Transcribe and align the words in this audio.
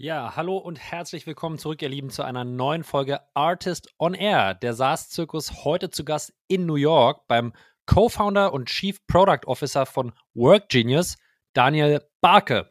Ja, 0.00 0.36
hallo 0.36 0.58
und 0.58 0.78
herzlich 0.78 1.26
willkommen 1.26 1.58
zurück, 1.58 1.82
ihr 1.82 1.88
Lieben, 1.88 2.10
zu 2.10 2.22
einer 2.22 2.44
neuen 2.44 2.84
Folge 2.84 3.18
Artist 3.34 3.92
on 3.98 4.14
Air. 4.14 4.54
Der 4.54 4.72
SaaS-Zirkus 4.72 5.64
heute 5.64 5.90
zu 5.90 6.04
Gast 6.04 6.32
in 6.46 6.66
New 6.66 6.76
York 6.76 7.26
beim 7.26 7.52
Co-Founder 7.86 8.52
und 8.52 8.68
Chief 8.68 9.04
Product 9.08 9.40
Officer 9.46 9.86
von 9.86 10.12
WorkGenius, 10.34 11.16
Daniel 11.52 12.00
Barke. 12.20 12.70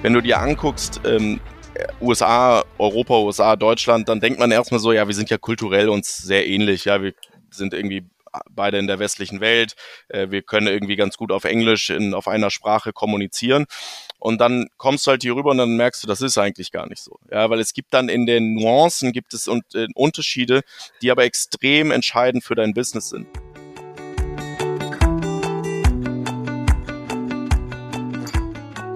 Wenn 0.00 0.14
du 0.14 0.22
dir 0.22 0.40
anguckst, 0.40 1.02
ähm, 1.04 1.38
USA, 2.00 2.64
Europa, 2.78 3.18
USA, 3.18 3.56
Deutschland, 3.56 4.08
dann 4.08 4.20
denkt 4.20 4.38
man 4.38 4.50
erstmal 4.52 4.80
so, 4.80 4.92
ja, 4.92 5.06
wir 5.06 5.14
sind 5.14 5.28
ja 5.28 5.36
kulturell 5.36 5.90
uns 5.90 6.16
sehr 6.16 6.46
ähnlich, 6.46 6.86
ja, 6.86 7.02
wir 7.02 7.12
sind 7.50 7.74
irgendwie 7.74 8.08
beide 8.50 8.78
in 8.78 8.86
der 8.86 8.98
westlichen 8.98 9.40
Welt. 9.40 9.74
Äh, 10.08 10.30
wir 10.30 10.42
können 10.42 10.66
irgendwie 10.66 10.96
ganz 10.96 11.16
gut 11.16 11.32
auf 11.32 11.44
Englisch 11.44 11.90
in, 11.90 12.14
auf 12.14 12.28
einer 12.28 12.50
Sprache 12.50 12.92
kommunizieren. 12.92 13.66
Und 14.18 14.40
dann 14.40 14.68
kommst 14.76 15.06
du 15.06 15.10
halt 15.10 15.22
hier 15.22 15.34
rüber 15.34 15.50
und 15.50 15.58
dann 15.58 15.76
merkst 15.76 16.02
du, 16.02 16.06
das 16.06 16.20
ist 16.20 16.38
eigentlich 16.38 16.70
gar 16.70 16.88
nicht 16.88 17.02
so. 17.02 17.18
Ja, 17.30 17.50
weil 17.50 17.60
es 17.60 17.72
gibt 17.72 17.92
dann 17.92 18.08
in 18.08 18.26
den 18.26 18.54
Nuancen 18.54 19.12
gibt 19.12 19.34
es 19.34 19.48
äh, 19.48 19.88
Unterschiede, 19.94 20.62
die 21.02 21.10
aber 21.10 21.24
extrem 21.24 21.90
entscheidend 21.90 22.44
für 22.44 22.54
dein 22.54 22.72
Business 22.72 23.08
sind. 23.08 23.26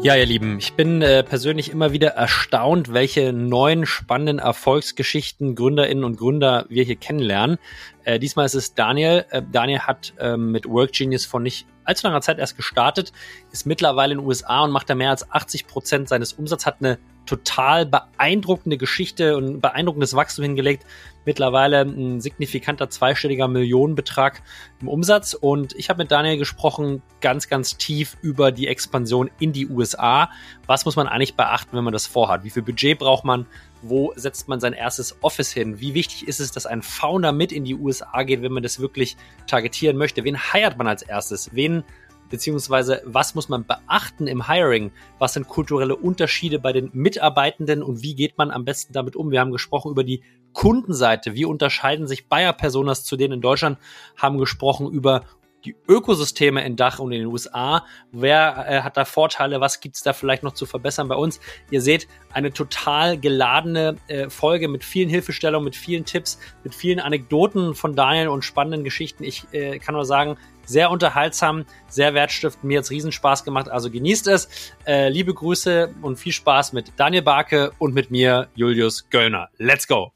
Ja, 0.03 0.15
ihr 0.15 0.27
Lieben, 0.27 0.59
ich 0.59 0.75
bin 0.75 1.03
äh, 1.03 1.25
persönlich 1.25 1.71
immer 1.71 1.93
wieder 1.93 2.11
erstaunt, 2.11 2.93
welche 2.93 3.33
neuen 3.33 3.87
spannenden 3.87 4.39
Erfolgsgeschichten 4.39 5.55
Gründerinnen 5.57 6.05
und 6.05 6.17
Gründer 6.17 6.67
wir 6.69 6.85
hier 6.85 6.97
kennenlernen. 6.97 7.59
Äh, 8.05 8.19
diesmal 8.19 8.47
ist 8.47 8.55
es 8.55 8.75
Daniel. 8.75 9.25
Äh, 9.31 9.43
Daniel 9.51 9.81
hat 9.81 10.13
ähm, 10.21 10.53
mit 10.53 10.69
WorkGenius 10.69 11.25
von 11.25 11.43
nicht 11.43 11.67
allzu 11.85 12.07
langer 12.07 12.21
Zeit 12.21 12.39
erst 12.39 12.57
gestartet, 12.57 13.13
ist 13.53 13.67
mittlerweile 13.67 14.13
in 14.13 14.19
den 14.21 14.27
USA 14.27 14.63
und 14.63 14.71
macht 14.71 14.91
da 14.91 14.95
mehr 14.95 15.11
als 15.11 15.31
80 15.31 15.67
Prozent 15.67 16.09
seines 16.09 16.35
Umsatzes, 16.35 16.67
hat 16.67 16.77
eine 16.81 16.99
total 17.27 17.87
beeindruckende 17.87 18.79
Geschichte 18.79 19.37
und 19.37 19.61
beeindruckendes 19.61 20.15
Wachstum 20.15 20.45
hingelegt. 20.45 20.87
Mittlerweile 21.25 21.81
ein 21.81 22.21
signifikanter 22.21 22.89
zweistelliger 22.89 23.49
Millionenbetrag 23.49 24.43
im 24.81 24.89
Umsatz. 24.89 25.35
Und 25.35 25.75
ich 25.75 25.91
habe 25.91 26.05
mit 26.05 26.13
Daniel 26.13 26.39
gesprochen, 26.39 27.03
ganz, 27.21 27.49
ganz 27.49 27.77
tief 27.77 28.17
über 28.23 28.53
die 28.53 28.69
Expansion 28.69 29.31
in 29.41 29.53
die 29.53 29.67
USA. 29.67 30.31
Was 30.67 30.85
muss 30.85 30.95
man 30.95 31.09
eigentlich 31.09 31.35
beachten, 31.35 31.77
wenn 31.77 31.85
man 31.85 31.93
das 31.93 32.07
vorhat? 32.07 32.45
Wie 32.45 32.51
viel 32.51 32.63
Budget 32.63 32.99
braucht 32.99 33.25
man? 33.25 33.47
Wo 33.83 34.13
setzt 34.17 34.49
man 34.49 34.61
sein 34.61 34.73
erstes 34.73 35.17
Office 35.23 35.53
hin? 35.53 35.81
Wie 35.81 35.95
wichtig 35.95 36.29
ist 36.29 36.41
es, 36.41 36.53
dass 36.53 36.65
ein 36.65 36.83
Founder 36.83 37.33
mit 37.33 37.53
in 37.53 37.65
die 37.65 37.75
USA 37.75 38.23
geht, 38.23 38.43
wenn 38.43 38.53
man 38.53 38.63
das 38.63 38.79
wirklich 38.79 39.17
targetieren 39.47 39.97
möchte? 39.97 40.25
Wen 40.25 40.39
heiert 40.39 40.79
man 40.79 40.87
als 40.87 41.03
erstes? 41.03 41.51
Wen 41.55 41.83
beziehungsweise 42.29 43.03
was 43.05 43.35
muss 43.35 43.49
man 43.49 43.67
beachten 43.67 44.27
im 44.27 44.49
Hiring? 44.49 44.93
Was 45.19 45.35
sind 45.35 45.49
kulturelle 45.49 45.97
Unterschiede 45.97 46.59
bei 46.59 46.73
den 46.73 46.91
Mitarbeitenden 46.93 47.83
und 47.83 48.03
wie 48.03 48.15
geht 48.15 48.39
man 48.39 48.51
am 48.51 48.65
besten 48.65 48.93
damit 48.93 49.17
um? 49.17 49.31
Wir 49.31 49.41
haben 49.41 49.53
gesprochen 49.53 49.91
über 49.91 50.05
die 50.05 50.23
Kundenseite. 50.53 51.35
Wie 51.35 51.45
unterscheiden 51.45 52.07
sich 52.07 52.29
Bayer-Personas 52.29 53.05
zu 53.05 53.17
denen 53.17 53.35
in 53.35 53.41
Deutschland? 53.41 53.79
Haben 54.17 54.39
gesprochen 54.39 54.91
über 54.91 55.25
die 55.67 55.77
Ökosysteme 55.89 56.65
in 56.65 56.77
Dach 56.77 56.99
und 56.99 57.13
in 57.13 57.21
den 57.21 57.27
USA. 57.29 57.85
Wer 58.13 58.67
äh, 58.69 58.81
hat 58.83 58.97
da 58.97 59.05
Vorteile? 59.05 59.61
Was 59.61 59.81
gibt's 59.81 60.03
da 60.03 60.13
vielleicht 60.13 60.43
noch 60.43 60.55
zu 60.55 60.65
verbessern 60.65 61.09
bei 61.09 61.17
uns? 61.17 61.41
Ihr 61.71 61.83
seht 61.83 62.07
eine 62.33 62.53
total 62.53 63.19
geladene 63.19 63.97
äh, 64.09 64.31
Folge 64.31 64.69
mit 64.69 64.85
vielen 64.85 65.09
Hilfestellungen, 65.09 65.65
mit 65.65 65.77
vielen 65.77 66.05
Tipps, 66.05 66.39
mit 66.65 66.75
vielen 66.75 67.01
Anekdoten 67.01 67.75
von 67.75 67.97
Daniel 67.97 68.29
und 68.29 68.45
spannenden 68.45 68.85
Geschichten. 68.85 69.25
Ich 69.25 69.45
äh, 69.53 69.79
kann 69.79 69.95
nur 69.95 70.05
sagen, 70.05 70.37
sehr 70.65 70.91
unterhaltsam, 70.91 71.65
sehr 71.89 72.15
wertstiftend. 72.15 72.65
Mir 72.65 72.79
hat's 72.79 72.91
Riesenspaß 72.91 73.45
gemacht, 73.45 73.69
also 73.69 73.91
genießt 73.91 74.27
es. 74.29 74.73
Äh, 74.87 75.09
liebe 75.09 75.35
Grüße 75.35 75.95
und 76.03 76.17
viel 76.17 76.33
Spaß 76.33 76.73
mit 76.73 76.93
Daniel 76.97 77.23
Barke 77.23 77.73
und 77.79 77.95
mit 77.95 78.11
mir, 78.11 78.49
Julius 78.55 79.09
Göllner. 79.11 79.49
Let's 79.59 79.87
go! 79.87 80.16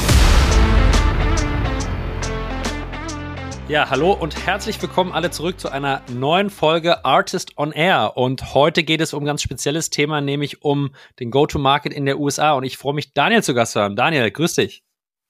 Ja, 3.71 3.89
hallo 3.89 4.11
und 4.11 4.45
herzlich 4.45 4.81
willkommen 4.81 5.13
alle 5.13 5.31
zurück 5.31 5.57
zu 5.57 5.69
einer 5.69 6.01
neuen 6.09 6.49
Folge 6.49 7.05
Artist 7.05 7.57
on 7.57 7.71
Air. 7.71 8.17
Und 8.17 8.53
heute 8.53 8.83
geht 8.83 8.99
es 8.99 9.13
um 9.13 9.23
ein 9.23 9.25
ganz 9.25 9.41
spezielles 9.41 9.89
Thema, 9.89 10.19
nämlich 10.19 10.61
um 10.61 10.93
den 11.21 11.31
Go-to-Market 11.31 11.93
in 11.93 12.05
der 12.05 12.19
USA. 12.19 12.51
Und 12.51 12.65
ich 12.65 12.77
freue 12.77 12.93
mich, 12.93 13.13
Daniel 13.13 13.41
zu 13.41 13.53
Gast 13.53 13.71
zu 13.71 13.79
haben. 13.79 13.95
Daniel, 13.95 14.29
grüß 14.29 14.55
dich. 14.55 14.83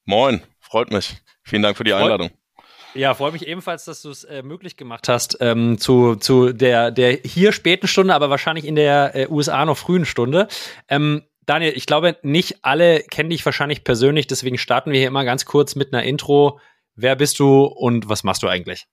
Moin, 0.05 0.41
freut 0.59 0.89
mich. 0.89 1.17
Vielen 1.43 1.61
Dank 1.61 1.77
für 1.77 1.83
die 1.83 1.93
Einladung. 1.93 2.31
Ja, 2.95 3.13
freue 3.13 3.31
mich 3.31 3.45
ebenfalls, 3.45 3.85
dass 3.85 4.01
du 4.01 4.09
es 4.09 4.23
äh, 4.23 4.41
möglich 4.41 4.75
gemacht 4.75 5.07
hast 5.07 5.37
ähm, 5.39 5.77
zu, 5.77 6.15
zu 6.15 6.51
der, 6.51 6.89
der 6.89 7.19
hier 7.23 7.51
späten 7.51 7.87
Stunde, 7.87 8.15
aber 8.15 8.31
wahrscheinlich 8.31 8.65
in 8.65 8.73
der 8.73 9.15
äh, 9.15 9.27
USA 9.29 9.63
noch 9.65 9.77
frühen 9.77 10.03
Stunde. 10.03 10.47
Ähm, 10.89 11.21
Daniel, 11.45 11.73
ich 11.75 11.85
glaube, 11.85 12.17
nicht 12.23 12.65
alle 12.65 13.01
kennen 13.01 13.29
dich 13.29 13.45
wahrscheinlich 13.45 13.83
persönlich, 13.83 14.25
deswegen 14.25 14.57
starten 14.57 14.91
wir 14.91 14.97
hier 14.97 15.09
immer 15.09 15.25
ganz 15.25 15.45
kurz 15.45 15.75
mit 15.75 15.93
einer 15.93 16.01
Intro 16.01 16.59
Wer 16.95 17.15
bist 17.15 17.39
du 17.39 17.65
und 17.65 18.09
was 18.09 18.23
machst 18.23 18.43
du 18.43 18.47
eigentlich? 18.47 18.85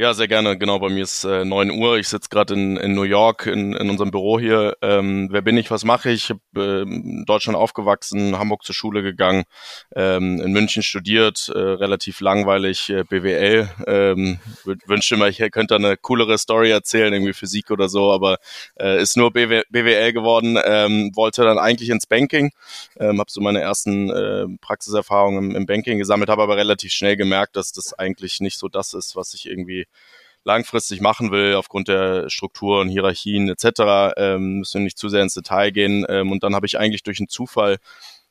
Ja, 0.00 0.14
sehr 0.14 0.28
gerne. 0.28 0.56
Genau, 0.56 0.78
bei 0.78 0.88
mir 0.88 1.02
ist 1.02 1.24
äh, 1.24 1.44
9 1.44 1.70
Uhr. 1.72 1.98
Ich 1.98 2.08
sitze 2.08 2.30
gerade 2.30 2.54
in, 2.54 2.78
in 2.78 2.94
New 2.94 3.02
York 3.02 3.44
in, 3.44 3.74
in 3.74 3.90
unserem 3.90 4.10
Büro 4.10 4.40
hier. 4.40 4.74
Ähm, 4.80 5.28
wer 5.30 5.42
bin 5.42 5.58
ich, 5.58 5.70
was 5.70 5.84
mache 5.84 6.08
ich? 6.08 6.24
Ich 6.24 6.30
habe 6.30 6.40
äh, 6.56 6.82
in 6.84 7.26
Deutschland 7.26 7.54
aufgewachsen, 7.58 8.38
Hamburg 8.38 8.64
zur 8.64 8.74
Schule 8.74 9.02
gegangen, 9.02 9.44
ähm, 9.94 10.40
in 10.40 10.52
München 10.52 10.82
studiert, 10.82 11.50
äh, 11.54 11.58
relativ 11.58 12.22
langweilig 12.22 12.88
äh, 12.88 13.04
BWL. 13.04 13.68
Ähm, 13.86 14.38
wünschte 14.86 15.18
mal, 15.18 15.28
ich 15.28 15.38
könnte 15.50 15.74
eine 15.74 15.98
coolere 15.98 16.38
Story 16.38 16.70
erzählen, 16.70 17.12
irgendwie 17.12 17.34
Physik 17.34 17.70
oder 17.70 17.90
so, 17.90 18.10
aber 18.10 18.38
äh, 18.80 19.02
ist 19.02 19.18
nur 19.18 19.30
BW, 19.34 19.64
BWL 19.68 20.14
geworden. 20.14 20.58
Ähm, 20.64 21.10
wollte 21.14 21.44
dann 21.44 21.58
eigentlich 21.58 21.90
ins 21.90 22.06
Banking, 22.06 22.52
ähm, 22.98 23.18
habe 23.20 23.30
so 23.30 23.42
meine 23.42 23.60
ersten 23.60 24.08
äh, 24.08 24.46
Praxiserfahrungen 24.62 25.50
im, 25.50 25.56
im 25.56 25.66
Banking 25.66 25.98
gesammelt, 25.98 26.30
habe 26.30 26.42
aber 26.42 26.56
relativ 26.56 26.90
schnell 26.90 27.18
gemerkt, 27.18 27.54
dass 27.56 27.72
das 27.72 27.92
eigentlich 27.92 28.40
nicht 28.40 28.58
so 28.58 28.68
das 28.68 28.94
ist, 28.94 29.14
was 29.14 29.34
ich 29.34 29.44
irgendwie 29.44 29.86
langfristig 30.44 31.00
machen 31.00 31.30
will, 31.30 31.54
aufgrund 31.54 31.88
der 31.88 32.30
Strukturen, 32.30 32.88
Hierarchien 32.88 33.48
etc., 33.48 34.14
ähm, 34.16 34.58
müssen 34.58 34.80
wir 34.80 34.84
nicht 34.84 34.98
zu 34.98 35.08
sehr 35.08 35.22
ins 35.22 35.34
Detail 35.34 35.70
gehen. 35.70 36.06
Ähm, 36.08 36.32
und 36.32 36.42
dann 36.42 36.54
habe 36.54 36.66
ich 36.66 36.78
eigentlich 36.78 37.02
durch 37.02 37.18
einen 37.20 37.28
Zufall 37.28 37.78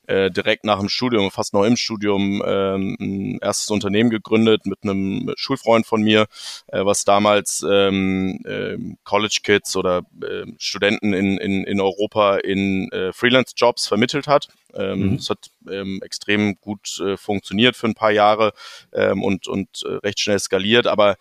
äh, 0.10 0.32
direkt 0.32 0.66
nach 0.66 0.80
dem 0.80 0.90
Studium, 0.90 1.30
fast 1.30 1.54
noch 1.54 1.64
im 1.64 1.78
Studium, 1.78 2.42
ähm, 2.46 2.98
ein 3.00 3.40
erstes 3.42 3.70
Unternehmen 3.70 4.10
gegründet 4.10 4.66
mit 4.66 4.80
einem 4.82 5.32
Schulfreund 5.36 5.86
von 5.86 6.02
mir, 6.02 6.26
äh, 6.68 6.84
was 6.84 7.06
damals 7.06 7.64
ähm, 7.70 8.40
äh, 8.44 8.78
College 9.04 9.40
Kids 9.44 9.76
oder 9.76 10.02
äh, 10.24 10.46
Studenten 10.58 11.14
in, 11.14 11.38
in, 11.38 11.64
in 11.64 11.80
Europa 11.80 12.38
in 12.38 12.92
äh, 12.92 13.14
Freelance-Jobs 13.14 13.88
vermittelt 13.88 14.28
hat. 14.28 14.48
Ähm, 14.74 15.12
mhm. 15.12 15.18
Das 15.18 15.30
hat 15.30 15.52
ähm, 15.70 16.00
extrem 16.04 16.60
gut 16.60 17.00
äh, 17.00 17.16
funktioniert 17.16 17.76
für 17.76 17.88
ein 17.88 17.96
paar 17.96 18.12
Jahre 18.12 18.54
ähm, 18.94 19.24
und, 19.24 19.48
und 19.48 19.84
äh, 19.86 19.94
recht 20.04 20.20
schnell 20.20 20.40
skaliert, 20.40 20.88
aber 20.88 21.18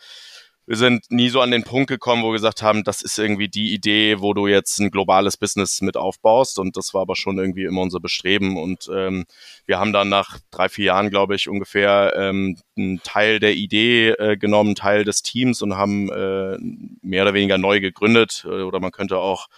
wir 0.68 0.76
sind 0.76 1.10
nie 1.10 1.30
so 1.30 1.40
an 1.40 1.50
den 1.50 1.64
Punkt 1.64 1.88
gekommen, 1.88 2.22
wo 2.22 2.28
wir 2.28 2.34
gesagt 2.34 2.60
haben, 2.60 2.84
das 2.84 3.00
ist 3.00 3.18
irgendwie 3.18 3.48
die 3.48 3.72
Idee, 3.72 4.20
wo 4.20 4.34
du 4.34 4.48
jetzt 4.48 4.78
ein 4.80 4.90
globales 4.90 5.38
Business 5.38 5.80
mit 5.80 5.96
aufbaust. 5.96 6.58
Und 6.58 6.76
das 6.76 6.92
war 6.92 7.00
aber 7.00 7.16
schon 7.16 7.38
irgendwie 7.38 7.64
immer 7.64 7.80
unser 7.80 8.00
Bestreben. 8.00 8.58
Und 8.58 8.86
ähm, 8.94 9.24
wir 9.64 9.78
haben 9.78 9.94
dann 9.94 10.10
nach 10.10 10.38
drei, 10.50 10.68
vier 10.68 10.84
Jahren, 10.84 11.08
glaube 11.08 11.36
ich, 11.36 11.48
ungefähr 11.48 12.12
ähm, 12.14 12.58
einen 12.76 13.02
Teil 13.02 13.40
der 13.40 13.54
Idee 13.54 14.10
äh, 14.10 14.36
genommen, 14.36 14.74
Teil 14.74 15.04
des 15.04 15.22
Teams 15.22 15.62
und 15.62 15.78
haben 15.78 16.10
äh, 16.10 16.58
mehr 17.00 17.22
oder 17.22 17.32
weniger 17.32 17.56
neu 17.56 17.80
gegründet. 17.80 18.44
Äh, 18.44 18.60
oder 18.60 18.78
man 18.78 18.92
könnte 18.92 19.16
auch 19.16 19.48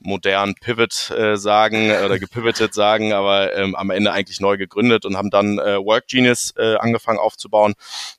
modern 0.00 0.54
Pivot 0.54 1.10
äh, 1.10 1.36
sagen 1.36 1.90
oder 1.90 2.18
gepivotet 2.18 2.74
sagen, 2.74 3.12
aber 3.12 3.54
ähm, 3.56 3.74
am 3.74 3.90
Ende 3.90 4.12
eigentlich 4.12 4.40
neu 4.40 4.56
gegründet 4.56 5.04
und 5.04 5.16
haben 5.16 5.30
dann 5.30 5.58
äh, 5.58 5.78
Work 5.78 6.08
Genius 6.08 6.54
äh, 6.56 6.76
angefangen 6.76 7.18
aufzubauen, 7.18 7.74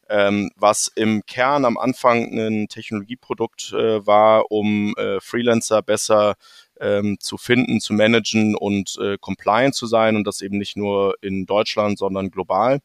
ähm, 0.09 0.51
was 0.55 0.91
im 0.95 1.23
Kern 1.25 1.65
am 1.65 1.77
Anfang 1.77 2.37
ein 2.37 2.67
Technologieprodukt 2.67 3.73
äh, 3.73 4.05
war, 4.05 4.51
um 4.51 4.93
äh, 4.97 5.19
Freelancer 5.19 5.81
besser 5.81 6.35
ähm, 6.79 7.17
zu 7.19 7.37
finden, 7.37 7.79
zu 7.79 7.93
managen 7.93 8.55
und 8.55 8.97
äh, 9.01 9.17
compliant 9.19 9.75
zu 9.75 9.85
sein 9.87 10.15
und 10.15 10.25
das 10.25 10.41
eben 10.41 10.57
nicht 10.57 10.77
nur 10.77 11.15
in 11.21 11.45
Deutschland, 11.45 11.97
sondern 11.97 12.31
global. 12.31 12.79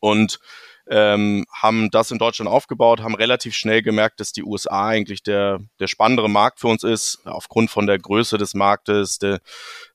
Und 0.00 0.38
ähm, 0.90 1.44
haben 1.52 1.90
das 1.90 2.10
in 2.10 2.18
Deutschland 2.18 2.50
aufgebaut, 2.50 3.00
haben 3.00 3.14
relativ 3.14 3.54
schnell 3.54 3.82
gemerkt, 3.82 4.20
dass 4.20 4.32
die 4.32 4.42
USA 4.42 4.88
eigentlich 4.88 5.22
der, 5.22 5.60
der 5.80 5.86
spannendere 5.86 6.30
Markt 6.30 6.60
für 6.60 6.68
uns 6.68 6.84
ist, 6.84 7.20
aufgrund 7.24 7.70
von 7.70 7.86
der 7.86 7.98
Größe 7.98 8.38
des 8.38 8.54
Marktes, 8.54 9.18
der, 9.18 9.40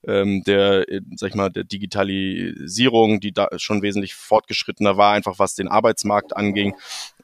ähm, 0.06 0.42
der, 0.44 0.86
sag 1.16 1.30
ich 1.30 1.34
mal, 1.34 1.50
der 1.50 1.64
Digitalisierung, 1.64 3.20
die 3.20 3.32
da 3.32 3.48
schon 3.56 3.82
wesentlich 3.82 4.14
fortgeschrittener 4.14 4.96
war, 4.96 5.12
einfach 5.12 5.38
was 5.38 5.54
den 5.54 5.68
Arbeitsmarkt 5.68 6.36
anging 6.36 6.74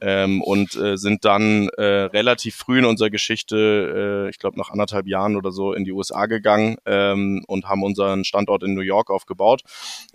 ähm, 0.00 0.43
und 0.43 0.75
äh, 0.76 0.96
sind 0.96 1.25
dann 1.25 1.69
äh, 1.76 1.82
relativ 1.82 2.56
früh 2.56 2.78
in 2.78 2.84
unserer 2.84 3.11
Geschichte, 3.11 4.26
äh, 4.26 4.31
ich 4.31 4.38
glaube 4.38 4.58
nach 4.58 4.70
anderthalb 4.70 5.06
Jahren 5.06 5.37
oder 5.37 5.52
so, 5.52 5.73
in 5.73 5.84
die 5.84 5.93
USA 5.93 6.26
gegangen 6.26 6.76
ähm, 6.87 7.44
und 7.46 7.69
haben 7.69 7.82
unseren 7.82 8.25
Standort 8.25 8.62
in 8.62 8.75
New 8.75 8.81
York 8.81 9.11
aufgebaut. 9.11 9.62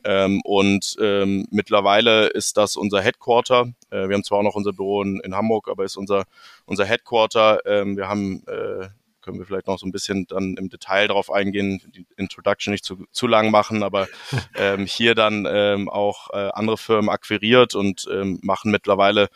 Ähm, 0.04 0.42
und 0.44 0.96
ähm, 1.00 1.48
mittlerweile 1.52 2.28
ist 2.28 2.58
das 2.58 2.76
unser 2.76 3.02
Headquarter. 3.02 3.45
Äh, 3.50 4.08
wir 4.08 4.16
haben 4.16 4.24
zwar 4.24 4.40
auch 4.40 4.44
noch 4.44 4.56
unser 4.56 4.74
Büro 4.74 5.02
in, 5.02 5.20
in 5.22 5.36
Hamburg, 5.36 5.68
aber 5.70 5.84
ist 5.84 5.98
unser, 5.98 6.26
unser 6.66 6.86
Headquarter. 6.86 7.66
Ähm, 7.66 7.98
wir 7.98 8.08
haben 8.08 8.44
äh, 8.48 8.90
können 9.26 9.40
wir 9.40 9.46
vielleicht 9.46 9.68
noch 9.68 9.80
so 9.80 9.88
ein 9.88 9.92
bisschen 9.92 10.28
dann 10.28 10.56
im 10.56 10.70
Detail 10.70 11.08
darauf 11.08 11.32
eingehen, 11.32 11.82
die 11.88 12.06
Introduction 12.16 12.72
nicht 12.72 12.86
zu, 12.86 13.06
zu 13.12 13.26
lang 13.26 13.50
machen, 13.50 13.82
aber 13.82 14.08
ähm, 14.56 14.86
hier 14.86 15.16
dann 15.16 15.48
ähm, 15.50 15.90
auch 15.90 16.30
äh, 16.32 16.50
andere 16.54 16.78
Firmen 16.78 17.10
akquiriert 17.10 17.74
und 17.74 18.08
ähm, 18.12 18.40
machen 18.44 18.70
mittlerweile 18.72 19.30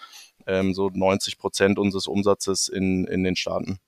ähm, 0.46 0.74
so 0.76 0.90
90 0.94 1.40
Prozent 1.40 1.80
unseres 1.80 2.08
Umsatzes 2.08 2.68
in, 2.68 3.06
in 3.06 3.24
den 3.24 3.36
Staaten. 3.36 3.80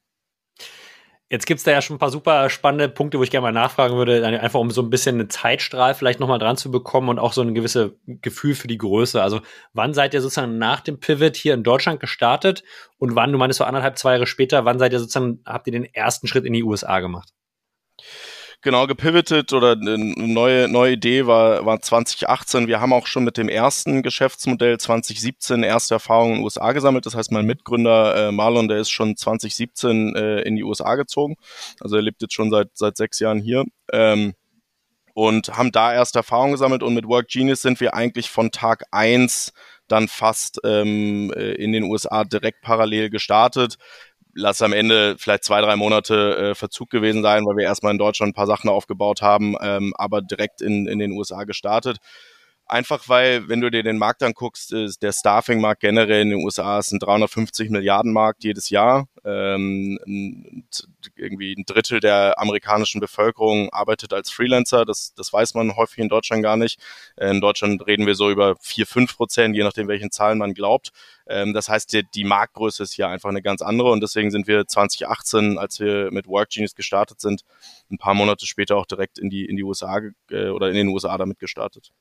Jetzt 1.32 1.46
gibt's 1.46 1.64
da 1.64 1.72
ja 1.72 1.82
schon 1.82 1.96
ein 1.96 2.00
paar 2.00 2.12
super 2.12 2.50
spannende 2.50 2.90
Punkte, 2.90 3.18
wo 3.18 3.24
ich 3.24 3.32
gerne 3.32 3.44
mal 3.44 3.54
nachfragen 3.54 3.96
würde, 3.96 4.26
einfach 4.26 4.60
um 4.60 4.70
so 4.70 4.82
ein 4.82 4.90
bisschen 4.90 5.18
einen 5.18 5.30
Zeitstrahl 5.30 5.96
vielleicht 5.96 6.20
nochmal 6.20 6.40
dran 6.40 6.58
zu 6.58 6.70
bekommen 6.72 7.08
und 7.08 7.20
auch 7.20 7.32
so 7.32 7.42
ein 7.42 7.56
gewisses 7.56 7.92
Gefühl 8.06 8.54
für 8.54 8.68
die 8.68 8.78
Größe. 8.78 9.24
Also 9.24 9.40
wann 9.72 9.94
seid 9.94 10.14
ihr 10.14 10.20
sozusagen 10.20 10.58
nach 10.58 10.82
dem 10.82 11.00
Pivot 11.00 11.38
hier 11.38 11.54
in 11.54 11.64
Deutschland 11.64 12.02
gestartet 12.02 12.64
und 12.98 13.16
wann, 13.16 13.32
du 13.32 13.38
meinst 13.38 13.60
so 13.60 13.64
anderthalb, 13.64 13.98
zwei 13.98 14.12
Jahre 14.12 14.28
später, 14.28 14.66
wann 14.66 14.78
seid 14.78 14.92
ihr 14.92 15.00
sozusagen, 15.00 15.40
habt 15.46 15.68
ihr 15.68 15.72
den 15.72 15.86
ersten 15.86 16.28
Schritt 16.28 16.44
in 16.44 16.52
die 16.52 16.64
USA 16.64 17.00
gemacht? 17.00 17.30
Genau 18.62 18.88
gepivotet 18.88 19.54
oder 19.54 19.72
eine 19.72 19.98
neue, 19.98 20.68
neue 20.68 20.94
Idee 20.94 21.26
war, 21.26 21.66
war 21.66 21.82
2018. 21.82 22.68
Wir 22.68 22.80
haben 22.80 22.94
auch 22.94 23.08
schon 23.08 23.24
mit 23.24 23.38
dem 23.38 23.50
ersten 23.50 24.04
Geschäftsmodell 24.04 24.80
2017 24.80 25.64
erste 25.64 25.96
Erfahrungen 25.96 26.32
in 26.32 26.38
den 26.38 26.44
USA 26.44 26.72
gesammelt. 26.72 27.06
Das 27.06 27.16
heißt, 27.16 27.32
mein 27.32 27.46
Mitgründer 27.46 28.28
äh, 28.28 28.32
Marlon, 28.32 28.68
der 28.68 28.78
ist 28.78 28.90
schon 28.90 29.18
2017 29.18 30.16
äh, 30.16 30.42
in 30.42 30.56
die 30.56 30.64
USA 30.64 30.96
gezogen. 30.96 31.36
Also 31.80 31.96
er 31.96 32.02
lebt 32.02 32.22
jetzt 32.22 32.34
schon 32.34 32.52
seit, 32.52 32.70
seit 32.74 32.98
sechs 32.98 33.20
Jahren 33.20 33.42
hier. 33.42 33.66
Ähm, 33.92 34.34
und 35.14 35.50
haben 35.58 35.72
da 35.72 35.94
erste 35.94 36.20
Erfahrungen 36.20 36.54
gesammelt 36.54 36.84
und 36.84 36.94
mit 36.94 37.06
Work 37.06 37.28
Genius 37.28 37.62
sind 37.62 37.82
wir 37.82 37.94
eigentlich 37.94 38.30
von 38.30 38.52
Tag 38.52 38.86
eins 38.92 39.52
dann 39.90 40.08
fast 40.08 40.62
ähm, 40.64 41.34
äh, 41.36 41.52
in 41.56 41.74
den 41.74 41.84
USA 41.84 42.24
direkt 42.24 42.62
parallel 42.62 43.10
gestartet 43.10 43.78
lass 44.34 44.62
am 44.62 44.74
Ende 44.74 45.16
vielleicht 45.18 45.44
zwei, 45.44 45.62
drei 45.62 45.76
Monate 45.76 46.38
äh, 46.52 46.56
Verzug 46.56 46.90
gewesen 46.90 47.22
sein, 47.22 47.46
weil 47.46 47.58
wir 47.58 47.66
erstmal 47.66 47.92
in 47.92 47.98
Deutschland 47.98 48.32
ein 48.32 48.34
paar 48.34 48.48
Sachen 48.48 48.70
aufgebaut 48.70 49.22
haben, 49.22 49.56
ähm, 49.62 49.94
aber 49.98 50.22
direkt 50.22 50.62
in, 50.62 50.88
in 50.88 51.00
den 51.00 51.12
USA 51.12 51.44
gestartet. 51.44 51.98
Einfach 52.72 53.10
weil, 53.10 53.50
wenn 53.50 53.60
du 53.60 53.70
dir 53.70 53.84
den 53.84 53.98
Markt 53.98 54.24
anguckst, 54.24 54.72
ist 54.72 55.04
der 55.04 55.12
Staffing-Markt 55.12 55.82
generell 55.82 56.22
in 56.22 56.30
den 56.30 56.42
USA 56.42 56.80
ist 56.80 56.94
ein 56.94 57.00
350 57.00 57.70
Milliarden 57.70 58.14
Markt 58.14 58.46
jedes 58.46 58.70
Jahr. 58.70 59.10
Ähm, 59.26 60.00
irgendwie 61.18 61.54
ein 61.54 61.66
Drittel 61.66 62.00
der 62.00 62.40
amerikanischen 62.40 63.02
Bevölkerung 63.02 63.70
arbeitet 63.74 64.14
als 64.14 64.32
Freelancer. 64.32 64.86
Das, 64.86 65.14
das 65.16 65.34
weiß 65.34 65.54
man 65.56 65.76
häufig 65.76 65.98
in 65.98 66.08
Deutschland 66.08 66.44
gar 66.44 66.56
nicht. 66.56 66.80
In 67.20 67.42
Deutschland 67.42 67.86
reden 67.88 68.08
wir 68.08 68.16
so 68.16 68.32
über 68.32 68.56
vier, 68.62 68.88
fünf 68.88 69.18
Prozent, 69.18 69.54
je 69.54 69.64
nachdem, 69.64 69.90
welchen 69.90 70.10
Zahlen 70.10 70.38
man 70.38 70.54
glaubt. 70.54 70.92
Ähm, 71.28 71.54
das 71.54 71.68
heißt, 71.68 71.92
die, 71.92 72.04
die 72.16 72.24
Marktgröße 72.24 72.84
ist 72.84 72.94
hier 72.94 73.10
einfach 73.10 73.28
eine 73.28 73.42
ganz 73.42 73.62
andere 73.62 73.92
und 73.92 74.00
deswegen 74.00 74.32
sind 74.32 74.48
wir 74.48 74.66
2018, 74.66 75.58
als 75.58 75.82
wir 75.82 76.10
mit 76.12 76.26
WorkGenius 76.26 76.76
gestartet 76.76 77.20
sind, 77.20 77.42
ein 77.92 77.98
paar 77.98 78.14
Monate 78.14 78.46
später 78.46 78.78
auch 78.78 78.86
direkt 78.86 79.20
in 79.20 79.30
die, 79.30 79.44
in 79.44 79.58
die 79.58 79.64
USA 79.64 80.00
äh, 80.30 80.48
oder 80.48 80.70
in 80.70 80.76
den 80.76 80.88
USA 80.88 81.18
damit 81.18 81.38
gestartet. 81.38 81.92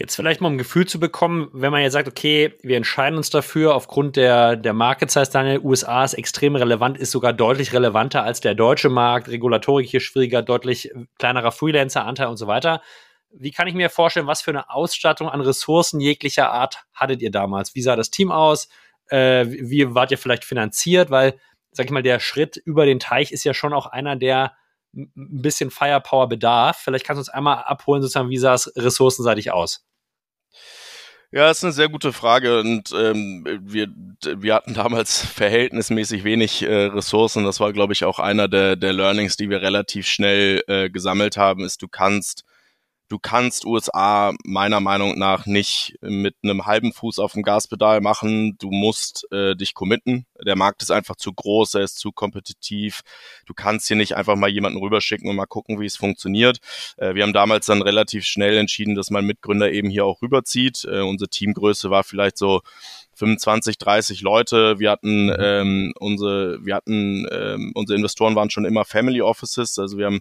Jetzt 0.00 0.16
vielleicht 0.16 0.40
mal 0.40 0.48
ein 0.48 0.56
Gefühl 0.56 0.86
zu 0.86 0.98
bekommen, 0.98 1.50
wenn 1.52 1.70
man 1.72 1.82
jetzt 1.82 1.92
sagt, 1.92 2.08
okay, 2.08 2.54
wir 2.62 2.78
entscheiden 2.78 3.18
uns 3.18 3.28
dafür 3.28 3.74
aufgrund 3.74 4.16
der, 4.16 4.56
der 4.56 4.72
Market 4.72 5.10
Size 5.10 5.30
Daniel, 5.30 5.60
USA 5.62 6.02
ist 6.02 6.14
extrem 6.14 6.56
relevant, 6.56 6.96
ist 6.96 7.10
sogar 7.10 7.34
deutlich 7.34 7.74
relevanter 7.74 8.24
als 8.24 8.40
der 8.40 8.54
deutsche 8.54 8.88
Markt, 8.88 9.28
Regulatorik 9.28 9.86
hier 9.90 10.00
schwieriger, 10.00 10.40
deutlich 10.40 10.90
kleinerer 11.18 11.52
Freelancer-Anteil 11.52 12.28
und 12.28 12.38
so 12.38 12.46
weiter. 12.46 12.80
Wie 13.30 13.50
kann 13.50 13.68
ich 13.68 13.74
mir 13.74 13.90
vorstellen, 13.90 14.26
was 14.26 14.40
für 14.40 14.52
eine 14.52 14.70
Ausstattung 14.70 15.28
an 15.28 15.42
Ressourcen 15.42 16.00
jeglicher 16.00 16.50
Art 16.50 16.82
hattet 16.94 17.20
ihr 17.20 17.30
damals? 17.30 17.74
Wie 17.74 17.82
sah 17.82 17.94
das 17.94 18.10
Team 18.10 18.32
aus? 18.32 18.68
Äh, 19.10 19.44
wie 19.48 19.94
wart 19.94 20.12
ihr 20.12 20.18
vielleicht 20.18 20.46
finanziert? 20.46 21.10
Weil, 21.10 21.38
sag 21.72 21.84
ich 21.84 21.92
mal, 21.92 22.02
der 22.02 22.20
Schritt 22.20 22.56
über 22.56 22.86
den 22.86 23.00
Teich 23.00 23.32
ist 23.32 23.44
ja 23.44 23.52
schon 23.52 23.74
auch 23.74 23.84
einer, 23.84 24.16
der 24.16 24.54
ein 24.94 25.10
bisschen 25.14 25.70
Firepower 25.70 26.28
bedarf. 26.28 26.78
Vielleicht 26.78 27.04
kannst 27.04 27.18
du 27.18 27.20
uns 27.20 27.28
einmal 27.28 27.58
abholen, 27.64 28.02
sozusagen, 28.02 28.30
wie 28.30 28.38
sah 28.38 28.54
es 28.54 28.72
ressourcenseitig 28.76 29.52
aus? 29.52 29.84
Ja, 31.32 31.48
ist 31.48 31.62
eine 31.62 31.72
sehr 31.72 31.88
gute 31.88 32.12
Frage 32.12 32.58
und 32.58 32.92
ähm, 32.92 33.46
wir, 33.62 33.86
wir 34.24 34.54
hatten 34.54 34.74
damals 34.74 35.24
verhältnismäßig 35.34 36.24
wenig 36.24 36.62
äh, 36.62 36.86
Ressourcen. 36.86 37.44
Das 37.44 37.60
war, 37.60 37.72
glaube 37.72 37.92
ich, 37.92 38.04
auch 38.04 38.18
einer 38.18 38.48
der, 38.48 38.74
der 38.74 38.92
Learnings, 38.92 39.36
die 39.36 39.48
wir 39.48 39.62
relativ 39.62 40.08
schnell 40.08 40.64
äh, 40.66 40.90
gesammelt 40.90 41.36
haben, 41.36 41.64
ist, 41.64 41.82
du 41.82 41.88
kannst 41.88 42.44
du 43.10 43.18
kannst 43.18 43.66
USA 43.66 44.32
meiner 44.44 44.80
Meinung 44.80 45.18
nach 45.18 45.44
nicht 45.46 45.98
mit 46.00 46.36
einem 46.42 46.66
halben 46.66 46.92
Fuß 46.92 47.18
auf 47.18 47.32
dem 47.32 47.42
Gaspedal 47.42 48.00
machen. 48.00 48.56
Du 48.58 48.70
musst 48.70 49.26
äh, 49.32 49.54
dich 49.56 49.74
committen. 49.74 50.26
Der 50.46 50.56
Markt 50.56 50.82
ist 50.82 50.90
einfach 50.90 51.16
zu 51.16 51.32
groß, 51.32 51.74
er 51.74 51.82
ist 51.82 51.98
zu 51.98 52.12
kompetitiv. 52.12 53.02
Du 53.46 53.54
kannst 53.54 53.88
hier 53.88 53.96
nicht 53.96 54.16
einfach 54.16 54.36
mal 54.36 54.50
jemanden 54.50 54.78
rüberschicken 54.78 55.28
und 55.28 55.36
mal 55.36 55.46
gucken, 55.46 55.80
wie 55.80 55.86
es 55.86 55.96
funktioniert. 55.96 56.58
Äh, 56.96 57.14
wir 57.14 57.22
haben 57.22 57.32
damals 57.32 57.66
dann 57.66 57.82
relativ 57.82 58.24
schnell 58.24 58.56
entschieden, 58.56 58.94
dass 58.94 59.10
mein 59.10 59.26
Mitgründer 59.26 59.70
eben 59.72 59.90
hier 59.90 60.04
auch 60.04 60.22
rüberzieht. 60.22 60.84
Äh, 60.84 61.00
unsere 61.00 61.28
Teamgröße 61.28 61.90
war 61.90 62.04
vielleicht 62.04 62.38
so 62.38 62.62
25, 63.20 63.76
30 63.76 64.22
Leute. 64.22 64.78
Wir 64.78 64.90
hatten 64.90 65.26
mhm. 65.26 65.36
ähm, 65.38 65.92
unsere, 65.98 66.64
wir 66.64 66.74
hatten 66.74 67.26
ähm, 67.30 67.72
unsere 67.74 67.96
Investoren 67.96 68.34
waren 68.34 68.48
schon 68.48 68.64
immer 68.64 68.86
Family 68.86 69.20
Offices, 69.20 69.78
also 69.78 69.98
wir 69.98 70.06
haben 70.06 70.20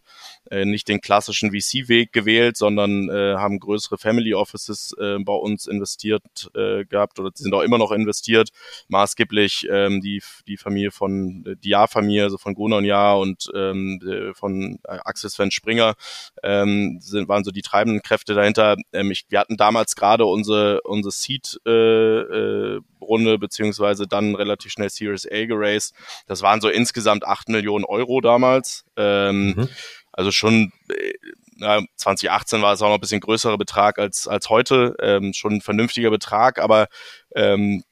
äh, 0.52 0.66
nicht 0.66 0.88
den 0.90 1.00
klassischen 1.00 1.52
VC-Weg 1.52 2.12
gewählt, 2.12 2.58
sondern 2.58 3.10
äh, 3.10 3.36
haben 3.36 3.60
größere 3.60 3.98
Family 3.98 4.34
Offices 4.34 4.94
äh, 5.00 5.18
bei 5.20 5.34
uns 5.34 5.66
investiert 5.66 6.52
äh, 6.56 6.84
gehabt 6.86 7.20
oder 7.20 7.32
sind 7.34 7.54
auch 7.54 7.62
immer 7.62 7.78
noch 7.78 7.92
investiert. 7.92 8.50
Maßgeblich 8.90 9.68
ähm, 9.72 10.02
die 10.02 10.09
die 10.48 10.58
Familie 10.58 10.92
von 10.92 11.46
äh, 11.46 11.56
die 11.56 11.70
Jahr-Familie, 11.70 12.24
also 12.24 12.38
von 12.38 12.56
Gruner 12.56 12.78
und 12.78 12.86
Jahr 12.86 13.20
und 13.20 13.50
ähm, 13.56 14.34
von 14.34 14.80
äh, 14.84 14.98
Axel 15.06 15.30
Sven 15.30 15.52
Springer 15.52 15.96
ähm, 16.44 16.98
sind, 17.02 17.28
waren 17.28 17.44
so 17.44 17.52
die 17.52 17.62
treibenden 17.62 18.02
Kräfte 18.02 18.34
dahinter. 18.34 18.76
Ähm, 18.94 19.12
ich, 19.12 19.26
wir 19.30 19.40
hatten 19.40 19.58
damals 19.58 19.96
gerade 19.96 20.26
unsere 20.26 20.82
unsere 20.82 21.12
Seed 21.12 21.60
äh, 21.66 21.70
äh, 21.70 22.82
Runde 23.02 23.38
beziehungsweise 23.38 24.08
dann 24.08 24.36
relativ 24.36 24.72
schnell 24.72 24.90
Series 24.90 25.28
A 25.32 25.46
geraced. 25.46 25.94
Das 26.28 26.42
waren 26.42 26.62
so 26.62 26.70
insgesamt 26.70 27.26
acht 27.26 27.50
Millionen 27.50 27.86
Euro 27.86 28.22
damals. 28.22 28.86
Ähm, 28.98 29.54
mhm. 29.56 29.70
Also 30.12 30.32
schon 30.32 30.72
äh, 30.90 31.14
na, 31.60 31.82
2018 31.96 32.62
war 32.62 32.74
es 32.74 32.82
auch 32.82 32.88
noch 32.88 32.96
ein 32.96 33.02
bisschen 33.02 33.22
größerer 33.22 33.58
Betrag 33.58 34.00
als, 34.00 34.28
als 34.28 34.50
heute, 34.50 34.96
ähm, 35.02 35.34
schon 35.34 35.56
ein 35.56 35.62
vernünftiger 35.62 36.10
Betrag, 36.10 36.60
aber 36.60 36.88
ähm, 37.36 37.84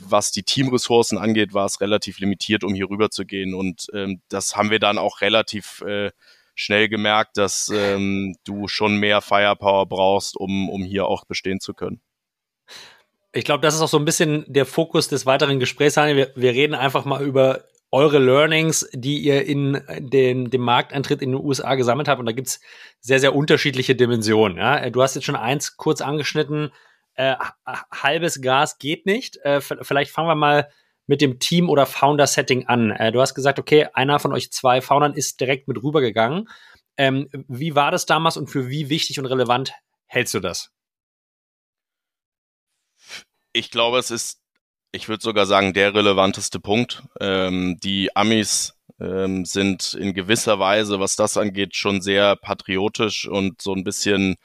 was 0.00 0.30
die 0.30 0.42
Teamressourcen 0.42 1.18
angeht, 1.18 1.54
war 1.54 1.66
es 1.66 1.80
relativ 1.80 2.18
limitiert, 2.18 2.64
um 2.64 2.74
hier 2.74 2.88
rüber 2.90 3.10
zu 3.10 3.24
gehen. 3.24 3.54
Und 3.54 3.86
ähm, 3.92 4.20
das 4.28 4.56
haben 4.56 4.70
wir 4.70 4.78
dann 4.78 4.98
auch 4.98 5.20
relativ 5.20 5.80
äh, 5.82 6.10
schnell 6.54 6.88
gemerkt, 6.88 7.36
dass 7.36 7.68
ähm, 7.74 8.36
du 8.44 8.68
schon 8.68 8.96
mehr 8.96 9.20
Firepower 9.20 9.86
brauchst, 9.86 10.36
um, 10.36 10.68
um 10.68 10.82
hier 10.84 11.06
auch 11.06 11.24
bestehen 11.24 11.60
zu 11.60 11.74
können. 11.74 12.00
Ich 13.32 13.44
glaube, 13.44 13.62
das 13.62 13.74
ist 13.74 13.80
auch 13.80 13.88
so 13.88 13.98
ein 13.98 14.04
bisschen 14.04 14.44
der 14.46 14.64
Fokus 14.64 15.08
des 15.08 15.26
weiteren 15.26 15.58
Gesprächs. 15.58 15.96
Wir, 15.96 16.30
wir 16.34 16.52
reden 16.52 16.74
einfach 16.74 17.04
mal 17.04 17.24
über 17.24 17.64
eure 17.90 18.18
Learnings, 18.18 18.88
die 18.92 19.18
ihr 19.18 19.44
in 19.46 19.80
den, 19.98 20.50
dem 20.50 20.60
Markteintritt 20.60 21.22
in 21.22 21.32
den 21.32 21.40
USA 21.40 21.74
gesammelt 21.74 22.08
habt. 22.08 22.20
Und 22.20 22.26
da 22.26 22.32
gibt's 22.32 22.60
sehr, 23.00 23.20
sehr 23.20 23.34
unterschiedliche 23.34 23.94
Dimensionen. 23.94 24.58
Ja? 24.58 24.88
Du 24.90 25.02
hast 25.02 25.14
jetzt 25.14 25.24
schon 25.24 25.36
eins 25.36 25.76
kurz 25.76 26.00
angeschnitten. 26.00 26.72
Äh, 27.14 27.36
halbes 27.92 28.40
Gas 28.40 28.78
geht 28.78 29.06
nicht. 29.06 29.36
Äh, 29.38 29.60
vielleicht 29.60 30.10
fangen 30.10 30.28
wir 30.28 30.34
mal 30.34 30.68
mit 31.06 31.20
dem 31.20 31.38
Team- 31.38 31.68
oder 31.68 31.86
Founder-Setting 31.86 32.66
an. 32.66 32.90
Äh, 32.90 33.12
du 33.12 33.20
hast 33.20 33.34
gesagt, 33.34 33.58
okay, 33.58 33.88
einer 33.92 34.18
von 34.18 34.32
euch 34.32 34.50
zwei 34.50 34.80
Foundern 34.80 35.14
ist 35.14 35.40
direkt 35.40 35.68
mit 35.68 35.82
rübergegangen. 35.82 36.48
Ähm, 36.96 37.28
wie 37.48 37.74
war 37.74 37.90
das 37.90 38.06
damals 38.06 38.36
und 38.36 38.48
für 38.48 38.68
wie 38.68 38.88
wichtig 38.88 39.18
und 39.18 39.26
relevant 39.26 39.72
hältst 40.06 40.34
du 40.34 40.40
das? 40.40 40.74
ich 43.54 43.70
glaube, 43.70 43.98
es 43.98 44.10
ist, 44.10 44.40
ich 44.92 45.08
würde 45.08 45.22
sogar 45.22 45.46
sagen, 45.46 45.72
der 45.72 45.94
relevanteste 45.94 46.60
Punkt. 46.60 47.02
Ähm, 47.20 47.78
die 47.82 48.14
Amis 48.14 48.74
ähm, 49.00 49.44
sind 49.46 49.94
in 49.94 50.12
gewisser 50.12 50.58
Weise, 50.58 51.00
was 51.00 51.16
das 51.16 51.36
angeht, 51.38 51.74
schon 51.74 52.02
sehr 52.02 52.36
patriotisch 52.36 53.26
und 53.26 53.62
so 53.62 53.72
ein 53.72 53.84
bisschen 53.84 54.36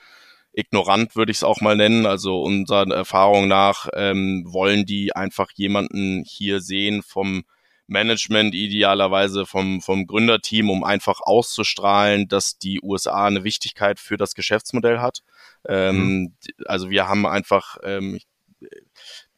ignorant, 0.54 1.16
würde 1.16 1.32
ich 1.32 1.38
es 1.38 1.44
auch 1.44 1.62
mal 1.62 1.76
nennen. 1.76 2.06
Also 2.06 2.42
unserer 2.42 2.90
Erfahrung 2.92 3.48
nach 3.48 3.88
ähm, 3.94 4.46
wollen 4.48 4.86
die 4.86 5.16
einfach 5.16 5.50
jemanden 5.56 6.24
hier 6.26 6.62
sehen 6.62 7.04
vom 7.04 7.44
Management, 7.90 8.54
idealerweise 8.54 9.46
vom, 9.46 9.82
vom 9.82 10.06
Gründerteam, 10.06 10.70
um 10.70 10.84
einfach 10.84 11.22
auszustrahlen, 11.22 12.28
dass 12.28 12.60
die 12.60 12.80
USA 12.82 13.26
eine 13.26 13.44
Wichtigkeit 13.44 14.00
für 14.00 14.16
das 14.16 14.36
Geschäftsmodell 14.36 15.00
hat. 15.00 15.24
Ähm, 15.68 15.98
mhm. 15.98 16.34
Also 16.66 16.90
wir 16.90 17.08
haben 17.08 17.26
einfach, 17.26 17.78
ähm, 17.84 18.20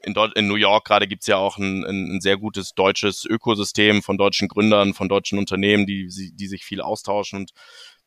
in, 0.04 0.14
Deu 0.14 0.28
in 0.36 0.48
New 0.48 0.56
York 0.56 0.86
gerade 0.86 1.08
gibt's 1.08 1.28
ja 1.28 1.38
auch 1.38 1.58
ein, 1.58 1.86
ein, 1.86 2.16
ein, 2.16 2.22
sehr 2.22 2.38
gutes 2.38 2.74
deutsches 2.74 3.26
Ökosystem 3.26 4.02
von 4.02 4.18
deutschen 4.18 4.48
Gründern, 4.48 4.94
von 4.94 5.08
deutschen 5.08 5.40
Unternehmen, 5.40 5.86
die, 5.86 6.08
die 6.34 6.48
sich 6.48 6.66
viel 6.66 6.82
austauschen 6.82 7.40
und 7.40 7.52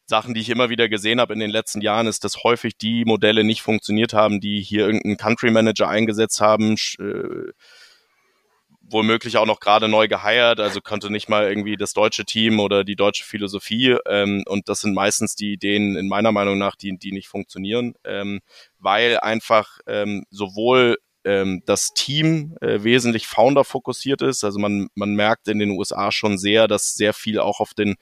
Sachen, 0.07 0.35
die 0.35 0.41
ich 0.41 0.51
immer 0.51 0.69
wieder 0.69 0.89
gesehen 0.89 1.21
habe 1.21 1.33
in 1.33 1.41
den 1.41 1.51
letzten 1.51 1.81
Jahren, 1.81 2.07
ist, 2.07 2.25
dass 2.25 2.45
häufig 2.45 2.77
die 2.77 3.05
Modelle 3.05 3.45
nicht 3.45 3.63
funktioniert 3.63 4.13
haben, 4.13 4.41
die 4.41 4.61
hier 4.61 4.87
irgendeinen 4.87 5.17
Country 5.17 5.51
Manager 5.51 5.89
eingesetzt 5.89 6.41
haben, 6.41 6.77
äh, 6.99 7.53
womöglich 8.83 9.39
auch 9.39 9.47
noch 9.47 9.61
gerade 9.61 9.89
neu 9.89 10.09
geheiert, 10.09 10.61
also 10.61 10.81
konnte 10.81 11.11
nicht 11.11 11.29
mal 11.29 11.49
irgendwie 11.49 11.77
das 11.77 11.95
deutsche 11.95 12.25
Team 12.25 12.61
oder 12.61 12.85
die 12.85 12.97
deutsche 12.97 13.25
Philosophie. 13.25 13.97
Ähm, 14.07 14.45
und 14.47 14.69
das 14.69 14.83
sind 14.83 14.95
meistens 14.95 15.35
die 15.35 15.53
Ideen, 15.53 15.97
in 15.97 16.09
meiner 16.09 16.33
Meinung 16.33 16.59
nach, 16.59 16.77
die, 16.77 16.97
die 16.99 17.13
nicht 17.13 17.29
funktionieren, 17.29 17.95
ähm, 18.05 18.41
weil 18.79 19.19
einfach 19.21 19.79
ähm, 19.87 20.25
sowohl 20.31 20.99
ähm, 21.25 21.63
das 21.67 21.95
Team 21.95 22.57
äh, 22.61 22.83
wesentlich 22.83 23.27
Founder-fokussiert 23.27 24.23
ist. 24.23 24.45
Also 24.45 24.59
man, 24.59 24.89
man 24.95 25.15
merkt 25.15 25.49
in 25.49 25.59
den 25.59 25.71
USA 25.71 26.13
schon 26.13 26.39
sehr, 26.39 26.69
dass 26.69 26.95
sehr 26.95 27.13
viel 27.13 27.41
auch 27.41 27.61
auf 27.61 27.75
den, 27.75 27.97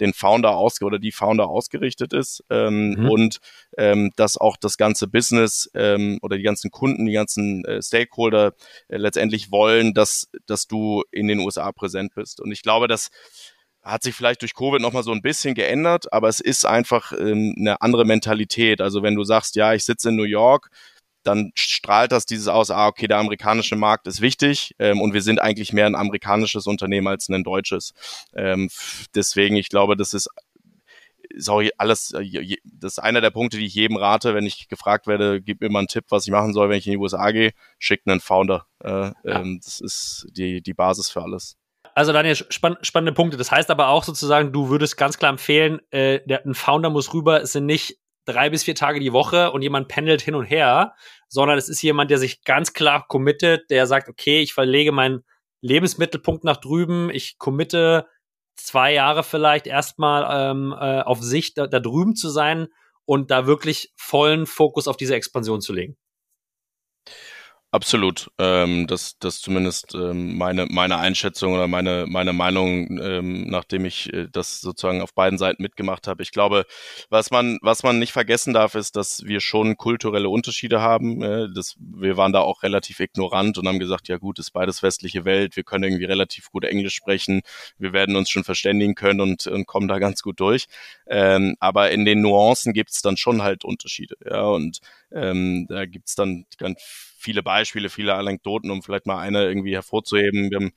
den 0.00 0.12
Founder 0.12 0.56
aus 0.56 0.80
oder 0.82 0.98
die 0.98 1.12
Founder 1.12 1.48
ausgerichtet 1.48 2.12
ist 2.12 2.44
ähm, 2.50 2.90
mhm. 2.90 3.10
und 3.10 3.38
ähm, 3.76 4.10
dass 4.16 4.36
auch 4.36 4.56
das 4.56 4.76
ganze 4.76 5.08
Business 5.08 5.70
ähm, 5.74 6.18
oder 6.22 6.36
die 6.36 6.42
ganzen 6.42 6.70
Kunden, 6.70 7.06
die 7.06 7.12
ganzen 7.12 7.64
äh, 7.64 7.82
Stakeholder 7.82 8.54
äh, 8.88 8.96
letztendlich 8.96 9.50
wollen, 9.50 9.94
dass, 9.94 10.28
dass 10.46 10.66
du 10.66 11.02
in 11.10 11.28
den 11.28 11.40
USA 11.40 11.72
präsent 11.72 12.14
bist. 12.14 12.40
Und 12.40 12.52
ich 12.52 12.62
glaube, 12.62 12.88
dass 12.88 13.10
hat 13.82 14.02
sich 14.02 14.14
vielleicht 14.14 14.42
durch 14.42 14.54
Covid 14.54 14.80
nochmal 14.80 15.02
so 15.02 15.12
ein 15.12 15.22
bisschen 15.22 15.54
geändert, 15.54 16.12
aber 16.12 16.28
es 16.28 16.40
ist 16.40 16.66
einfach 16.66 17.12
ähm, 17.12 17.54
eine 17.58 17.80
andere 17.80 18.04
Mentalität. 18.04 18.80
Also 18.80 19.02
wenn 19.02 19.14
du 19.14 19.24
sagst, 19.24 19.56
ja, 19.56 19.72
ich 19.72 19.84
sitze 19.84 20.10
in 20.10 20.16
New 20.16 20.24
York, 20.24 20.70
dann 21.28 21.52
strahlt 21.54 22.10
das 22.10 22.26
dieses 22.26 22.48
aus, 22.48 22.70
ah, 22.70 22.86
okay, 22.86 23.06
der 23.06 23.18
amerikanische 23.18 23.76
Markt 23.76 24.06
ist 24.06 24.20
wichtig 24.20 24.74
ähm, 24.78 25.00
und 25.00 25.12
wir 25.12 25.22
sind 25.22 25.40
eigentlich 25.40 25.72
mehr 25.72 25.86
ein 25.86 25.94
amerikanisches 25.94 26.66
Unternehmen 26.66 27.06
als 27.06 27.28
ein 27.28 27.44
deutsches. 27.44 27.92
Ähm, 28.34 28.70
deswegen, 29.14 29.56
ich 29.56 29.68
glaube, 29.68 29.96
das 29.96 30.14
ist 30.14 30.28
auch 31.48 31.62
alles, 31.76 32.12
äh, 32.12 32.56
das 32.64 32.92
ist 32.94 32.98
einer 32.98 33.20
der 33.20 33.30
Punkte, 33.30 33.58
die 33.58 33.66
ich 33.66 33.74
jedem 33.74 33.98
rate, 33.98 34.34
wenn 34.34 34.46
ich 34.46 34.68
gefragt 34.68 35.06
werde, 35.06 35.42
gib 35.42 35.60
mir 35.60 35.68
mal 35.68 35.80
einen 35.80 35.88
Tipp, 35.88 36.06
was 36.08 36.26
ich 36.26 36.32
machen 36.32 36.54
soll, 36.54 36.70
wenn 36.70 36.78
ich 36.78 36.86
in 36.86 36.92
die 36.92 36.98
USA 36.98 37.30
gehe, 37.30 37.52
schickt 37.78 38.08
einen 38.08 38.20
Founder. 38.20 38.66
Äh, 38.82 38.88
ja. 38.88 39.14
ähm, 39.24 39.60
das 39.62 39.80
ist 39.80 40.26
die, 40.30 40.62
die 40.62 40.74
Basis 40.74 41.10
für 41.10 41.22
alles. 41.22 41.56
Also 41.94 42.12
Daniel, 42.12 42.36
spann 42.36 42.76
spannende 42.82 43.12
Punkte. 43.12 43.36
Das 43.36 43.50
heißt 43.50 43.70
aber 43.70 43.88
auch 43.88 44.04
sozusagen, 44.04 44.52
du 44.52 44.70
würdest 44.70 44.96
ganz 44.96 45.18
klar 45.18 45.30
empfehlen, 45.30 45.80
äh, 45.90 46.20
der, 46.24 46.46
ein 46.46 46.54
Founder 46.54 46.90
muss 46.90 47.12
rüber, 47.12 47.42
es 47.42 47.52
sind 47.52 47.66
nicht 47.66 47.98
drei 48.28 48.50
bis 48.50 48.64
vier 48.64 48.74
Tage 48.74 49.00
die 49.00 49.12
Woche 49.12 49.50
und 49.50 49.62
jemand 49.62 49.88
pendelt 49.88 50.20
hin 50.20 50.34
und 50.34 50.44
her, 50.44 50.94
sondern 51.28 51.58
es 51.58 51.68
ist 51.68 51.82
jemand, 51.82 52.10
der 52.10 52.18
sich 52.18 52.44
ganz 52.44 52.72
klar 52.72 53.06
committet, 53.08 53.70
der 53.70 53.86
sagt, 53.86 54.08
okay, 54.08 54.40
ich 54.40 54.54
verlege 54.54 54.92
meinen 54.92 55.24
Lebensmittelpunkt 55.60 56.44
nach 56.44 56.58
drüben, 56.58 57.10
ich 57.10 57.38
committe 57.38 58.06
zwei 58.54 58.92
Jahre 58.92 59.22
vielleicht 59.22 59.66
erstmal 59.66 60.26
ähm, 60.30 60.72
äh, 60.72 61.00
auf 61.00 61.22
sich 61.22 61.54
da, 61.54 61.66
da 61.66 61.80
drüben 61.80 62.14
zu 62.14 62.28
sein 62.28 62.68
und 63.04 63.30
da 63.30 63.46
wirklich 63.46 63.92
vollen 63.96 64.46
Fokus 64.46 64.88
auf 64.88 64.96
diese 64.96 65.14
Expansion 65.14 65.60
zu 65.60 65.72
legen. 65.72 65.96
Absolut. 67.70 68.30
Ähm, 68.38 68.86
das, 68.86 69.18
das 69.18 69.42
zumindest 69.42 69.94
ähm, 69.94 70.38
meine, 70.38 70.64
meine 70.70 70.96
Einschätzung 71.00 71.52
oder 71.52 71.68
meine, 71.68 72.06
meine 72.08 72.32
Meinung, 72.32 72.98
ähm, 72.98 73.46
nachdem 73.50 73.84
ich 73.84 74.10
äh, 74.10 74.26
das 74.32 74.62
sozusagen 74.62 75.02
auf 75.02 75.12
beiden 75.12 75.38
Seiten 75.38 75.62
mitgemacht 75.62 76.06
habe. 76.08 76.22
Ich 76.22 76.32
glaube, 76.32 76.64
was 77.10 77.30
man, 77.30 77.58
was 77.60 77.82
man 77.82 77.98
nicht 77.98 78.12
vergessen 78.12 78.54
darf, 78.54 78.74
ist, 78.74 78.96
dass 78.96 79.22
wir 79.26 79.40
schon 79.40 79.76
kulturelle 79.76 80.30
Unterschiede 80.30 80.80
haben. 80.80 81.20
Äh, 81.22 81.48
das, 81.54 81.76
wir 81.78 82.16
waren 82.16 82.32
da 82.32 82.40
auch 82.40 82.62
relativ 82.62 83.00
ignorant 83.00 83.58
und 83.58 83.68
haben 83.68 83.78
gesagt, 83.78 84.08
ja 84.08 84.16
gut, 84.16 84.38
ist 84.38 84.52
beides 84.52 84.82
westliche 84.82 85.26
Welt, 85.26 85.54
wir 85.54 85.62
können 85.62 85.84
irgendwie 85.84 86.06
relativ 86.06 86.50
gut 86.50 86.64
Englisch 86.64 86.94
sprechen, 86.94 87.42
wir 87.76 87.92
werden 87.92 88.16
uns 88.16 88.30
schon 88.30 88.44
verständigen 88.44 88.94
können 88.94 89.20
und, 89.20 89.46
und 89.46 89.66
kommen 89.66 89.88
da 89.88 89.98
ganz 89.98 90.22
gut 90.22 90.40
durch. 90.40 90.68
Ähm, 91.06 91.54
aber 91.60 91.90
in 91.90 92.06
den 92.06 92.22
Nuancen 92.22 92.72
gibt 92.72 92.90
es 92.92 93.02
dann 93.02 93.18
schon 93.18 93.42
halt 93.42 93.62
Unterschiede. 93.66 94.16
Ja, 94.24 94.44
und 94.44 94.80
ähm, 95.12 95.66
da 95.68 95.86
gibt's 95.86 96.14
dann 96.14 96.46
ganz 96.58 96.80
viele 97.18 97.42
Beispiele, 97.42 97.90
viele 97.90 98.14
Anekdoten, 98.14 98.70
um 98.70 98.82
vielleicht 98.82 99.06
mal 99.06 99.18
eine 99.18 99.44
irgendwie 99.44 99.74
hervorzuheben. 99.74 100.50
Wir 100.50 100.56
haben, 100.56 100.72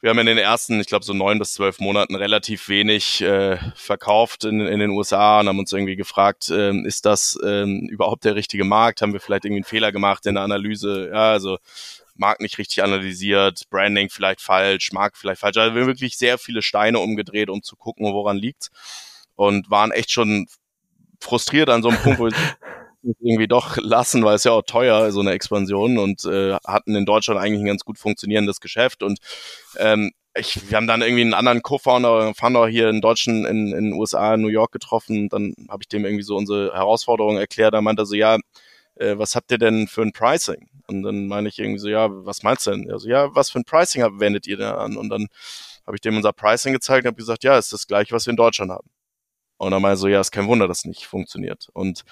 wir 0.00 0.10
haben 0.10 0.18
in 0.18 0.26
den 0.26 0.38
ersten, 0.38 0.80
ich 0.80 0.86
glaube, 0.86 1.04
so 1.04 1.14
neun 1.14 1.38
bis 1.38 1.54
zwölf 1.54 1.78
Monaten 1.80 2.14
relativ 2.14 2.68
wenig 2.68 3.22
äh, 3.22 3.56
verkauft 3.74 4.44
in, 4.44 4.60
in 4.60 4.80
den 4.80 4.90
USA 4.90 5.40
und 5.40 5.48
haben 5.48 5.58
uns 5.58 5.72
irgendwie 5.72 5.96
gefragt, 5.96 6.50
ähm, 6.50 6.84
ist 6.84 7.06
das 7.06 7.38
ähm, 7.44 7.88
überhaupt 7.90 8.24
der 8.24 8.34
richtige 8.34 8.64
Markt? 8.64 9.00
Haben 9.00 9.14
wir 9.14 9.20
vielleicht 9.20 9.44
irgendwie 9.44 9.60
einen 9.60 9.64
Fehler 9.64 9.92
gemacht 9.92 10.26
in 10.26 10.34
der 10.34 10.44
Analyse? 10.44 11.08
Ja, 11.10 11.30
also 11.30 11.58
Markt 12.16 12.40
nicht 12.40 12.58
richtig 12.58 12.82
analysiert, 12.82 13.68
Branding 13.70 14.08
vielleicht 14.10 14.40
falsch, 14.40 14.92
Markt 14.92 15.16
vielleicht 15.16 15.40
falsch. 15.40 15.56
Also 15.56 15.74
wir 15.74 15.82
haben 15.82 15.88
wirklich 15.88 16.16
sehr 16.16 16.38
viele 16.38 16.62
Steine 16.62 16.98
umgedreht, 17.00 17.50
um 17.50 17.62
zu 17.62 17.76
gucken, 17.76 18.12
woran 18.12 18.36
liegt 18.36 18.68
und 19.36 19.70
waren 19.70 19.90
echt 19.90 20.10
schon 20.10 20.46
frustriert 21.20 21.70
an 21.70 21.82
so 21.82 21.88
einem 21.88 21.98
Punkt, 21.98 22.18
wo 22.18 22.28
irgendwie 23.20 23.48
doch 23.48 23.76
lassen, 23.78 24.24
weil 24.24 24.36
es 24.36 24.44
ja 24.44 24.52
auch 24.52 24.62
teuer, 24.62 25.10
so 25.12 25.20
eine 25.20 25.32
Expansion 25.32 25.98
und 25.98 26.24
äh, 26.24 26.54
hatten 26.66 26.94
in 26.94 27.06
Deutschland 27.06 27.40
eigentlich 27.40 27.60
ein 27.60 27.66
ganz 27.66 27.84
gut 27.84 27.98
funktionierendes 27.98 28.60
Geschäft 28.60 29.02
und 29.02 29.18
ähm, 29.78 30.12
ich, 30.36 30.68
wir 30.68 30.76
haben 30.76 30.86
dann 30.86 31.02
irgendwie 31.02 31.22
einen 31.22 31.34
anderen 31.34 31.62
Co-Founder, 31.62 32.34
Founder 32.34 32.66
hier 32.66 32.88
in 32.88 33.00
Deutschen, 33.00 33.44
in, 33.46 33.70
den 33.70 33.92
USA, 33.92 34.34
in 34.34 34.40
New 34.40 34.48
York 34.48 34.72
getroffen. 34.72 35.28
Dann 35.28 35.54
habe 35.68 35.82
ich 35.82 35.88
dem 35.88 36.04
irgendwie 36.04 36.24
so 36.24 36.36
unsere 36.36 36.74
Herausforderungen 36.74 37.38
erklärt. 37.38 37.72
Da 37.74 37.80
meinte 37.80 38.02
er 38.02 38.06
so, 38.06 38.16
ja, 38.16 38.38
äh, 38.96 39.16
was 39.16 39.36
habt 39.36 39.50
ihr 39.52 39.58
denn 39.58 39.86
für 39.86 40.02
ein 40.02 40.12
Pricing? 40.12 40.68
Und 40.88 41.02
dann 41.02 41.28
meine 41.28 41.48
ich 41.48 41.58
irgendwie 41.58 41.78
so, 41.78 41.88
ja, 41.88 42.08
was 42.10 42.42
meinst 42.42 42.66
du 42.66 42.72
denn? 42.72 42.90
Also, 42.90 43.08
ja, 43.08 43.34
was 43.34 43.50
für 43.50 43.60
ein 43.60 43.64
Pricing 43.64 44.02
wendet 44.20 44.46
ihr 44.46 44.56
denn 44.56 44.66
an? 44.66 44.96
Und 44.96 45.08
dann 45.08 45.28
habe 45.86 45.96
ich 45.96 46.00
dem 46.00 46.16
unser 46.16 46.32
Pricing 46.32 46.72
gezeigt 46.72 47.04
und 47.04 47.08
habe 47.08 47.16
gesagt, 47.16 47.44
ja, 47.44 47.56
ist 47.56 47.72
das 47.72 47.86
gleiche, 47.86 48.12
was 48.14 48.26
wir 48.26 48.32
in 48.32 48.36
Deutschland 48.36 48.72
haben. 48.72 48.88
Und 49.58 49.70
dann 49.70 49.82
meinte 49.82 49.94
er 49.94 49.96
so, 49.98 50.08
ja, 50.08 50.20
ist 50.20 50.32
kein 50.32 50.46
Wunder, 50.48 50.68
dass 50.68 50.78
es 50.78 50.84
nicht 50.84 51.06
funktioniert. 51.06 51.68
Und 51.72 52.04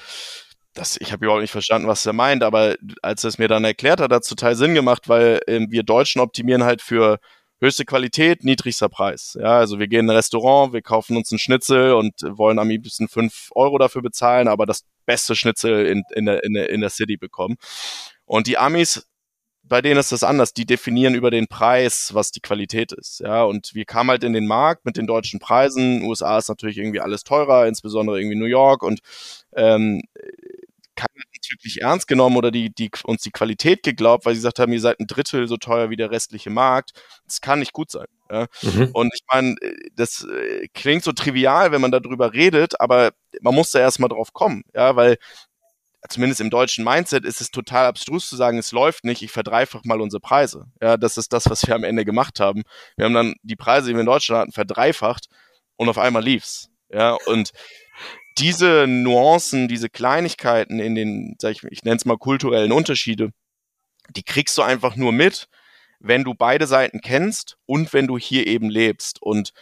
das, 0.74 0.96
ich 1.00 1.12
habe 1.12 1.24
überhaupt 1.24 1.42
nicht 1.42 1.50
verstanden, 1.50 1.88
was 1.88 2.06
er 2.06 2.12
meint, 2.12 2.42
aber 2.42 2.76
als 3.02 3.24
er 3.24 3.28
es 3.28 3.38
mir 3.38 3.48
dann 3.48 3.64
erklärt 3.64 4.00
hat, 4.00 4.12
hat 4.12 4.22
es 4.22 4.28
total 4.28 4.56
Sinn 4.56 4.74
gemacht, 4.74 5.08
weil 5.08 5.40
ähm, 5.46 5.66
wir 5.70 5.82
Deutschen 5.82 6.20
optimieren 6.20 6.64
halt 6.64 6.82
für 6.82 7.18
höchste 7.60 7.84
Qualität, 7.84 8.42
niedrigster 8.42 8.88
Preis. 8.88 9.36
Ja, 9.40 9.58
also 9.58 9.78
wir 9.78 9.86
gehen 9.86 10.00
in 10.00 10.10
ein 10.10 10.16
Restaurant, 10.16 10.72
wir 10.72 10.82
kaufen 10.82 11.16
uns 11.16 11.30
einen 11.30 11.38
Schnitzel 11.38 11.92
und 11.92 12.14
wollen 12.22 12.58
am 12.58 12.68
liebsten 12.68 13.08
fünf 13.08 13.50
Euro 13.54 13.78
dafür 13.78 14.02
bezahlen, 14.02 14.48
aber 14.48 14.66
das 14.66 14.84
beste 15.06 15.36
Schnitzel 15.36 15.86
in, 15.86 16.02
in, 16.14 16.26
der, 16.26 16.42
in, 16.42 16.54
der, 16.54 16.70
in 16.70 16.80
der 16.80 16.90
City 16.90 17.16
bekommen. 17.16 17.56
Und 18.24 18.48
die 18.48 18.58
Amis, 18.58 19.06
bei 19.62 19.80
denen 19.80 20.00
ist 20.00 20.10
das 20.10 20.24
anders. 20.24 20.52
Die 20.54 20.66
definieren 20.66 21.14
über 21.14 21.30
den 21.30 21.46
Preis, 21.46 22.10
was 22.12 22.32
die 22.32 22.40
Qualität 22.40 22.92
ist. 22.92 23.20
Ja, 23.20 23.44
und 23.44 23.74
wir 23.74 23.84
kamen 23.84 24.10
halt 24.10 24.24
in 24.24 24.32
den 24.32 24.46
Markt 24.46 24.84
mit 24.84 24.96
den 24.96 25.06
deutschen 25.06 25.38
Preisen. 25.38 26.02
USA 26.02 26.38
ist 26.38 26.48
natürlich 26.48 26.78
irgendwie 26.78 27.00
alles 27.00 27.22
teurer, 27.22 27.66
insbesondere 27.66 28.18
irgendwie 28.18 28.38
New 28.38 28.46
York 28.46 28.82
und 28.82 29.00
ähm, 29.54 30.02
wirklich 31.52 31.82
ernst 31.82 32.08
genommen 32.08 32.36
oder 32.36 32.50
die, 32.50 32.70
die 32.70 32.90
uns 33.04 33.22
die 33.22 33.30
Qualität 33.30 33.82
geglaubt, 33.82 34.26
weil 34.26 34.34
sie 34.34 34.38
gesagt 34.38 34.58
haben, 34.58 34.72
ihr 34.72 34.80
seid 34.80 34.98
ein 35.00 35.06
Drittel 35.06 35.46
so 35.48 35.56
teuer 35.56 35.90
wie 35.90 35.96
der 35.96 36.10
restliche 36.10 36.50
Markt. 36.50 36.92
Das 37.24 37.40
kann 37.40 37.60
nicht 37.60 37.72
gut 37.72 37.90
sein. 37.90 38.06
Ja? 38.30 38.46
Mhm. 38.62 38.90
Und 38.92 39.12
ich 39.14 39.22
meine, 39.30 39.56
das 39.94 40.24
äh, 40.24 40.68
klingt 40.74 41.04
so 41.04 41.12
trivial, 41.12 41.72
wenn 41.72 41.80
man 41.80 41.92
darüber 41.92 42.32
redet, 42.32 42.80
aber 42.80 43.12
man 43.40 43.54
muss 43.54 43.70
da 43.70 43.80
erstmal 43.80 44.08
drauf 44.08 44.32
kommen, 44.32 44.62
ja, 44.74 44.96
weil 44.96 45.18
zumindest 46.08 46.40
im 46.40 46.50
deutschen 46.50 46.84
Mindset 46.84 47.24
ist 47.24 47.40
es 47.40 47.50
total 47.50 47.86
abstrus 47.86 48.28
zu 48.28 48.36
sagen, 48.36 48.58
es 48.58 48.72
läuft 48.72 49.04
nicht, 49.04 49.22
ich 49.22 49.30
verdreifach 49.30 49.84
mal 49.84 50.00
unsere 50.00 50.20
Preise. 50.20 50.66
Ja, 50.80 50.96
das 50.96 51.16
ist 51.16 51.32
das, 51.32 51.48
was 51.48 51.66
wir 51.66 51.74
am 51.74 51.84
Ende 51.84 52.04
gemacht 52.04 52.40
haben. 52.40 52.62
Wir 52.96 53.04
haben 53.04 53.14
dann 53.14 53.34
die 53.42 53.56
Preise, 53.56 53.88
die 53.88 53.94
wir 53.94 54.00
in 54.00 54.06
Deutschland 54.06 54.40
hatten, 54.40 54.52
verdreifacht 54.52 55.26
und 55.76 55.88
auf 55.88 55.98
einmal 55.98 56.22
lief's. 56.22 56.68
Ja, 56.90 57.16
und 57.26 57.52
diese 58.38 58.86
Nuancen, 58.86 59.68
diese 59.68 59.88
Kleinigkeiten 59.88 60.78
in 60.78 60.94
den, 60.94 61.36
sag 61.40 61.52
ich, 61.52 61.64
ich 61.64 61.82
nenne 61.84 61.96
es 61.96 62.04
mal 62.04 62.18
kulturellen 62.18 62.72
Unterschiede, 62.72 63.30
die 64.10 64.22
kriegst 64.22 64.56
du 64.58 64.62
einfach 64.62 64.96
nur 64.96 65.12
mit, 65.12 65.48
wenn 66.00 66.24
du 66.24 66.34
beide 66.34 66.66
Seiten 66.66 67.00
kennst 67.00 67.56
und 67.66 67.92
wenn 67.92 68.06
du 68.06 68.18
hier 68.18 68.46
eben 68.46 68.68
lebst. 68.68 69.22
Und 69.22 69.52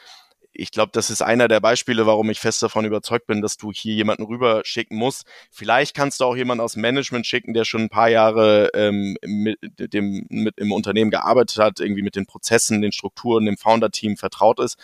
ich 0.53 0.71
glaube, 0.71 0.91
das 0.93 1.11
ist 1.11 1.23
einer 1.23 1.49
der 1.49 1.61
Beispiele, 1.61 2.07
warum 2.07 2.31
ich 2.31 2.41
fest 2.41 2.63
davon 2.63 2.85
überzeugt 2.85 3.27
bin, 3.27 3.41
dass 3.43 3.57
du 3.57 3.73
hier 3.73 3.95
jemanden 3.95 4.25
rüber 4.25 4.63
schicken 4.65 4.97
musst. 4.97 5.25
Vielleicht 5.51 5.95
kannst 5.95 6.21
du 6.21 6.25
auch 6.25 6.37
jemanden 6.37 6.63
aus 6.63 6.77
Management 6.77 7.27
schicken, 7.27 7.55
der 7.55 7.65
schon 7.65 7.83
ein 7.83 7.89
paar 7.89 8.09
Jahre 8.09 8.71
ähm, 8.75 9.17
mit 9.23 9.59
dem 9.79 10.27
mit 10.29 10.59
im 10.59 10.73
Unternehmen 10.73 11.11
gearbeitet 11.11 11.59
hat, 11.59 11.81
irgendwie 11.81 12.03
mit 12.03 12.17
den 12.17 12.27
Prozessen, 12.27 12.83
den 12.83 12.93
Strukturen, 12.93 13.47
dem 13.47 13.57
Founder-Team 13.57 14.17
vertraut 14.17 14.59
ist 14.61 14.77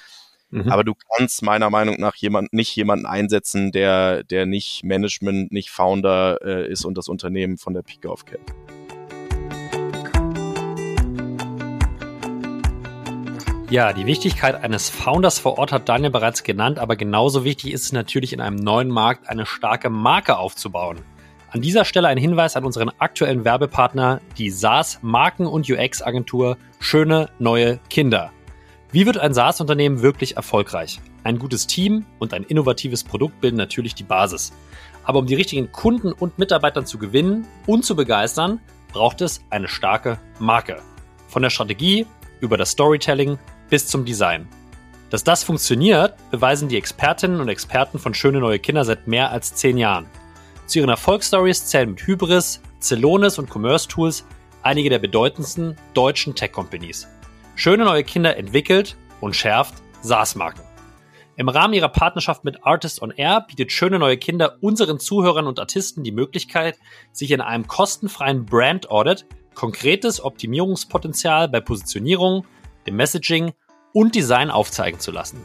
Mhm. 0.51 0.71
Aber 0.71 0.85
du 0.85 0.95
kannst 1.17 1.43
meiner 1.43 1.71
Meinung 1.71 1.97
nach 1.99 2.15
jemand, 2.17 2.53
nicht 2.53 2.75
jemanden 2.77 3.07
einsetzen, 3.07 3.73
der, 3.73 4.23
der 4.23 4.47
nicht 4.47 4.85
Management, 4.85 5.53
nicht 5.53 5.71
Founder 5.71 6.39
äh, 6.43 6.71
ist 6.71 6.85
und 6.85 6.97
das 6.97 7.09
Unternehmen 7.09 7.59
von 7.59 7.75
der 7.75 7.83
Pike 7.83 8.11
auf 8.11 8.25
kennt. 8.25 8.55
Ja, 13.69 13.93
die 13.93 14.07
Wichtigkeit 14.07 14.63
eines 14.63 14.89
Founders 14.89 15.41
vor 15.41 15.59
Ort 15.59 15.73
hat 15.73 15.89
Daniel 15.89 16.11
bereits 16.11 16.45
genannt, 16.45 16.79
aber 16.79 16.95
genauso 16.95 17.43
wichtig 17.43 17.73
ist 17.73 17.83
es 17.83 17.93
natürlich 17.93 18.33
in 18.33 18.41
einem 18.41 18.55
neuen 18.57 18.89
Markt 18.89 19.29
eine 19.29 19.45
starke 19.45 19.91
Marke 19.91 20.39
aufzubauen. 20.39 20.99
An 21.51 21.63
dieser 21.63 21.85
Stelle 21.85 22.07
ein 22.07 22.19
Hinweis 22.19 22.55
an 22.55 22.65
unseren 22.65 22.91
aktuellen 22.99 23.45
Werbepartner, 23.45 24.21
die 24.39 24.51
SaaS 24.51 25.01
Marken- 25.03 25.47
und 25.47 25.69
UX-Agentur 25.69 26.59
Schöne 26.79 27.29
Neue 27.41 27.81
Kinder. 27.91 28.31
Wie 28.97 29.05
wird 29.05 29.19
ein 29.19 29.35
SaaS-Unternehmen 29.35 30.01
wirklich 30.01 30.37
erfolgreich? 30.37 31.03
Ein 31.23 31.39
gutes 31.39 31.67
Team 31.67 32.07
und 32.19 32.33
ein 32.33 32.45
innovatives 32.45 33.05
Produkt 33.05 33.43
bilden 33.43 33.59
natürlich 33.59 33.95
die 33.95 34.05
Basis. 34.05 34.55
Aber 35.05 35.19
um 35.19 35.27
die 35.27 35.35
richtigen 35.35 35.71
Kunden 35.71 36.13
und 36.13 36.39
Mitarbeiter 36.39 36.83
zu 36.87 36.97
gewinnen 36.97 37.47
und 37.67 37.85
zu 37.85 37.95
begeistern, 37.95 38.59
braucht 38.95 39.21
es 39.21 39.43
eine 39.51 39.69
starke 39.69 40.19
Marke. 40.39 40.81
Von 41.29 41.43
der 41.43 41.51
Strategie 41.51 42.07
über 42.41 42.57
das 42.57 42.71
Storytelling 42.71 43.39
bis 43.69 43.87
zum 43.87 44.07
Design. 44.07 44.49
Dass 45.11 45.23
das 45.23 45.45
funktioniert, 45.45 46.15
beweisen 46.31 46.71
die 46.71 46.79
Expertinnen 46.79 47.43
und 47.43 47.51
Experten 47.51 47.99
von 47.99 48.15
Schöne 48.15 48.41
Neue 48.41 48.61
Kinder 48.61 48.87
seit 48.87 49.07
mehr 49.07 49.31
als 49.31 49.55
zehn 49.55 49.77
Jahren. 49.77 50.07
Zu 50.67 50.79
ihren 50.79 50.89
Erfolgsstories 50.89 51.67
zählen 51.67 51.91
mit 51.91 52.07
Hybris, 52.07 52.63
Celonis 52.81 53.39
und 53.39 53.51
Commerce 53.55 53.89
Tools 53.89 54.25
einige 54.63 54.89
der 54.89 55.01
bedeutendsten 55.01 55.77
deutschen 55.93 56.35
Tech-Companies. 56.35 57.07
Schöne 57.59 57.87
Neue 57.87 58.05
Kinder 58.05 58.37
entwickelt 58.37 58.97
und 59.23 59.35
schärft 59.35 59.77
SaaS-Marken. 60.03 60.61
Im 61.37 61.49
Rahmen 61.49 61.73
ihrer 61.73 61.89
Partnerschaft 61.89 62.45
mit 62.45 62.67
Artist 62.67 63.01
on 63.01 63.11
Air 63.11 63.47
bietet 63.49 63.73
Schöne 63.73 63.99
Neue 63.99 64.19
Kinder 64.19 64.59
unseren 64.61 65.01
Zuhörern 65.01 65.47
und 65.47 65.59
Artisten 65.59 66.05
die 66.05 66.13
Möglichkeit, 66.13 66.79
sich 67.13 67.31
in 67.31 67.41
einem 67.41 67.67
kostenfreien 67.67 68.45
Brand 68.45 68.91
Audit 68.91 69.25
konkretes 69.55 70.23
Optimierungspotenzial 70.23 71.49
bei 71.49 71.61
Positionierung, 71.61 72.45
dem 72.87 72.97
Messaging 72.97 73.55
und 73.95 74.15
Design 74.15 74.51
aufzeigen 74.51 75.01
zu 75.01 75.11
lassen. 75.11 75.43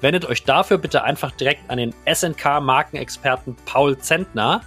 Wendet 0.00 0.24
euch 0.24 0.42
dafür 0.42 0.78
bitte 0.78 1.04
einfach 1.04 1.30
direkt 1.30 1.70
an 1.70 1.78
den 1.78 1.94
SNK-Markenexperten 2.12 3.54
Paul 3.66 3.96
Zentner, 3.98 4.62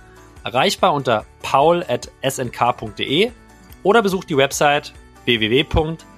erreichbar 0.45 0.93
unter 0.93 1.25
paul.snk.de 1.41 3.31
oder 3.83 4.01
besucht 4.01 4.29
die 4.29 4.37
Website 4.37 4.93
www.snk.de. 5.25 6.14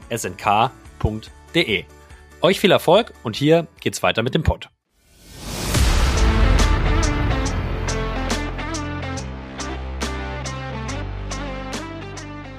Euch 2.41 2.59
viel 2.59 2.71
Erfolg 2.71 3.13
und 3.23 3.35
hier 3.35 3.67
geht's 3.81 4.01
weiter 4.03 4.23
mit 4.23 4.35
dem 4.35 4.43
Pod. 4.43 4.69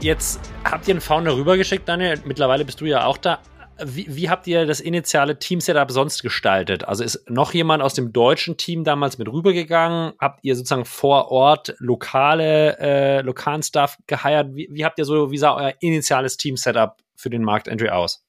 Jetzt 0.00 0.40
habt 0.64 0.86
ihr 0.86 0.94
einen 0.94 1.00
Founder 1.00 1.36
rübergeschickt, 1.36 1.88
Daniel. 1.88 2.20
Mittlerweile 2.24 2.64
bist 2.64 2.80
du 2.80 2.84
ja 2.84 3.04
auch 3.04 3.16
da. 3.16 3.40
Wie, 3.82 4.06
wie 4.08 4.28
habt 4.28 4.46
ihr 4.46 4.66
das 4.66 4.80
initiale 4.80 5.38
Team-Setup 5.38 5.90
sonst 5.90 6.22
gestaltet? 6.22 6.84
Also 6.84 7.02
ist 7.02 7.28
noch 7.30 7.52
jemand 7.54 7.82
aus 7.82 7.94
dem 7.94 8.12
deutschen 8.12 8.56
Team 8.56 8.84
damals 8.84 9.18
mit 9.18 9.28
rübergegangen? 9.28 10.12
Habt 10.20 10.40
ihr 10.42 10.54
sozusagen 10.54 10.84
vor 10.84 11.30
Ort 11.30 11.74
lokale, 11.78 12.78
äh, 12.78 13.20
lokalen 13.22 13.62
Staff 13.62 13.98
geheiert? 14.06 14.54
Wie, 14.54 14.68
wie 14.70 14.84
habt 14.84 14.98
ihr 14.98 15.04
so, 15.04 15.30
wie 15.30 15.38
sah 15.38 15.54
euer 15.54 15.74
initiales 15.80 16.36
Team-Setup 16.36 16.96
für 17.18 17.30
den 17.30 17.42
Markt-Entry 17.42 17.90
aus? 17.90 18.24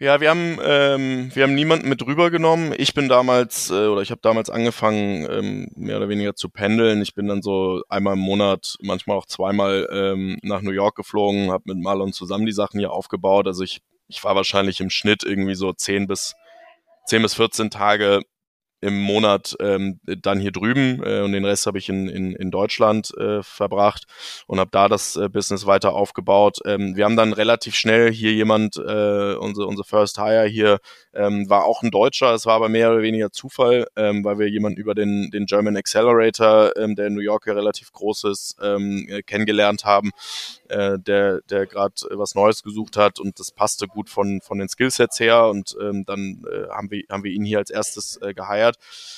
Ja, 0.00 0.20
wir 0.20 0.30
haben 0.30 0.60
ähm, 0.62 1.30
wir 1.34 1.42
haben 1.42 1.56
niemanden 1.56 1.88
mit 1.88 2.06
rübergenommen. 2.06 2.72
Ich 2.78 2.94
bin 2.94 3.08
damals 3.08 3.68
äh, 3.70 3.86
oder 3.88 4.00
ich 4.00 4.12
habe 4.12 4.20
damals 4.20 4.48
angefangen 4.48 5.26
ähm, 5.28 5.72
mehr 5.74 5.96
oder 5.96 6.08
weniger 6.08 6.36
zu 6.36 6.50
pendeln. 6.50 7.02
Ich 7.02 7.16
bin 7.16 7.26
dann 7.26 7.42
so 7.42 7.82
einmal 7.88 8.14
im 8.14 8.20
Monat, 8.20 8.76
manchmal 8.80 9.16
auch 9.16 9.26
zweimal 9.26 9.88
ähm, 9.90 10.38
nach 10.42 10.62
New 10.62 10.70
York 10.70 10.94
geflogen, 10.94 11.50
habe 11.50 11.64
mit 11.66 11.82
Marlon 11.82 12.12
zusammen 12.12 12.46
die 12.46 12.52
Sachen 12.52 12.78
hier 12.78 12.92
aufgebaut. 12.92 13.48
Also 13.48 13.64
ich 13.64 13.80
ich 14.06 14.22
war 14.22 14.36
wahrscheinlich 14.36 14.80
im 14.80 14.88
Schnitt 14.88 15.24
irgendwie 15.24 15.56
so 15.56 15.72
zehn 15.72 16.06
bis 16.06 16.34
zehn 17.06 17.22
bis 17.22 17.34
14 17.34 17.70
Tage 17.70 18.22
im 18.80 19.00
Monat 19.00 19.56
ähm, 19.60 19.98
dann 20.04 20.38
hier 20.38 20.52
drüben 20.52 21.02
äh, 21.02 21.20
und 21.20 21.32
den 21.32 21.44
Rest 21.44 21.66
habe 21.66 21.78
ich 21.78 21.88
in, 21.88 22.08
in, 22.08 22.32
in 22.34 22.50
Deutschland 22.50 23.12
äh, 23.16 23.42
verbracht 23.42 24.04
und 24.46 24.60
habe 24.60 24.70
da 24.70 24.88
das 24.88 25.16
äh, 25.16 25.28
Business 25.28 25.66
weiter 25.66 25.94
aufgebaut. 25.94 26.58
Ähm, 26.64 26.96
wir 26.96 27.04
haben 27.04 27.16
dann 27.16 27.32
relativ 27.32 27.74
schnell 27.74 28.12
hier 28.12 28.32
jemand, 28.32 28.76
äh, 28.76 29.34
unsere, 29.34 29.66
unsere 29.66 29.84
First 29.84 30.18
Hire 30.18 30.46
hier 30.46 30.78
ähm, 31.14 31.48
war 31.50 31.64
auch 31.64 31.82
ein 31.82 31.90
Deutscher, 31.90 32.34
es 32.34 32.46
war 32.46 32.54
aber 32.54 32.68
mehr 32.68 32.90
oder 32.92 33.02
weniger 33.02 33.30
Zufall, 33.30 33.86
ähm, 33.96 34.24
weil 34.24 34.38
wir 34.38 34.48
jemanden 34.48 34.78
über 34.78 34.94
den, 34.94 35.30
den 35.30 35.46
German 35.46 35.76
Accelerator, 35.76 36.76
ähm, 36.76 36.94
der 36.94 37.08
in 37.08 37.14
New 37.14 37.20
York 37.20 37.46
ja 37.46 37.54
relativ 37.54 37.92
groß 37.92 38.24
ist, 38.24 38.56
ähm, 38.62 39.06
äh, 39.08 39.22
kennengelernt 39.22 39.84
haben, 39.84 40.12
äh, 40.68 40.98
der, 40.98 41.40
der 41.42 41.66
gerade 41.66 41.94
was 42.10 42.34
Neues 42.34 42.62
gesucht 42.62 42.96
hat 42.96 43.20
und 43.20 43.38
das 43.38 43.50
passte 43.50 43.86
gut 43.86 44.08
von, 44.08 44.40
von 44.40 44.58
den 44.58 44.68
Skillsets 44.68 45.20
her 45.20 45.46
und 45.46 45.76
ähm, 45.80 46.04
dann 46.04 46.44
äh, 46.50 46.68
haben, 46.70 46.90
wir, 46.90 47.04
haben 47.10 47.24
wir 47.24 47.30
ihn 47.30 47.44
hier 47.44 47.58
als 47.58 47.70
erstes 47.70 48.18
äh, 48.22 48.34
geheiert. 48.34 48.76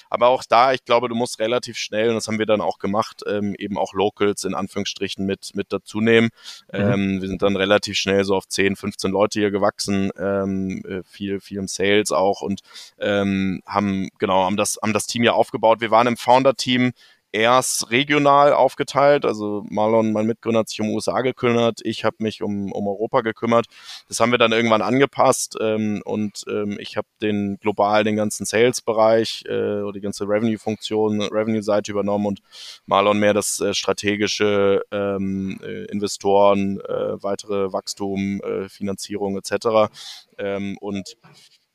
Aber 0.08 0.28
auch 0.28 0.44
da, 0.48 0.72
ich 0.72 0.84
glaube, 0.84 1.08
du 1.08 1.14
musst 1.14 1.38
relativ 1.38 1.76
schnell, 1.76 2.08
und 2.08 2.14
das 2.14 2.28
haben 2.28 2.38
wir 2.38 2.46
dann 2.46 2.60
auch 2.60 2.78
gemacht, 2.78 3.22
ähm, 3.26 3.54
eben 3.58 3.78
auch 3.78 3.92
Locals 3.94 4.44
in 4.44 4.54
Anführungsstrichen 4.54 5.26
mit, 5.26 5.50
mit 5.54 5.72
dazu 5.72 6.00
nehmen. 6.00 6.30
Mhm. 6.72 6.80
Ähm, 6.80 7.20
wir 7.20 7.28
sind 7.28 7.42
dann 7.42 7.56
relativ 7.56 7.96
schnell 7.96 8.24
so 8.24 8.36
auf 8.36 8.48
10, 8.48 8.76
15 8.76 9.10
Leute 9.10 9.40
hier 9.40 9.50
gewachsen, 9.50 10.10
ähm, 10.18 10.82
äh, 10.86 11.02
viel, 11.04 11.40
viel 11.40 11.58
im 11.58 11.68
Sales 11.68 12.12
auch 12.12 12.42
und 12.42 12.60
ähm, 12.98 13.62
haben, 13.66 14.08
genau, 14.18 14.44
haben 14.44 14.56
das, 14.56 14.78
haben 14.82 14.92
das 14.92 15.06
Team 15.06 15.22
ja 15.22 15.32
aufgebaut. 15.32 15.80
Wir 15.80 15.90
waren 15.90 16.06
im 16.06 16.16
Founder-Team 16.16 16.92
erst 17.32 17.90
regional 17.90 18.52
aufgeteilt. 18.52 19.24
Also 19.24 19.64
Marlon, 19.68 20.12
mein 20.12 20.26
Mitgründer, 20.26 20.60
hat 20.60 20.68
sich 20.68 20.80
um 20.80 20.90
USA 20.90 21.20
gekümmert, 21.20 21.80
ich 21.84 22.04
habe 22.04 22.16
mich 22.20 22.42
um, 22.42 22.72
um 22.72 22.88
Europa 22.88 23.20
gekümmert. 23.20 23.66
Das 24.08 24.20
haben 24.20 24.32
wir 24.32 24.38
dann 24.38 24.52
irgendwann 24.52 24.82
angepasst 24.82 25.56
ähm, 25.60 26.02
und 26.04 26.44
ähm, 26.48 26.76
ich 26.80 26.96
habe 26.96 27.06
den 27.22 27.58
global 27.60 28.04
den 28.04 28.16
ganzen 28.16 28.46
Sales-Bereich 28.46 29.44
äh, 29.46 29.80
oder 29.82 29.92
die 29.92 30.00
ganze 30.00 30.24
Revenue-Funktion, 30.24 31.22
Revenue-Seite 31.22 31.92
übernommen 31.92 32.26
und 32.26 32.40
Marlon 32.86 33.18
mehr 33.18 33.34
das 33.34 33.60
äh, 33.60 33.74
strategische 33.74 34.82
ähm, 34.90 35.60
äh, 35.62 35.84
Investoren, 35.86 36.80
äh, 36.80 37.22
weitere 37.22 37.72
Wachstum, 37.72 38.40
äh, 38.42 38.68
Finanzierung 38.68 39.36
etc. 39.36 39.92
Ähm, 40.38 40.76
und 40.80 41.16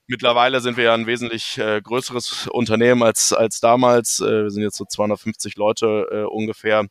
Mittlerweile 0.07 0.61
sind 0.61 0.77
wir 0.77 0.85
ja 0.85 0.93
ein 0.93 1.07
wesentlich 1.07 1.57
äh, 1.57 1.81
größeres 1.81 2.47
Unternehmen 2.47 3.01
als, 3.01 3.33
als 3.33 3.59
damals. 3.59 4.19
Äh, 4.19 4.43
wir 4.43 4.51
sind 4.51 4.61
jetzt 4.61 4.77
so 4.77 4.85
250 4.85 5.55
Leute 5.55 6.07
äh, 6.11 6.23
ungefähr. 6.23 6.85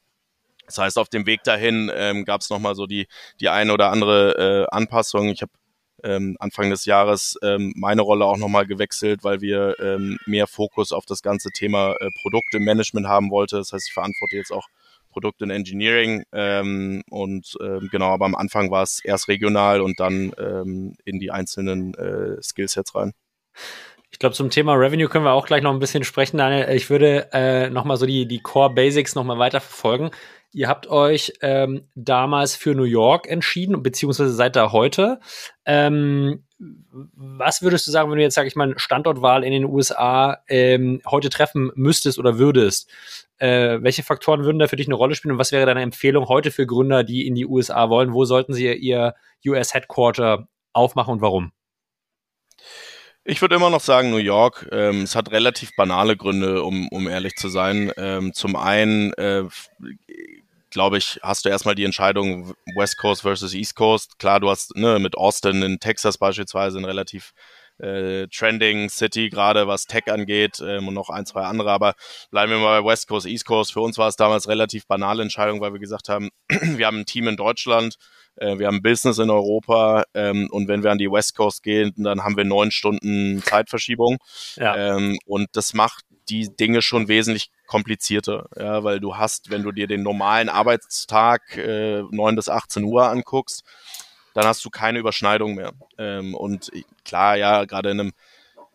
Das 0.66 0.78
heißt, 0.78 0.98
auf 0.98 1.08
dem 1.08 1.26
Weg 1.26 1.44
dahin 1.44 1.92
ähm, 1.94 2.24
gab 2.24 2.40
es 2.40 2.50
nochmal 2.50 2.74
so 2.74 2.86
die, 2.86 3.06
die 3.40 3.48
eine 3.48 3.72
oder 3.72 3.90
andere 3.90 4.66
äh, 4.70 4.74
Anpassung. 4.74 5.28
Ich 5.28 5.42
habe 5.42 5.52
ähm, 6.02 6.36
Anfang 6.40 6.70
des 6.70 6.84
Jahres 6.84 7.38
ähm, 7.42 7.72
meine 7.76 8.02
Rolle 8.02 8.24
auch 8.24 8.36
nochmal 8.36 8.66
gewechselt, 8.66 9.24
weil 9.24 9.40
wir 9.40 9.76
ähm, 9.80 10.18
mehr 10.26 10.46
Fokus 10.46 10.92
auf 10.92 11.06
das 11.06 11.22
ganze 11.22 11.50
Thema 11.50 11.94
äh, 12.00 12.10
Produkte-Management 12.22 13.06
haben 13.06 13.30
wollte. 13.30 13.56
Das 13.56 13.72
heißt, 13.72 13.88
ich 13.88 13.94
verantworte 13.94 14.36
jetzt 14.36 14.52
auch 14.52 14.66
Produkt 15.14 15.40
und 15.40 15.50
Engineering. 15.50 16.24
Ähm, 16.32 17.02
und 17.08 17.56
ähm, 17.62 17.88
genau, 17.90 18.10
aber 18.12 18.26
am 18.26 18.34
Anfang 18.34 18.70
war 18.70 18.82
es 18.82 19.02
erst 19.02 19.28
regional 19.28 19.80
und 19.80 20.00
dann 20.00 20.32
ähm, 20.38 20.96
in 21.04 21.20
die 21.20 21.30
einzelnen 21.30 21.94
äh, 21.94 22.42
Skillsets 22.42 22.94
rein. 22.94 23.12
Ich 24.10 24.18
glaube, 24.18 24.34
zum 24.34 24.50
Thema 24.50 24.74
Revenue 24.74 25.08
können 25.08 25.24
wir 25.24 25.32
auch 25.32 25.46
gleich 25.46 25.62
noch 25.62 25.72
ein 25.72 25.78
bisschen 25.78 26.04
sprechen, 26.04 26.38
Daniel. 26.38 26.68
Ich 26.74 26.90
würde 26.90 27.28
äh, 27.32 27.70
nochmal 27.70 27.96
so 27.96 28.06
die, 28.06 28.26
die 28.26 28.40
Core 28.40 28.74
Basics 28.74 29.14
nochmal 29.14 29.38
weiter 29.38 29.60
verfolgen. 29.60 30.10
Ihr 30.52 30.68
habt 30.68 30.86
euch 30.86 31.32
ähm, 31.40 31.88
damals 31.96 32.54
für 32.54 32.76
New 32.76 32.84
York 32.84 33.26
entschieden, 33.26 33.82
beziehungsweise 33.82 34.32
seid 34.32 34.54
da 34.54 34.70
heute. 34.70 35.18
Ähm, 35.64 36.44
was 36.58 37.62
würdest 37.62 37.88
du 37.88 37.90
sagen, 37.90 38.08
wenn 38.10 38.18
du 38.18 38.22
jetzt, 38.22 38.36
sag 38.36 38.46
ich 38.46 38.54
mal, 38.54 38.72
Standortwahl 38.78 39.42
in 39.42 39.50
den 39.50 39.64
USA 39.64 40.38
ähm, 40.46 41.02
heute 41.10 41.28
treffen 41.28 41.72
müsstest 41.74 42.20
oder 42.20 42.38
würdest? 42.38 42.88
Äh, 43.38 43.82
welche 43.82 44.02
Faktoren 44.02 44.44
würden 44.44 44.58
da 44.58 44.68
für 44.68 44.76
dich 44.76 44.86
eine 44.86 44.94
Rolle 44.94 45.14
spielen 45.14 45.32
und 45.32 45.38
was 45.38 45.52
wäre 45.52 45.66
deine 45.66 45.82
Empfehlung 45.82 46.26
heute 46.28 46.50
für 46.50 46.66
Gründer, 46.66 47.02
die 47.02 47.26
in 47.26 47.34
die 47.34 47.46
USA 47.46 47.90
wollen? 47.90 48.12
Wo 48.12 48.24
sollten 48.24 48.54
sie 48.54 48.72
ihr 48.72 49.14
US 49.46 49.74
Headquarter 49.74 50.48
aufmachen 50.72 51.14
und 51.14 51.20
warum? 51.20 51.52
Ich 53.24 53.40
würde 53.40 53.56
immer 53.56 53.70
noch 53.70 53.80
sagen 53.80 54.10
New 54.10 54.18
York. 54.18 54.68
Ähm, 54.70 55.02
es 55.02 55.16
hat 55.16 55.30
relativ 55.30 55.74
banale 55.76 56.16
Gründe, 56.16 56.62
um, 56.62 56.88
um 56.88 57.08
ehrlich 57.08 57.36
zu 57.36 57.48
sein. 57.48 57.90
Ähm, 57.96 58.34
zum 58.34 58.54
einen, 58.54 59.14
äh, 59.14 59.44
glaube 60.70 60.98
ich, 60.98 61.18
hast 61.22 61.46
du 61.46 61.48
erstmal 61.48 61.74
die 61.74 61.84
Entscheidung 61.84 62.54
West 62.76 62.98
Coast 62.98 63.22
versus 63.22 63.54
East 63.54 63.76
Coast. 63.76 64.18
Klar, 64.18 64.40
du 64.40 64.50
hast 64.50 64.76
ne, 64.76 64.98
mit 64.98 65.16
Austin 65.16 65.62
in 65.62 65.80
Texas 65.80 66.18
beispielsweise 66.18 66.78
ein 66.78 66.84
relativ 66.84 67.32
äh, 67.78 68.26
Trending 68.28 68.88
City, 68.88 69.28
gerade 69.28 69.66
was 69.66 69.86
Tech 69.86 70.10
angeht 70.10 70.62
ähm, 70.64 70.88
und 70.88 70.94
noch 70.94 71.10
ein, 71.10 71.26
zwei 71.26 71.42
andere. 71.42 71.70
Aber 71.70 71.94
bleiben 72.30 72.52
wir 72.52 72.58
mal 72.58 72.82
bei 72.82 72.88
West 72.90 73.08
Coast, 73.08 73.26
East 73.26 73.46
Coast. 73.46 73.72
Für 73.72 73.80
uns 73.80 73.98
war 73.98 74.08
es 74.08 74.16
damals 74.16 74.48
relativ 74.48 74.86
banale 74.86 75.22
Entscheidung, 75.22 75.60
weil 75.60 75.72
wir 75.72 75.80
gesagt 75.80 76.08
haben, 76.08 76.30
wir 76.48 76.86
haben 76.86 77.00
ein 77.00 77.06
Team 77.06 77.28
in 77.28 77.36
Deutschland, 77.36 77.96
äh, 78.36 78.58
wir 78.58 78.66
haben 78.66 78.82
Business 78.82 79.18
in 79.18 79.30
Europa 79.30 80.04
ähm, 80.14 80.48
und 80.50 80.68
wenn 80.68 80.82
wir 80.82 80.90
an 80.90 80.98
die 80.98 81.10
West 81.10 81.36
Coast 81.36 81.62
gehen, 81.62 81.92
dann 81.96 82.24
haben 82.24 82.36
wir 82.36 82.44
neun 82.44 82.70
Stunden 82.70 83.42
Zeitverschiebung. 83.42 84.18
Ja. 84.56 84.96
Ähm, 84.96 85.18
und 85.26 85.48
das 85.52 85.74
macht 85.74 86.04
die 86.28 86.54
Dinge 86.56 86.82
schon 86.82 87.08
wesentlich 87.08 87.50
komplizierter, 87.66 88.48
ja, 88.56 88.84
weil 88.84 89.00
du 89.00 89.16
hast, 89.16 89.50
wenn 89.50 89.62
du 89.62 89.72
dir 89.72 89.86
den 89.86 90.02
normalen 90.02 90.48
Arbeitstag 90.48 91.56
äh, 91.56 92.02
9 92.10 92.36
bis 92.36 92.48
18 92.48 92.84
Uhr 92.84 93.08
anguckst, 93.08 93.62
dann 94.34 94.44
hast 94.44 94.64
du 94.64 94.70
keine 94.70 94.98
Überschneidung 94.98 95.54
mehr. 95.54 95.72
Ähm, 95.96 96.34
und 96.34 96.70
klar, 97.04 97.36
ja, 97.36 97.64
gerade 97.64 97.90
in 97.90 98.00
einem 98.00 98.12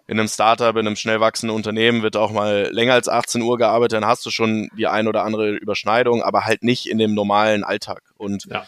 in 0.08 0.20
einem 0.20 0.28
Startup, 0.28 0.76
in 0.76 0.88
einem 0.88 0.96
schnell 0.96 1.20
wachsenden 1.20 1.56
Unternehmen 1.56 2.02
wird 2.02 2.18
auch 2.18 2.32
mal 2.32 2.68
länger 2.72 2.94
als 2.94 3.08
18 3.08 3.44
Uhr 3.44 3.60
gearbeitet, 3.60 3.94
dann 3.94 4.08
hast 4.08 4.26
du 4.26 4.32
schon 4.32 4.72
die 4.76 4.88
ein 4.88 5.08
oder 5.08 5.24
andere 5.24 5.52
Überschneidung, 5.52 6.24
aber 6.24 6.46
halt 6.46 6.64
nicht 6.64 6.90
in 6.90 6.98
dem 6.98 7.14
normalen 7.14 7.64
Alltag. 7.64 8.02
Und 8.18 8.46
ja. 8.46 8.66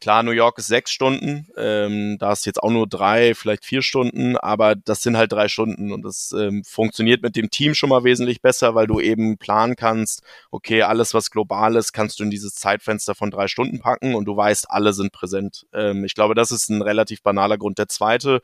Klar, 0.00 0.22
New 0.22 0.30
York 0.30 0.58
ist 0.58 0.68
sechs 0.68 0.92
Stunden, 0.92 1.48
ähm, 1.56 2.18
da 2.18 2.32
ist 2.32 2.46
jetzt 2.46 2.62
auch 2.62 2.70
nur 2.70 2.86
drei, 2.86 3.34
vielleicht 3.34 3.64
vier 3.64 3.82
Stunden, 3.82 4.36
aber 4.36 4.76
das 4.76 5.02
sind 5.02 5.16
halt 5.16 5.32
drei 5.32 5.48
Stunden 5.48 5.90
und 5.90 6.02
das 6.02 6.32
ähm, 6.38 6.62
funktioniert 6.64 7.20
mit 7.20 7.34
dem 7.34 7.50
Team 7.50 7.74
schon 7.74 7.90
mal 7.90 8.04
wesentlich 8.04 8.40
besser, 8.40 8.76
weil 8.76 8.86
du 8.86 9.00
eben 9.00 9.38
planen 9.38 9.74
kannst, 9.74 10.22
okay, 10.52 10.82
alles 10.82 11.14
was 11.14 11.32
global 11.32 11.74
ist, 11.74 11.92
kannst 11.92 12.20
du 12.20 12.24
in 12.24 12.30
dieses 12.30 12.54
Zeitfenster 12.54 13.16
von 13.16 13.32
drei 13.32 13.48
Stunden 13.48 13.80
packen 13.80 14.14
und 14.14 14.26
du 14.26 14.36
weißt, 14.36 14.70
alle 14.70 14.92
sind 14.92 15.10
präsent. 15.10 15.66
Ähm, 15.72 16.04
ich 16.04 16.14
glaube, 16.14 16.36
das 16.36 16.52
ist 16.52 16.68
ein 16.68 16.80
relativ 16.80 17.22
banaler 17.22 17.58
Grund. 17.58 17.78
Der 17.78 17.88
zweite, 17.88 18.40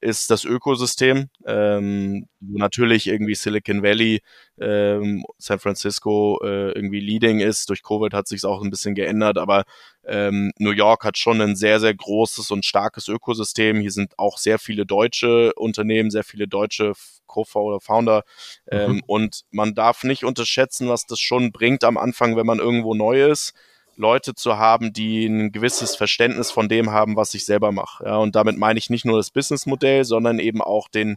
ist 0.00 0.30
das 0.30 0.44
Ökosystem. 0.44 1.28
Ähm, 1.46 2.26
natürlich 2.40 3.06
irgendwie 3.06 3.34
Silicon 3.34 3.82
Valley, 3.82 4.22
ähm, 4.58 5.24
San 5.38 5.58
Francisco 5.58 6.40
äh, 6.42 6.72
irgendwie 6.72 7.00
leading 7.00 7.40
ist. 7.40 7.68
Durch 7.68 7.82
Covid 7.82 8.14
hat 8.14 8.26
sich 8.26 8.44
auch 8.44 8.62
ein 8.62 8.70
bisschen 8.70 8.94
geändert, 8.94 9.38
aber 9.38 9.64
ähm, 10.04 10.52
New 10.58 10.70
York 10.70 11.04
hat 11.04 11.18
schon 11.18 11.40
ein 11.40 11.56
sehr, 11.56 11.80
sehr 11.80 11.94
großes 11.94 12.50
und 12.50 12.64
starkes 12.64 13.08
Ökosystem. 13.08 13.80
Hier 13.80 13.92
sind 13.92 14.18
auch 14.18 14.38
sehr 14.38 14.58
viele 14.58 14.86
deutsche 14.86 15.52
Unternehmen, 15.54 16.10
sehr 16.10 16.24
viele 16.24 16.48
deutsche 16.48 16.94
Co-Founder, 17.26 17.80
Founder. 17.80 18.24
Ähm, 18.70 18.92
mhm. 18.92 19.02
Und 19.06 19.42
man 19.50 19.74
darf 19.74 20.04
nicht 20.04 20.24
unterschätzen, 20.24 20.88
was 20.88 21.06
das 21.06 21.20
schon 21.20 21.52
bringt 21.52 21.84
am 21.84 21.98
Anfang, 21.98 22.36
wenn 22.36 22.46
man 22.46 22.58
irgendwo 22.58 22.94
neu 22.94 23.30
ist 23.30 23.54
Leute 24.00 24.34
zu 24.34 24.58
haben, 24.58 24.92
die 24.92 25.26
ein 25.26 25.52
gewisses 25.52 25.94
Verständnis 25.94 26.50
von 26.50 26.68
dem 26.68 26.90
haben, 26.90 27.16
was 27.16 27.34
ich 27.34 27.44
selber 27.44 27.70
mache. 27.70 28.04
Ja, 28.04 28.16
und 28.16 28.34
damit 28.34 28.56
meine 28.58 28.78
ich 28.78 28.90
nicht 28.90 29.04
nur 29.04 29.18
das 29.18 29.30
Businessmodell, 29.30 30.04
sondern 30.04 30.38
eben 30.38 30.62
auch 30.62 30.88
den, 30.88 31.16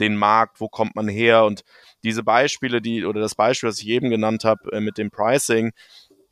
den 0.00 0.16
Markt, 0.16 0.60
wo 0.60 0.68
kommt 0.68 0.96
man 0.96 1.08
her 1.08 1.44
und 1.44 1.62
diese 2.02 2.22
Beispiele, 2.22 2.82
die 2.82 3.04
oder 3.04 3.20
das 3.20 3.34
Beispiel, 3.34 3.68
was 3.68 3.78
ich 3.78 3.88
eben 3.88 4.10
genannt 4.10 4.44
habe 4.44 4.72
äh, 4.72 4.80
mit 4.80 4.98
dem 4.98 5.10
Pricing, 5.10 5.72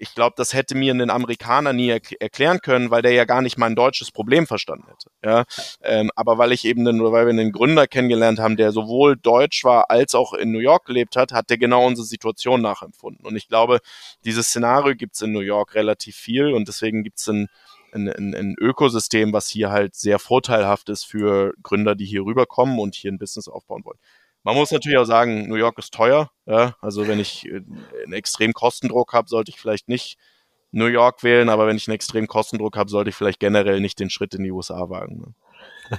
ich 0.02 0.16
glaube, 0.16 0.34
das 0.36 0.52
hätte 0.52 0.74
mir 0.74 0.92
ein 0.92 1.10
Amerikaner 1.10 1.72
nie 1.72 1.88
erkl 1.90 2.16
erklären 2.18 2.58
können, 2.60 2.90
weil 2.90 3.02
der 3.02 3.12
ja 3.12 3.24
gar 3.24 3.40
nicht 3.40 3.56
mein 3.56 3.76
deutsches 3.76 4.10
Problem 4.10 4.48
verstanden 4.48 4.88
hätte. 4.88 5.10
Ja, 5.24 5.44
ähm, 5.80 6.10
aber 6.16 6.38
weil 6.38 6.50
ich 6.50 6.64
eben, 6.64 6.84
den, 6.84 7.00
weil 7.00 7.24
wir 7.24 7.30
einen 7.30 7.52
Gründer 7.52 7.86
kennengelernt 7.86 8.40
haben, 8.40 8.56
der 8.56 8.72
sowohl 8.72 9.16
deutsch 9.16 9.62
war 9.62 9.90
als 9.90 10.16
auch 10.16 10.32
in 10.32 10.50
New 10.50 10.58
York 10.58 10.86
gelebt 10.86 11.14
hat, 11.14 11.30
hat 11.30 11.50
der 11.50 11.58
genau 11.58 11.86
unsere 11.86 12.04
Situation 12.04 12.60
nachempfunden. 12.60 13.24
Und 13.24 13.36
ich 13.36 13.46
glaube, 13.46 13.78
dieses 14.24 14.48
Szenario 14.48 14.96
gibt 14.96 15.14
es 15.14 15.22
in 15.22 15.30
New 15.30 15.38
York 15.38 15.76
relativ 15.76 16.16
viel 16.16 16.52
und 16.52 16.66
deswegen 16.66 17.04
gibt 17.04 17.20
es 17.20 17.28
ein, 17.28 17.46
ein, 17.92 18.08
ein, 18.08 18.34
ein 18.34 18.56
Ökosystem, 18.58 19.32
was 19.32 19.46
hier 19.46 19.70
halt 19.70 19.94
sehr 19.94 20.18
vorteilhaft 20.18 20.88
ist 20.88 21.04
für 21.04 21.54
Gründer, 21.62 21.94
die 21.94 22.06
hier 22.06 22.24
rüberkommen 22.24 22.80
und 22.80 22.96
hier 22.96 23.12
ein 23.12 23.18
Business 23.18 23.46
aufbauen 23.46 23.84
wollen. 23.84 23.98
Man 24.44 24.56
muss 24.56 24.72
natürlich 24.72 24.98
auch 24.98 25.04
sagen, 25.04 25.48
New 25.48 25.54
York 25.56 25.78
ist 25.78 25.94
teuer. 25.94 26.30
Ja? 26.46 26.76
Also 26.80 27.06
wenn 27.06 27.20
ich 27.20 27.46
äh, 27.46 27.62
einen 28.04 28.12
extremen 28.12 28.52
Kostendruck 28.54 29.12
habe, 29.12 29.28
sollte 29.28 29.50
ich 29.50 29.60
vielleicht 29.60 29.88
nicht 29.88 30.18
New 30.72 30.86
York 30.86 31.22
wählen, 31.22 31.48
aber 31.48 31.66
wenn 31.66 31.76
ich 31.76 31.86
einen 31.86 31.94
extremen 31.94 32.26
Kostendruck 32.26 32.76
habe, 32.76 32.90
sollte 32.90 33.10
ich 33.10 33.16
vielleicht 33.16 33.40
generell 33.40 33.80
nicht 33.80 34.00
den 34.00 34.10
Schritt 34.10 34.34
in 34.34 34.42
die 34.42 34.50
USA 34.50 34.88
wagen. 34.88 35.20
Ne? 35.20 35.98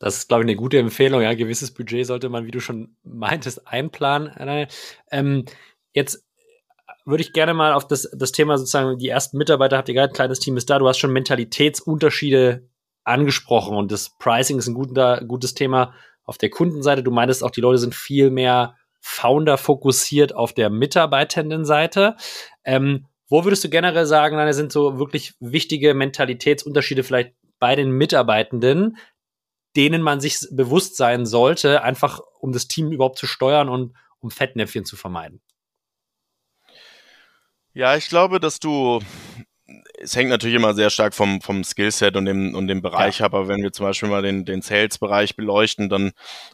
Das 0.00 0.16
ist, 0.16 0.28
glaube 0.28 0.44
ich, 0.44 0.48
eine 0.48 0.56
gute 0.56 0.78
Empfehlung. 0.78 1.22
Ja, 1.22 1.34
gewisses 1.34 1.72
Budget 1.72 2.06
sollte 2.06 2.28
man, 2.28 2.46
wie 2.46 2.52
du 2.52 2.60
schon 2.60 2.96
meintest, 3.02 3.66
einplanen. 3.66 4.68
Ähm, 5.10 5.44
jetzt 5.92 6.24
würde 7.04 7.22
ich 7.22 7.32
gerne 7.32 7.52
mal 7.52 7.72
auf 7.72 7.88
das, 7.88 8.08
das 8.14 8.30
Thema 8.30 8.58
sozusagen, 8.58 8.98
die 8.98 9.08
ersten 9.08 9.38
Mitarbeiter 9.38 9.76
habt 9.76 9.88
ihr 9.88 9.94
gerade, 9.94 10.12
ein 10.12 10.14
kleines 10.14 10.38
Team 10.38 10.56
ist 10.56 10.70
da. 10.70 10.78
Du 10.78 10.86
hast 10.86 10.98
schon 10.98 11.12
Mentalitätsunterschiede 11.12 12.68
angesprochen 13.02 13.76
und 13.76 13.90
das 13.90 14.10
Pricing 14.18 14.58
ist 14.58 14.68
ein 14.68 14.74
guter, 14.74 15.24
gutes 15.24 15.54
Thema 15.54 15.94
auf 16.28 16.38
der 16.38 16.50
Kundenseite. 16.50 17.02
Du 17.02 17.10
meintest 17.10 17.42
auch, 17.42 17.50
die 17.50 17.62
Leute 17.62 17.78
sind 17.78 17.94
viel 17.94 18.30
mehr 18.30 18.76
Founder 19.00 19.56
fokussiert 19.56 20.34
auf 20.34 20.52
der 20.52 20.68
Mitarbeitendenseite. 20.68 22.16
Ähm, 22.64 23.06
wo 23.28 23.44
würdest 23.44 23.64
du 23.64 23.70
generell 23.70 24.04
sagen, 24.04 24.36
da 24.36 24.52
sind 24.52 24.70
so 24.70 24.98
wirklich 24.98 25.34
wichtige 25.40 25.94
Mentalitätsunterschiede 25.94 27.02
vielleicht 27.02 27.34
bei 27.58 27.74
den 27.76 27.90
Mitarbeitenden, 27.90 28.98
denen 29.74 30.02
man 30.02 30.20
sich 30.20 30.46
bewusst 30.50 30.96
sein 30.96 31.24
sollte, 31.24 31.82
einfach 31.82 32.20
um 32.40 32.52
das 32.52 32.68
Team 32.68 32.92
überhaupt 32.92 33.18
zu 33.18 33.26
steuern 33.26 33.68
und 33.70 33.96
um 34.20 34.30
Fettnäpfchen 34.30 34.84
zu 34.84 34.96
vermeiden? 34.96 35.40
Ja, 37.72 37.96
ich 37.96 38.08
glaube, 38.08 38.38
dass 38.38 38.60
du 38.60 39.00
es 40.00 40.14
hängt 40.16 40.30
natürlich 40.30 40.56
immer 40.56 40.74
sehr 40.74 40.90
stark 40.90 41.14
vom, 41.14 41.40
vom 41.40 41.64
Skillset 41.64 42.16
und 42.16 42.24
dem, 42.24 42.54
und 42.54 42.68
dem 42.68 42.82
Bereich 42.82 43.18
ja. 43.18 43.26
ab, 43.26 43.34
aber 43.34 43.48
wenn 43.48 43.62
wir 43.62 43.72
zum 43.72 43.86
Beispiel 43.86 44.08
mal 44.08 44.22
den, 44.22 44.44
den 44.44 44.62
Sales-Bereich 44.62 45.36
beleuchten, 45.36 45.88
dann 45.88 46.12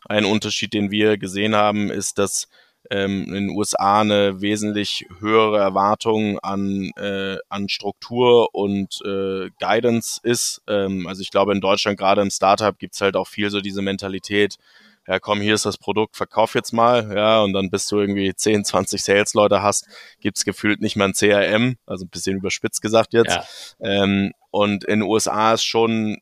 ein 0.08 0.24
Unterschied, 0.24 0.72
den 0.72 0.90
wir 0.90 1.18
gesehen 1.18 1.54
haben, 1.54 1.90
ist, 1.90 2.18
dass 2.18 2.48
ähm, 2.90 3.24
in 3.28 3.34
den 3.34 3.48
USA 3.50 4.00
eine 4.00 4.40
wesentlich 4.40 5.06
höhere 5.20 5.58
Erwartung 5.58 6.38
an, 6.40 6.90
äh, 6.96 7.36
an 7.48 7.68
Struktur 7.68 8.54
und 8.54 9.00
äh, 9.04 9.50
Guidance 9.58 10.20
ist. 10.22 10.62
Ähm, 10.68 11.06
also 11.06 11.22
ich 11.22 11.30
glaube, 11.30 11.52
in 11.52 11.60
Deutschland, 11.60 11.98
gerade 11.98 12.22
im 12.22 12.30
Startup, 12.30 12.78
gibt's 12.78 13.00
halt 13.00 13.16
auch 13.16 13.28
viel 13.28 13.50
so 13.50 13.60
diese 13.60 13.82
Mentalität, 13.82 14.56
ja 15.06 15.18
komm, 15.18 15.40
hier 15.40 15.54
ist 15.54 15.66
das 15.66 15.78
Produkt, 15.78 16.16
verkauf 16.16 16.54
jetzt 16.54 16.72
mal, 16.72 17.14
ja, 17.14 17.42
und 17.42 17.52
dann 17.52 17.70
bis 17.70 17.86
du 17.86 18.00
irgendwie 18.00 18.34
10, 18.34 18.64
20 18.64 19.02
Sales-Leute 19.02 19.62
hast, 19.62 19.86
gibt's 20.20 20.44
gefühlt 20.44 20.80
nicht 20.80 20.96
mehr 20.96 21.08
ein 21.08 21.14
CRM, 21.14 21.76
also 21.86 22.04
ein 22.04 22.10
bisschen 22.10 22.36
überspitzt 22.36 22.80
gesagt 22.80 23.12
jetzt. 23.12 23.36
Ja. 23.36 23.44
Ähm, 23.80 24.32
und 24.50 24.84
in 24.84 25.00
den 25.00 25.08
USA 25.08 25.52
ist 25.52 25.64
schon, 25.64 26.18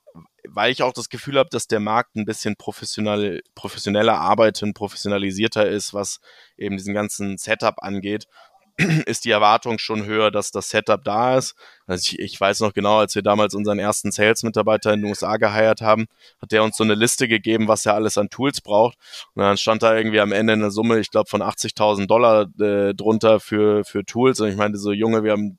weil 0.48 0.72
ich 0.72 0.82
auch 0.82 0.92
das 0.92 1.08
Gefühl 1.08 1.38
habe, 1.38 1.50
dass 1.50 1.66
der 1.66 1.80
Markt 1.80 2.16
ein 2.16 2.24
bisschen 2.24 2.56
professionell, 2.56 3.42
professioneller 3.54 4.18
arbeitet, 4.18 4.74
professionalisierter 4.74 5.68
ist, 5.68 5.94
was 5.94 6.20
eben 6.56 6.76
diesen 6.76 6.94
ganzen 6.94 7.38
Setup 7.38 7.82
angeht, 7.82 8.26
ist 9.06 9.24
die 9.24 9.30
Erwartung 9.30 9.78
schon 9.78 10.04
höher, 10.04 10.30
dass 10.30 10.50
das 10.50 10.70
Setup 10.70 11.02
da 11.04 11.36
ist. 11.36 11.54
Also 11.86 12.12
ich, 12.12 12.18
ich 12.18 12.40
weiß 12.40 12.60
noch 12.60 12.72
genau, 12.72 12.98
als 12.98 13.14
wir 13.14 13.22
damals 13.22 13.54
unseren 13.54 13.78
ersten 13.78 14.12
Sales-Mitarbeiter 14.12 14.92
in 14.92 15.00
den 15.02 15.10
USA 15.10 15.36
geheiert 15.36 15.82
haben, 15.82 16.06
hat 16.40 16.52
der 16.52 16.62
uns 16.62 16.76
so 16.76 16.84
eine 16.84 16.94
Liste 16.94 17.28
gegeben, 17.28 17.68
was 17.68 17.84
er 17.84 17.94
alles 17.94 18.16
an 18.18 18.30
Tools 18.30 18.60
braucht. 18.60 18.96
Und 19.34 19.42
dann 19.42 19.56
stand 19.56 19.82
da 19.82 19.96
irgendwie 19.96 20.20
am 20.20 20.32
Ende 20.32 20.54
eine 20.54 20.70
Summe, 20.70 21.00
ich 21.00 21.10
glaube, 21.10 21.28
von 21.28 21.42
80.000 21.42 22.06
Dollar 22.06 22.46
äh, 22.60 22.94
drunter 22.94 23.40
für, 23.40 23.84
für 23.84 24.04
Tools. 24.04 24.40
Und 24.40 24.48
ich 24.48 24.56
meinte 24.56 24.78
so, 24.78 24.92
Junge, 24.92 25.22
wir 25.24 25.32
haben, 25.32 25.58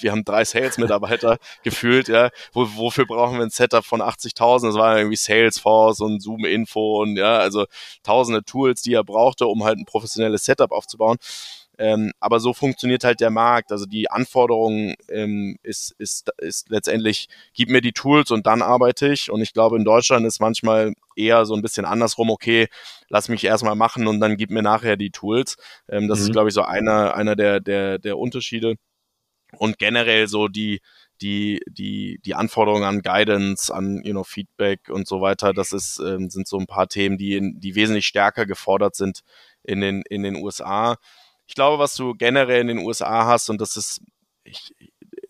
wir 0.00 0.12
haben 0.12 0.24
drei 0.24 0.44
Sales-Mitarbeiter 0.44 1.38
gefühlt, 1.64 2.08
ja. 2.08 2.30
Wo, 2.52 2.66
wofür 2.76 3.06
brauchen 3.06 3.36
wir 3.36 3.44
ein 3.44 3.50
Setup 3.50 3.84
von 3.84 4.00
80.000? 4.00 4.66
Das 4.68 4.74
war 4.76 4.96
irgendwie 4.96 5.16
Salesforce 5.16 6.00
und 6.00 6.22
Zoom-Info 6.22 7.02
und 7.02 7.16
ja, 7.16 7.38
also 7.38 7.66
tausende 8.02 8.42
Tools, 8.44 8.82
die 8.82 8.94
er 8.94 9.04
brauchte, 9.04 9.46
um 9.46 9.64
halt 9.64 9.78
ein 9.78 9.84
professionelles 9.84 10.44
Setup 10.44 10.70
aufzubauen. 10.72 11.18
Ähm, 11.78 12.12
aber 12.20 12.38
so 12.38 12.52
funktioniert 12.52 13.02
halt 13.02 13.20
der 13.20 13.30
Markt. 13.30 13.72
Also 13.72 13.86
die 13.86 14.10
Anforderung 14.10 14.94
ähm, 15.08 15.56
ist, 15.62 15.94
ist, 15.98 16.30
ist 16.38 16.68
letztendlich, 16.68 17.28
gib 17.54 17.70
mir 17.70 17.80
die 17.80 17.92
Tools 17.92 18.30
und 18.30 18.46
dann 18.46 18.60
arbeite 18.62 19.12
ich. 19.12 19.30
Und 19.30 19.40
ich 19.40 19.54
glaube, 19.54 19.76
in 19.76 19.84
Deutschland 19.84 20.26
ist 20.26 20.40
manchmal 20.40 20.92
eher 21.16 21.46
so 21.46 21.54
ein 21.54 21.62
bisschen 21.62 21.84
andersrum, 21.86 22.30
okay, 22.30 22.68
lass 23.08 23.28
mich 23.28 23.44
erstmal 23.44 23.74
machen 23.74 24.06
und 24.06 24.20
dann 24.20 24.36
gib 24.36 24.50
mir 24.50 24.62
nachher 24.62 24.96
die 24.96 25.10
Tools. 25.10 25.56
Ähm, 25.88 26.08
das 26.08 26.20
mhm. 26.20 26.26
ist, 26.26 26.32
glaube 26.32 26.48
ich, 26.48 26.54
so 26.54 26.62
einer, 26.62 27.14
einer 27.14 27.36
der, 27.36 27.60
der, 27.60 27.98
der 27.98 28.18
Unterschiede. 28.18 28.76
Und 29.58 29.78
generell 29.78 30.28
so 30.28 30.48
die, 30.48 30.80
die, 31.20 31.60
die, 31.68 32.20
die 32.24 32.34
Anforderungen 32.34 32.84
an 32.84 33.02
Guidance, 33.02 33.72
an 33.74 34.02
you 34.04 34.12
know, 34.12 34.24
Feedback 34.24 34.88
und 34.88 35.06
so 35.06 35.20
weiter, 35.20 35.52
das 35.52 35.72
ist, 35.72 36.00
ähm, 36.00 36.30
sind 36.30 36.48
so 36.48 36.58
ein 36.58 36.66
paar 36.66 36.88
Themen, 36.88 37.18
die, 37.18 37.52
die 37.54 37.74
wesentlich 37.74 38.06
stärker 38.06 38.46
gefordert 38.46 38.94
sind 38.94 39.20
in 39.62 39.80
den, 39.80 40.02
in 40.08 40.22
den 40.22 40.36
USA 40.36 40.96
ich 41.52 41.54
glaube, 41.54 41.78
was 41.78 41.94
du 41.96 42.14
generell 42.14 42.62
in 42.62 42.68
den 42.68 42.78
USA 42.78 43.26
hast, 43.26 43.50
und 43.50 43.60
das 43.60 43.76
ist, 43.76 44.00
ich, 44.42 44.72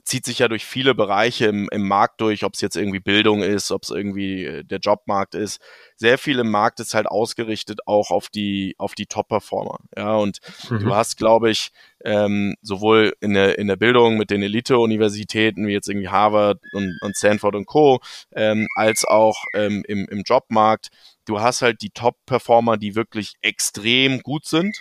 zieht 0.05 0.25
sich 0.25 0.39
ja 0.39 0.47
durch 0.47 0.65
viele 0.65 0.95
Bereiche 0.95 1.47
im, 1.47 1.69
im 1.73 1.89
Markt 1.89 2.21
durch, 2.21 2.45
ob 2.45 2.55
es 2.55 2.61
jetzt 2.61 2.77
irgendwie 2.77 3.01
Bildung 3.01 3.43
ist, 3.43 3.73
ob 3.73 3.83
es 3.83 3.91
irgendwie 3.91 4.45
äh, 4.45 4.63
der 4.63 4.79
Jobmarkt 4.79 5.35
ist. 5.35 5.61
Sehr 5.97 6.19
viel 6.19 6.39
im 6.39 6.49
Markt 6.49 6.79
ist 6.79 6.95
halt 6.95 7.09
ausgerichtet 7.09 7.81
auch 7.87 8.13
auf 8.13 8.29
die, 8.29 8.77
auf 8.79 8.95
die 8.95 9.07
Top-Performer. 9.07 9.79
Ja, 9.97 10.15
und 10.15 10.39
mhm. 10.71 10.79
du 10.79 10.95
hast, 10.95 11.17
glaube 11.17 11.51
ich, 11.51 11.73
ähm, 12.05 12.55
sowohl 12.63 13.15
in 13.19 13.35
der, 13.35 13.59
in 13.59 13.67
der 13.67 13.77
Bildung 13.77 14.17
mit 14.17 14.31
den 14.31 14.45
Elite-Universitäten 14.45 15.67
wie 15.67 15.73
jetzt 15.73 15.89
irgendwie 15.89 16.09
Harvard 16.09 16.61
und, 16.73 16.97
und 17.01 17.17
Stanford 17.17 17.57
und 17.57 17.67
Co., 17.67 18.01
ähm, 18.37 18.69
als 18.77 19.05
auch 19.05 19.43
ähm, 19.55 19.83
im, 19.89 20.07
im 20.09 20.23
Jobmarkt. 20.25 20.91
Du 21.25 21.41
hast 21.41 21.63
halt 21.63 21.83
die 21.83 21.91
Top-Performer, 21.91 22.77
die 22.77 22.95
wirklich 22.95 23.33
extrem 23.41 24.21
gut 24.21 24.47
sind. 24.47 24.77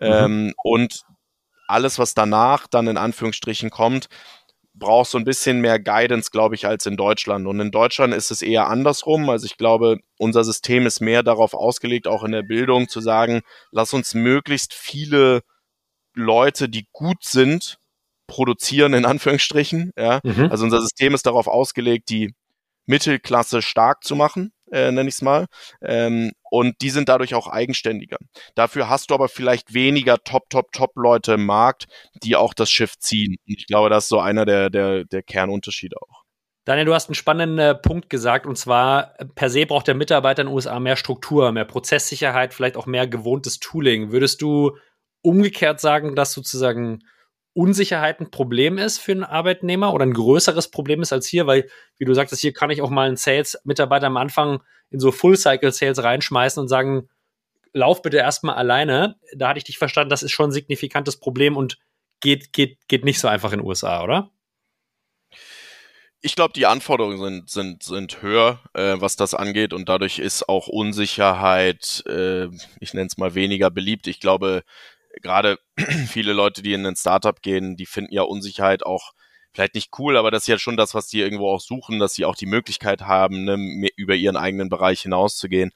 Mhm. 0.00 0.06
Ähm, 0.06 0.54
und 0.62 1.02
alles, 1.68 1.98
was 1.98 2.14
danach 2.14 2.66
dann 2.66 2.88
in 2.88 2.96
Anführungsstrichen 2.96 3.70
kommt, 3.70 4.08
braucht 4.74 5.10
so 5.10 5.18
ein 5.18 5.24
bisschen 5.24 5.60
mehr 5.60 5.78
Guidance, 5.78 6.30
glaube 6.30 6.54
ich, 6.54 6.66
als 6.66 6.86
in 6.86 6.96
Deutschland. 6.96 7.46
Und 7.46 7.60
in 7.60 7.70
Deutschland 7.70 8.14
ist 8.14 8.30
es 8.30 8.42
eher 8.42 8.68
andersrum. 8.68 9.28
Also 9.28 9.46
ich 9.46 9.56
glaube, 9.56 9.98
unser 10.18 10.42
System 10.42 10.86
ist 10.86 11.00
mehr 11.00 11.22
darauf 11.22 11.54
ausgelegt, 11.54 12.08
auch 12.08 12.24
in 12.24 12.32
der 12.32 12.42
Bildung 12.42 12.88
zu 12.88 13.00
sagen, 13.00 13.42
lass 13.70 13.92
uns 13.92 14.14
möglichst 14.14 14.74
viele 14.74 15.42
Leute, 16.14 16.68
die 16.68 16.88
gut 16.92 17.24
sind, 17.24 17.78
produzieren, 18.26 18.94
in 18.94 19.04
Anführungsstrichen. 19.04 19.92
Ja? 19.96 20.20
Mhm. 20.24 20.50
Also 20.50 20.64
unser 20.64 20.80
System 20.80 21.14
ist 21.14 21.26
darauf 21.26 21.46
ausgelegt, 21.46 22.08
die 22.08 22.34
Mittelklasse 22.86 23.62
stark 23.62 24.02
zu 24.02 24.16
machen, 24.16 24.52
äh, 24.72 24.90
nenne 24.90 25.08
ich 25.08 25.16
es 25.16 25.22
mal. 25.22 25.46
Ähm, 25.82 26.32
und 26.50 26.80
die 26.82 26.90
sind 26.90 27.08
dadurch 27.08 27.34
auch 27.34 27.48
eigenständiger. 27.48 28.18
Dafür 28.54 28.88
hast 28.88 29.10
du 29.10 29.14
aber 29.14 29.28
vielleicht 29.28 29.72
weniger 29.72 30.18
Top, 30.22 30.50
Top, 30.50 30.72
Top-Leute 30.72 31.34
im 31.34 31.46
Markt, 31.46 31.86
die 32.22 32.36
auch 32.36 32.52
das 32.52 32.70
Schiff 32.70 32.98
ziehen. 32.98 33.36
Und 33.46 33.58
ich 33.58 33.66
glaube, 33.66 33.88
das 33.88 34.04
ist 34.04 34.08
so 34.10 34.20
einer 34.20 34.44
der, 34.44 34.68
der, 34.68 35.04
der 35.04 35.22
Kernunterschiede 35.22 35.96
auch. 35.96 36.24
Daniel, 36.66 36.84
du 36.84 36.94
hast 36.94 37.08
einen 37.08 37.14
spannenden 37.14 37.58
äh, 37.58 37.74
Punkt 37.74 38.10
gesagt, 38.10 38.46
und 38.46 38.56
zwar 38.56 39.14
per 39.34 39.48
se 39.48 39.64
braucht 39.64 39.88
der 39.88 39.94
Mitarbeiter 39.94 40.42
in 40.42 40.48
den 40.48 40.54
USA 40.54 40.78
mehr 40.78 40.96
Struktur, 40.96 41.50
mehr 41.52 41.64
Prozesssicherheit, 41.64 42.52
vielleicht 42.52 42.76
auch 42.76 42.86
mehr 42.86 43.08
gewohntes 43.08 43.58
Tooling. 43.58 44.12
Würdest 44.12 44.42
du 44.42 44.76
umgekehrt 45.22 45.80
sagen, 45.80 46.14
dass 46.14 46.32
sozusagen 46.32 47.00
Unsicherheit 47.52 48.20
ein 48.20 48.30
Problem 48.30 48.78
ist 48.78 48.98
für 48.98 49.12
einen 49.12 49.24
Arbeitnehmer 49.24 49.92
oder 49.92 50.06
ein 50.06 50.12
größeres 50.12 50.70
Problem 50.70 51.02
ist 51.02 51.12
als 51.12 51.26
hier, 51.26 51.46
weil, 51.46 51.68
wie 51.98 52.04
du 52.04 52.14
sagtest, 52.14 52.40
hier 52.40 52.52
kann 52.52 52.70
ich 52.70 52.80
auch 52.80 52.90
mal 52.90 53.08
einen 53.08 53.16
Sales-Mitarbeiter 53.16 54.06
am 54.06 54.16
Anfang 54.16 54.62
in 54.90 55.00
so 55.00 55.10
Full-Cycle-Sales 55.10 56.02
reinschmeißen 56.02 56.60
und 56.60 56.68
sagen, 56.68 57.08
lauf 57.72 58.02
bitte 58.02 58.18
erstmal 58.18 58.54
alleine. 58.54 59.16
Da 59.34 59.48
hatte 59.48 59.58
ich 59.58 59.64
dich 59.64 59.78
verstanden, 59.78 60.10
das 60.10 60.22
ist 60.22 60.32
schon 60.32 60.50
ein 60.50 60.52
signifikantes 60.52 61.18
Problem 61.18 61.56
und 61.56 61.78
geht, 62.20 62.52
geht, 62.52 62.78
geht 62.88 63.04
nicht 63.04 63.20
so 63.20 63.28
einfach 63.28 63.52
in 63.52 63.60
den 63.60 63.66
USA, 63.66 64.02
oder? 64.02 64.30
Ich 66.22 66.36
glaube, 66.36 66.52
die 66.52 66.66
Anforderungen 66.66 67.18
sind, 67.18 67.50
sind, 67.50 67.82
sind 67.82 68.20
höher, 68.20 68.60
äh, 68.74 68.96
was 68.98 69.16
das 69.16 69.34
angeht 69.34 69.72
und 69.72 69.88
dadurch 69.88 70.18
ist 70.18 70.48
auch 70.48 70.68
Unsicherheit, 70.68 72.04
äh, 72.06 72.48
ich 72.78 72.92
nenne 72.92 73.06
es 73.06 73.16
mal 73.16 73.34
weniger 73.34 73.70
beliebt. 73.70 74.06
Ich 74.06 74.20
glaube, 74.20 74.62
gerade 75.20 75.58
viele 76.08 76.32
Leute, 76.32 76.62
die 76.62 76.72
in 76.72 76.86
ein 76.86 76.96
Startup 76.96 77.40
gehen, 77.42 77.76
die 77.76 77.86
finden 77.86 78.12
ja 78.12 78.22
Unsicherheit 78.22 78.84
auch 78.84 79.12
vielleicht 79.52 79.74
nicht 79.74 79.90
cool, 79.98 80.16
aber 80.16 80.30
das 80.30 80.44
ist 80.44 80.48
ja 80.48 80.58
schon 80.58 80.76
das, 80.76 80.94
was 80.94 81.08
die 81.08 81.20
irgendwo 81.20 81.50
auch 81.50 81.60
suchen, 81.60 81.98
dass 81.98 82.14
sie 82.14 82.24
auch 82.24 82.36
die 82.36 82.46
Möglichkeit 82.46 83.02
haben, 83.02 83.44
ne, 83.44 83.88
über 83.96 84.14
ihren 84.14 84.36
eigenen 84.36 84.68
Bereich 84.68 85.02
hinauszugehen. 85.02 85.72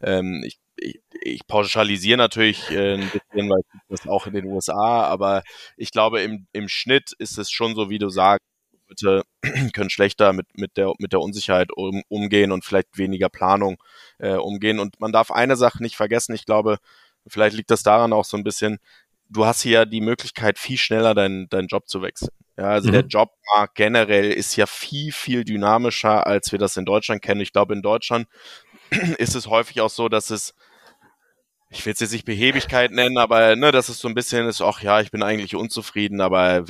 Ähm, 0.00 0.42
ich, 0.46 0.58
ich, 0.76 1.00
ich 1.20 1.46
pauschalisiere 1.46 2.16
natürlich 2.16 2.70
äh, 2.70 2.94
ein 2.94 3.10
bisschen, 3.10 3.50
weil 3.50 3.62
das 3.88 4.06
auch 4.06 4.26
in 4.26 4.34
den 4.34 4.46
USA, 4.46 5.04
aber 5.04 5.42
ich 5.76 5.90
glaube, 5.90 6.22
im, 6.22 6.46
im 6.52 6.68
Schnitt 6.68 7.12
ist 7.18 7.38
es 7.38 7.50
schon 7.50 7.74
so, 7.74 7.90
wie 7.90 7.98
du 7.98 8.08
sagst, 8.08 8.46
Leute 8.88 9.22
können 9.72 9.90
schlechter 9.90 10.32
mit, 10.32 10.46
mit, 10.56 10.76
der, 10.76 10.92
mit 10.98 11.12
der 11.12 11.20
Unsicherheit 11.20 11.70
um, 11.76 12.02
umgehen 12.08 12.52
und 12.52 12.64
vielleicht 12.64 12.96
weniger 12.96 13.28
Planung 13.28 13.82
äh, 14.18 14.34
umgehen. 14.34 14.78
Und 14.78 14.98
man 15.00 15.12
darf 15.12 15.30
eine 15.30 15.56
Sache 15.56 15.82
nicht 15.82 15.96
vergessen, 15.96 16.34
ich 16.34 16.46
glaube, 16.46 16.78
Vielleicht 17.30 17.56
liegt 17.56 17.70
das 17.70 17.82
daran 17.82 18.12
auch 18.12 18.24
so 18.24 18.36
ein 18.36 18.44
bisschen, 18.44 18.78
du 19.28 19.46
hast 19.46 19.62
hier 19.62 19.86
die 19.86 20.00
Möglichkeit, 20.00 20.58
viel 20.58 20.78
schneller 20.78 21.14
deinen, 21.14 21.48
deinen 21.48 21.68
Job 21.68 21.88
zu 21.88 22.02
wechseln. 22.02 22.30
Ja, 22.56 22.70
also 22.70 22.88
mhm. 22.88 22.92
der 22.92 23.06
Jobmarkt 23.06 23.76
generell 23.76 24.32
ist 24.32 24.56
ja 24.56 24.66
viel, 24.66 25.12
viel 25.12 25.44
dynamischer, 25.44 26.26
als 26.26 26.50
wir 26.50 26.58
das 26.58 26.76
in 26.76 26.84
Deutschland 26.84 27.22
kennen. 27.22 27.40
Ich 27.40 27.52
glaube, 27.52 27.74
in 27.74 27.82
Deutschland 27.82 28.26
ist 29.18 29.36
es 29.36 29.46
häufig 29.46 29.80
auch 29.80 29.90
so, 29.90 30.08
dass 30.08 30.30
es 30.30 30.54
ich 31.70 31.84
will 31.84 31.92
es 31.92 32.00
jetzt 32.00 32.12
nicht 32.12 32.24
Behebigkeit 32.24 32.92
nennen, 32.92 33.18
aber 33.18 33.54
ne, 33.54 33.72
das 33.72 33.90
ist 33.90 34.00
so 34.00 34.08
ein 34.08 34.14
bisschen 34.14 34.46
ist, 34.46 34.62
ach 34.62 34.80
ja, 34.82 35.00
ich 35.00 35.10
bin 35.10 35.22
eigentlich 35.22 35.54
unzufrieden, 35.54 36.20
aber 36.22 36.64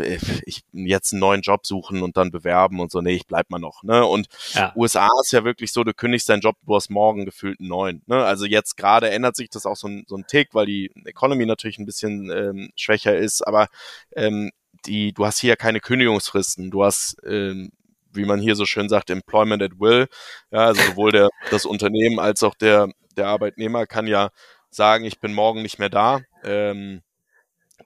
ich 0.45 0.65
jetzt 0.73 1.13
einen 1.13 1.21
neuen 1.21 1.43
Job 1.43 1.67
suchen 1.67 2.03
und 2.03 2.17
dann 2.17 2.33
bewerben 2.33 2.81
und 2.81 2.91
so, 2.91 3.01
nee, 3.01 3.15
ich 3.15 3.27
bleib 3.27 3.49
mal 3.51 3.61
noch. 3.61 3.85
Ne? 3.85 4.05
Und 4.05 4.29
ja. 4.55 4.73
USA 4.75 5.09
ist 5.23 5.33
ja 5.33 5.45
wirklich 5.45 5.73
so, 5.73 5.85
du 5.85 5.95
kündigst 5.95 6.29
deinen 6.29 6.41
Job, 6.41 6.57
du 6.67 6.75
hast 6.75 6.91
morgen 6.91 7.25
gefühlt 7.25 7.61
einen 7.61 7.69
neuen. 7.69 8.03
Ne? 8.07 8.25
Also 8.25 8.45
jetzt 8.45 8.77
gerade 8.77 9.11
ändert 9.11 9.37
sich 9.37 9.51
das 9.51 9.67
auch 9.67 9.77
so 9.77 9.87
ein, 9.87 10.05
so 10.09 10.17
ein 10.17 10.27
Tick, 10.27 10.49
weil 10.53 10.67
die 10.67 10.91
Economy 11.05 11.47
natürlich 11.47 11.79
ein 11.79 11.87
bisschen 11.87 12.31
ähm, 12.31 12.71
schwächer 12.75 13.17
ist, 13.17 13.47
aber 13.47 13.69
ähm, 14.17 14.51
die, 14.85 15.13
du 15.13 15.27
hast 15.27 15.39
hier 15.39 15.57
keine 15.57 15.81
Kündigungsfristen, 15.81 16.71
du 16.71 16.85
hast 16.85 17.17
ähm, 17.25 17.71
wie 18.11 18.25
man 18.25 18.41
hier 18.41 18.57
so 18.57 18.65
schön 18.65 18.89
sagt, 18.89 19.11
Employment 19.11 19.63
at 19.63 19.79
Will. 19.79 20.09
Ja, 20.51 20.67
also 20.67 20.83
sowohl 20.83 21.13
der, 21.13 21.29
das 21.51 21.67
Unternehmen 21.67 22.19
als 22.19 22.43
auch 22.43 22.55
der, 22.55 22.89
der 23.17 23.29
Arbeitnehmer 23.29 23.87
kann 23.87 24.07
ja 24.07 24.31
sagen, 24.71 25.05
ich 25.05 25.21
bin 25.21 25.35
morgen 25.35 25.63
nicht 25.63 25.79
mehr 25.79 25.91
da. 25.91 26.21
Ähm, 26.45 27.03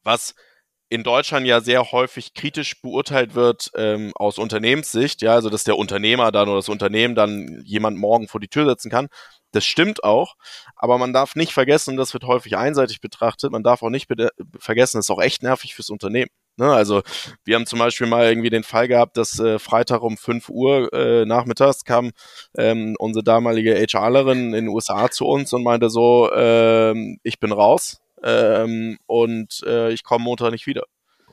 was 0.03 0.35
in 0.89 1.05
Deutschland 1.05 1.47
ja 1.47 1.63
sehr 1.63 1.91
häufig 1.91 2.35
kritisch 2.35 2.83
beurteilt 2.83 3.35
wird 3.35 3.71
ähm, 3.77 4.13
aus 4.15 4.37
Unternehmenssicht, 4.39 5.23
ja, 5.23 5.33
also 5.33 5.49
dass 5.49 5.65
der 5.65 5.79
Unternehmer 5.79 6.31
dann 6.33 6.49
oder 6.49 6.59
das 6.59 6.69
Unternehmen 6.69 7.15
dann 7.15 7.63
jemand 7.65 7.97
morgen 7.97 8.29
vor 8.29 8.41
die 8.41 8.49
Tür 8.49 8.67
setzen 8.67 8.91
kann. 8.91 9.09
Das 9.53 9.65
stimmt 9.65 10.05
auch, 10.05 10.35
aber 10.77 10.99
man 10.99 11.15
darf 11.15 11.35
nicht 11.35 11.53
vergessen, 11.55 11.97
das 11.97 12.13
wird 12.13 12.25
häufig 12.25 12.59
einseitig 12.59 13.01
betrachtet, 13.01 13.53
man 13.53 13.63
darf 13.63 13.83
auch 13.83 13.89
nicht 13.89 14.07
vergessen, 14.59 14.99
das 14.99 15.07
ist 15.07 15.11
auch 15.11 15.23
echt 15.23 15.43
nervig 15.43 15.75
fürs 15.75 15.89
Unternehmen. 15.89 16.31
Ne? 16.57 16.71
Also 16.71 17.03
wir 17.45 17.57
haben 17.57 17.67
zum 17.67 17.79
Beispiel 17.79 18.07
mal 18.07 18.29
irgendwie 18.29 18.51
den 18.51 18.63
Fall 18.63 18.89
gehabt, 18.89 19.17
dass 19.17 19.39
äh, 19.39 19.59
Freitag 19.59 20.03
um 20.03 20.17
5 20.17 20.49
Uhr 20.49 20.93
äh, 20.93 21.25
nachmittags 21.25 21.85
kam 21.85 22.13
ähm, 22.57 22.95
unsere 22.99 23.25
damalige 23.25 23.75
HRlerin 23.75 24.47
in 24.47 24.67
den 24.67 24.69
USA 24.69 25.11
zu 25.11 25.27
uns 25.27 25.53
und 25.53 25.63
meinte 25.63 25.91
so, 25.91 26.31
ähm, 26.35 27.19
ich 27.23 27.41
bin 27.41 27.53
raus 27.53 28.01
ähm, 28.23 28.99
und 29.07 29.63
äh, 29.67 29.93
ich 29.93 30.05
komme 30.05 30.25
Montag 30.25 30.53
nicht 30.53 30.67
wieder. 30.67 30.85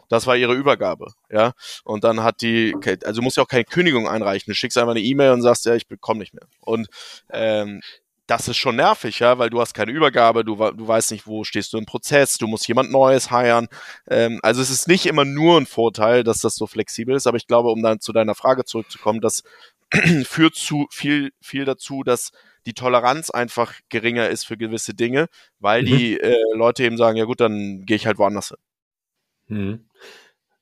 Das 0.09 0.25
war 0.25 0.35
ihre 0.35 0.55
Übergabe, 0.55 1.13
ja. 1.29 1.53
Und 1.83 2.03
dann 2.03 2.23
hat 2.23 2.41
die, 2.41 2.75
also 3.05 3.19
du 3.19 3.21
musst 3.21 3.37
ja 3.37 3.43
auch 3.43 3.47
keine 3.47 3.65
Kündigung 3.65 4.07
einreichen. 4.07 4.49
Du 4.49 4.55
schickst 4.55 4.77
einfach 4.77 4.91
eine 4.91 5.01
E-Mail 5.01 5.31
und 5.31 5.43
sagst, 5.43 5.65
ja, 5.65 5.75
ich 5.75 5.85
komme 6.01 6.21
nicht 6.21 6.33
mehr. 6.33 6.47
Und 6.61 6.87
ähm, 7.31 7.81
das 8.29 8.47
ist 8.47 8.57
schon 8.57 8.75
nervig, 8.75 9.19
ja, 9.19 9.39
weil 9.39 9.49
du 9.49 9.59
hast 9.59 9.73
keine 9.73 9.91
Übergabe, 9.91 10.45
du, 10.45 10.55
du 10.55 10.87
weißt 10.87 11.11
nicht, 11.11 11.25
wo 11.25 11.43
stehst 11.43 11.73
du 11.73 11.79
im 11.79 11.87
Prozess, 11.87 12.37
du 12.37 12.47
musst 12.47 12.67
jemand 12.67 12.91
Neues 12.91 13.31
heiren. 13.31 13.67
Ähm, 14.07 14.39
also 14.43 14.61
es 14.61 14.69
ist 14.69 14.87
nicht 14.87 15.07
immer 15.07 15.25
nur 15.25 15.59
ein 15.59 15.65
Vorteil, 15.65 16.23
dass 16.23 16.39
das 16.39 16.55
so 16.55 16.67
flexibel 16.67 17.15
ist, 17.15 17.25
aber 17.25 17.37
ich 17.37 17.47
glaube, 17.47 17.69
um 17.69 17.81
dann 17.81 17.99
zu 17.99 18.13
deiner 18.13 18.35
Frage 18.35 18.65
zurückzukommen, 18.65 19.19
das 19.19 19.43
führt 20.25 20.55
zu 20.55 20.87
viel, 20.91 21.31
viel 21.41 21.65
dazu, 21.65 22.03
dass 22.03 22.31
die 22.67 22.73
Toleranz 22.73 23.31
einfach 23.31 23.73
geringer 23.89 24.29
ist 24.29 24.45
für 24.45 24.57
gewisse 24.57 24.93
Dinge, 24.93 25.27
weil 25.59 25.81
mhm. 25.81 25.85
die 25.87 26.19
äh, 26.19 26.35
Leute 26.53 26.83
eben 26.83 26.97
sagen, 26.97 27.17
ja 27.17 27.25
gut, 27.25 27.39
dann 27.39 27.85
gehe 27.85 27.95
ich 27.95 28.05
halt 28.05 28.19
woanders 28.19 28.49
hin. 28.49 29.57
Mhm. 29.57 29.85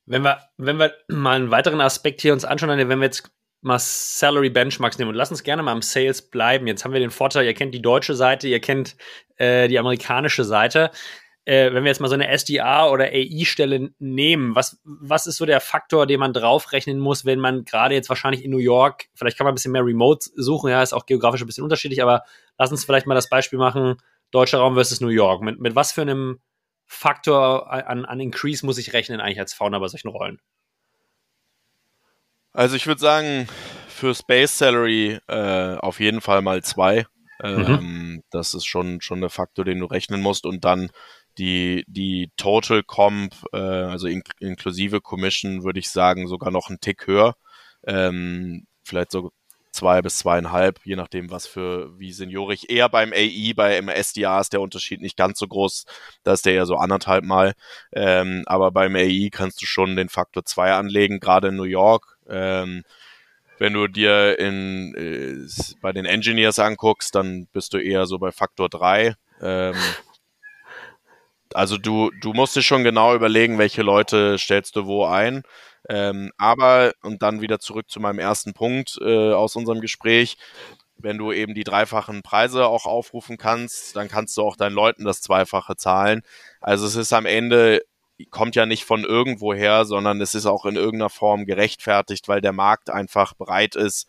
Wenn 0.06 0.22
wir, 0.22 0.42
wenn 0.56 0.78
wir 0.78 0.94
mal 1.10 1.36
einen 1.36 1.52
weiteren 1.52 1.82
Aspekt 1.82 2.22
hier 2.22 2.32
uns 2.32 2.46
anschauen, 2.46 2.70
wenn 2.70 3.00
wir 3.00 3.06
jetzt 3.06 3.30
mal 3.62 3.80
Salary 3.80 4.50
Benchmarks 4.50 4.98
nehmen 4.98 5.10
und 5.10 5.16
lass 5.16 5.32
uns 5.32 5.44
gerne 5.44 5.64
mal 5.64 5.74
im 5.74 5.82
Sales 5.82 6.22
bleiben. 6.22 6.68
Jetzt 6.68 6.86
haben 6.86 6.94
wir 6.94 7.00
den 7.00 7.12
Vorteil, 7.12 7.46
ihr 7.46 7.54
kennt 7.54 7.74
die 7.74 7.82
deutsche 7.82 8.16
Seite, 8.16 8.48
ihr 8.48 8.60
kennt 8.60 8.96
äh, 9.38 9.68
die 9.68 9.80
amerikanische 9.80 10.44
Seite. 10.44 10.92
Äh, 11.46 11.74
wenn 11.74 11.84
wir 11.84 11.90
jetzt 11.90 12.02
mal 12.02 12.10
so 12.10 12.14
eine 12.14 12.38
SDA 12.38 12.90
oder 12.90 13.06
AI-Stelle 13.06 13.92
nehmen, 14.00 14.54
was, 14.54 14.82
was 14.84 15.28
ist 15.28 15.38
so 15.38 15.46
der 15.46 15.62
Faktor, 15.62 16.06
den 16.06 16.20
man 16.20 16.34
draufrechnen 16.34 17.00
muss, 17.00 17.24
wenn 17.24 17.40
man 17.40 17.64
gerade 17.64 17.96
jetzt 17.96 18.10
wahrscheinlich 18.10 18.44
in 18.44 18.52
New 18.52 18.58
York, 18.58 19.06
vielleicht 19.16 19.38
kann 19.38 19.46
man 19.46 19.54
ein 19.54 19.56
bisschen 19.56 19.72
mehr 19.72 19.86
Remote 19.86 20.30
suchen, 20.36 20.70
ja, 20.70 20.84
ist 20.84 20.92
auch 20.92 21.06
geografisch 21.06 21.42
ein 21.42 21.48
bisschen 21.48 21.64
unterschiedlich, 21.64 22.04
aber 22.04 22.24
lass 22.58 22.72
uns 22.72 22.84
vielleicht 22.84 23.08
mal 23.08 23.16
das 23.16 23.30
Beispiel 23.30 23.60
machen, 23.60 23.96
deutscher 24.32 24.58
Raum 24.58 24.74
versus 24.74 25.00
New 25.00 25.08
York. 25.08 25.42
Mit, 25.42 25.60
mit 25.60 25.74
was 25.74 25.94
für 25.94 26.02
einem 26.02 26.42
Faktor 26.86 27.72
an, 27.72 28.06
an 28.06 28.20
Increase 28.20 28.66
muss 28.66 28.78
ich 28.78 28.92
rechnen 28.92 29.22
eigentlich 29.22 29.40
als 29.40 29.54
Founder 29.54 29.80
bei 29.80 29.88
solchen 29.88 30.10
Rollen? 30.10 30.42
Also 32.58 32.76
ich 32.76 32.88
würde 32.88 33.00
sagen, 33.00 33.48
für 33.88 34.16
Space 34.16 34.58
Salary 34.58 35.20
äh, 35.28 35.76
auf 35.76 36.00
jeden 36.00 36.22
Fall 36.22 36.42
mal 36.42 36.64
zwei. 36.64 37.06
Mhm. 37.44 37.66
Ähm, 37.68 38.24
das 38.32 38.56
ist 38.56 38.66
schon, 38.66 39.00
schon 39.00 39.22
der 39.22 39.30
Faktor, 39.30 39.64
den 39.64 39.78
du 39.78 39.86
rechnen 39.86 40.22
musst. 40.22 40.44
Und 40.44 40.66
dann 40.66 40.90
die, 41.38 41.86
die 41.88 42.32
Total 42.36 42.82
Comp, 42.82 43.36
äh, 43.54 43.58
also 43.58 44.08
in, 44.08 44.24
inklusive 44.40 45.02
Commission, 45.02 45.64
würde 45.64 45.78
ich 45.78 45.92
sagen, 45.92 46.28
sogar 46.28 46.50
noch 46.50 46.70
einen 46.70 46.80
Tick 46.80 47.06
höher. 47.06 47.36
Ähm, 47.86 48.66
vielleicht 48.84 49.12
so 49.12 49.32
zwei 49.72 50.02
bis 50.02 50.18
zweieinhalb, 50.18 50.80
je 50.84 50.96
nachdem, 50.96 51.30
was 51.30 51.46
für 51.46 51.92
wie 52.00 52.12
seniorig. 52.12 52.72
Eher 52.72 52.90
beim 52.90 53.14
AI, 53.14 53.54
bei 53.56 53.80
SDA 54.02 54.40
ist 54.40 54.54
der 54.54 54.62
Unterschied 54.62 55.02
nicht 55.02 55.16
ganz 55.16 55.38
so 55.38 55.48
groß. 55.48 55.86
Da 56.24 56.34
ist 56.34 56.48
der 56.48 56.54
eher 56.54 56.66
so 56.66 56.78
anderthalb 56.78 57.24
Mal. 57.24 57.54
Ähm, 57.94 58.42
aber 58.48 58.72
beim 58.72 58.96
AI 58.96 59.30
kannst 59.32 59.62
du 59.62 59.68
schon 59.68 59.96
den 59.96 60.10
Faktor 60.10 60.44
zwei 60.44 60.74
anlegen, 60.74 61.20
gerade 61.20 61.50
in 61.50 61.56
New 61.56 61.64
York 61.64 62.17
ähm, 62.30 62.84
wenn 63.60 63.74
du 63.74 63.88
dir 63.88 64.40
in, 64.40 64.96
äh, 64.96 65.48
bei 65.82 65.92
den 65.92 66.06
Engineers 66.06 66.60
anguckst, 66.60 67.16
dann 67.16 67.48
bist 67.54 67.74
du 67.74 67.80
eher 67.80 68.06
so 68.06 68.20
bei 68.20 68.32
Faktor 68.32 68.70
3. 68.70 69.16
Ähm, 69.42 69.76
Also 71.54 71.78
du, 71.78 72.12
du 72.22 72.34
musst 72.34 72.56
dir 72.56 72.62
schon 72.62 72.84
genau 72.84 73.16
überlegen, 73.16 73.58
welche 73.58 73.82
Leute 73.82 74.38
stellst 74.38 74.76
du 74.76 74.86
wo 74.86 75.06
ein. 75.06 75.44
Ähm, 75.90 76.32
aber, 76.38 76.94
und 77.02 77.22
dann 77.22 77.42
wieder 77.42 77.60
zurück 77.60 77.90
zu 77.90 78.00
meinem 78.00 78.20
ersten 78.20 78.54
Punkt 78.54 78.98
äh, 79.02 79.32
aus 79.34 79.56
unserem 79.56 79.80
Gespräch, 79.80 80.38
wenn 80.98 81.18
du 81.18 81.32
eben 81.32 81.54
die 81.54 81.64
dreifachen 81.64 82.24
Preise 82.24 82.66
auch 82.68 82.86
aufrufen 82.86 83.38
kannst, 83.38 83.96
dann 83.96 84.10
kannst 84.10 84.36
du 84.38 84.42
auch 84.42 84.58
deinen 84.58 84.74
Leuten 84.74 85.06
das 85.06 85.22
Zweifache 85.22 85.76
zahlen. 85.78 86.22
Also 86.60 86.86
es 86.86 86.96
ist 86.96 87.14
am 87.14 87.26
Ende, 87.26 87.82
kommt 88.26 88.56
ja 88.56 88.66
nicht 88.66 88.86
von 88.86 89.04
irgendwoher, 89.04 89.86
sondern 89.86 90.20
es 90.22 90.36
ist 90.36 90.46
auch 90.46 90.66
in 90.66 90.76
irgendeiner 90.76 91.10
Form 91.10 91.46
gerechtfertigt, 91.46 92.28
weil 92.28 92.42
der 92.42 92.54
Markt 92.54 92.90
einfach 92.90 93.34
bereit 93.34 93.76
ist, 93.76 94.08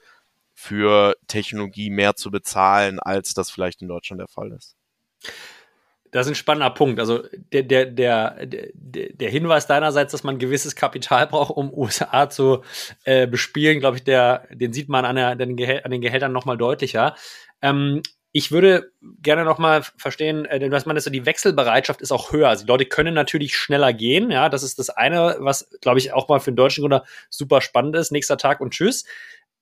für 0.55 1.17
Technologie 1.29 1.89
mehr 1.89 2.17
zu 2.17 2.31
bezahlen, 2.31 2.99
als 2.99 3.33
das 3.35 3.51
vielleicht 3.51 3.81
in 3.81 3.89
Deutschland 3.89 4.21
der 4.21 4.29
Fall 4.29 4.51
ist. 4.51 4.77
Das 6.11 6.27
ist 6.27 6.33
ein 6.33 6.37
spannender 6.37 6.71
Punkt. 6.71 6.99
Also 7.01 7.25
der, 7.53 7.63
der, 7.63 7.87
der, 7.87 8.47
der 8.47 9.31
Hinweis 9.31 9.67
deinerseits, 9.67 10.13
dass 10.13 10.25
man 10.25 10.39
gewisses 10.39 10.75
Kapital 10.75 11.27
braucht, 11.27 11.51
um 11.51 11.73
USA 11.73 12.31
zu 12.31 12.63
äh, 13.05 13.27
bespielen, 13.27 13.81
glaube 13.81 13.99
ich, 13.99 14.05
der, 14.05 14.49
den 14.51 14.73
sieht 14.73 14.89
man 14.89 15.05
an, 15.05 15.17
der, 15.17 15.37
den, 15.37 15.59
an 15.85 15.91
den 15.91 16.01
Gehältern 16.01 16.33
nochmal 16.33 16.57
deutlicher. 16.57 17.15
Ähm, 17.61 18.03
ich 18.33 18.53
würde 18.53 18.93
gerne 19.23 19.45
nochmal 19.45 19.83
verstehen, 19.97 20.47
man 20.87 20.97
ist 20.97 21.05
so, 21.05 21.11
die 21.11 21.25
Wechselbereitschaft 21.25 22.03
ist 22.03 22.13
auch 22.13 22.31
höher. 22.31 22.49
Also 22.49 22.65
die 22.65 22.71
Leute 22.71 22.87
können 22.87 23.15
natürlich 23.15 23.57
schneller 23.57 23.93
gehen. 23.93 24.31
Ja, 24.31 24.49
das 24.49 24.63
ist 24.63 24.79
das 24.79 24.91
eine, 24.91 25.37
was, 25.41 25.71
glaube 25.81 25.99
ich, 25.99 26.13
auch 26.13 26.29
mal 26.29 26.41
für 26.41 26.53
den 26.53 26.57
deutschen 26.57 26.83
Gründer 26.83 27.05
super 27.31 27.61
spannend 27.61 27.97
ist. 27.97 28.13
Nächster 28.13 28.37
Tag 28.37 28.61
und 28.61 28.73
tschüss. 28.75 29.05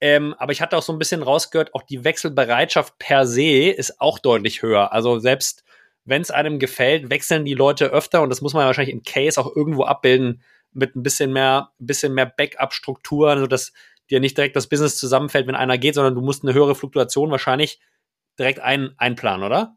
Ähm, 0.01 0.35
aber 0.39 0.53
ich 0.53 0.61
hatte 0.61 0.77
auch 0.77 0.83
so 0.83 0.93
ein 0.93 0.99
bisschen 0.99 1.23
rausgehört, 1.23 1.75
auch 1.75 1.83
die 1.83 2.05
Wechselbereitschaft 2.05 2.99
per 2.99 3.27
se 3.27 3.71
ist 3.71 4.01
auch 4.01 4.19
deutlich 4.19 4.63
höher. 4.63 4.93
Also 4.93 5.19
selbst 5.19 5.65
wenn 6.05 6.23
es 6.23 6.31
einem 6.31 6.59
gefällt, 6.59 7.11
wechseln 7.11 7.45
die 7.45 7.55
Leute 7.55 7.87
öfter 7.87 8.23
und 8.23 8.31
das 8.31 8.41
muss 8.41 8.53
man 8.53 8.63
ja 8.63 8.67
wahrscheinlich 8.67 8.95
im 8.95 9.03
Case 9.03 9.41
auch 9.41 9.55
irgendwo 9.57 9.85
abbilden 9.85 10.43
mit 10.73 10.95
ein 10.95 11.03
bisschen 11.03 11.33
mehr, 11.33 11.71
bisschen 11.79 12.15
mehr 12.15 12.27
Backup-Strukturen, 12.27 13.41
sodass 13.41 13.73
dir 14.11 14.21
nicht 14.21 14.37
direkt 14.37 14.55
das 14.55 14.69
Business 14.69 14.99
zusammenfällt, 14.99 15.47
wenn 15.47 15.55
einer 15.55 15.79
geht, 15.79 15.95
sondern 15.95 16.15
du 16.15 16.21
musst 16.21 16.45
eine 16.45 16.53
höhere 16.55 16.75
Fluktuation 16.75 17.31
wahrscheinlich 17.31 17.81
direkt 18.39 18.61
ein, 18.61 18.95
einplanen, 18.99 19.45
oder? 19.45 19.77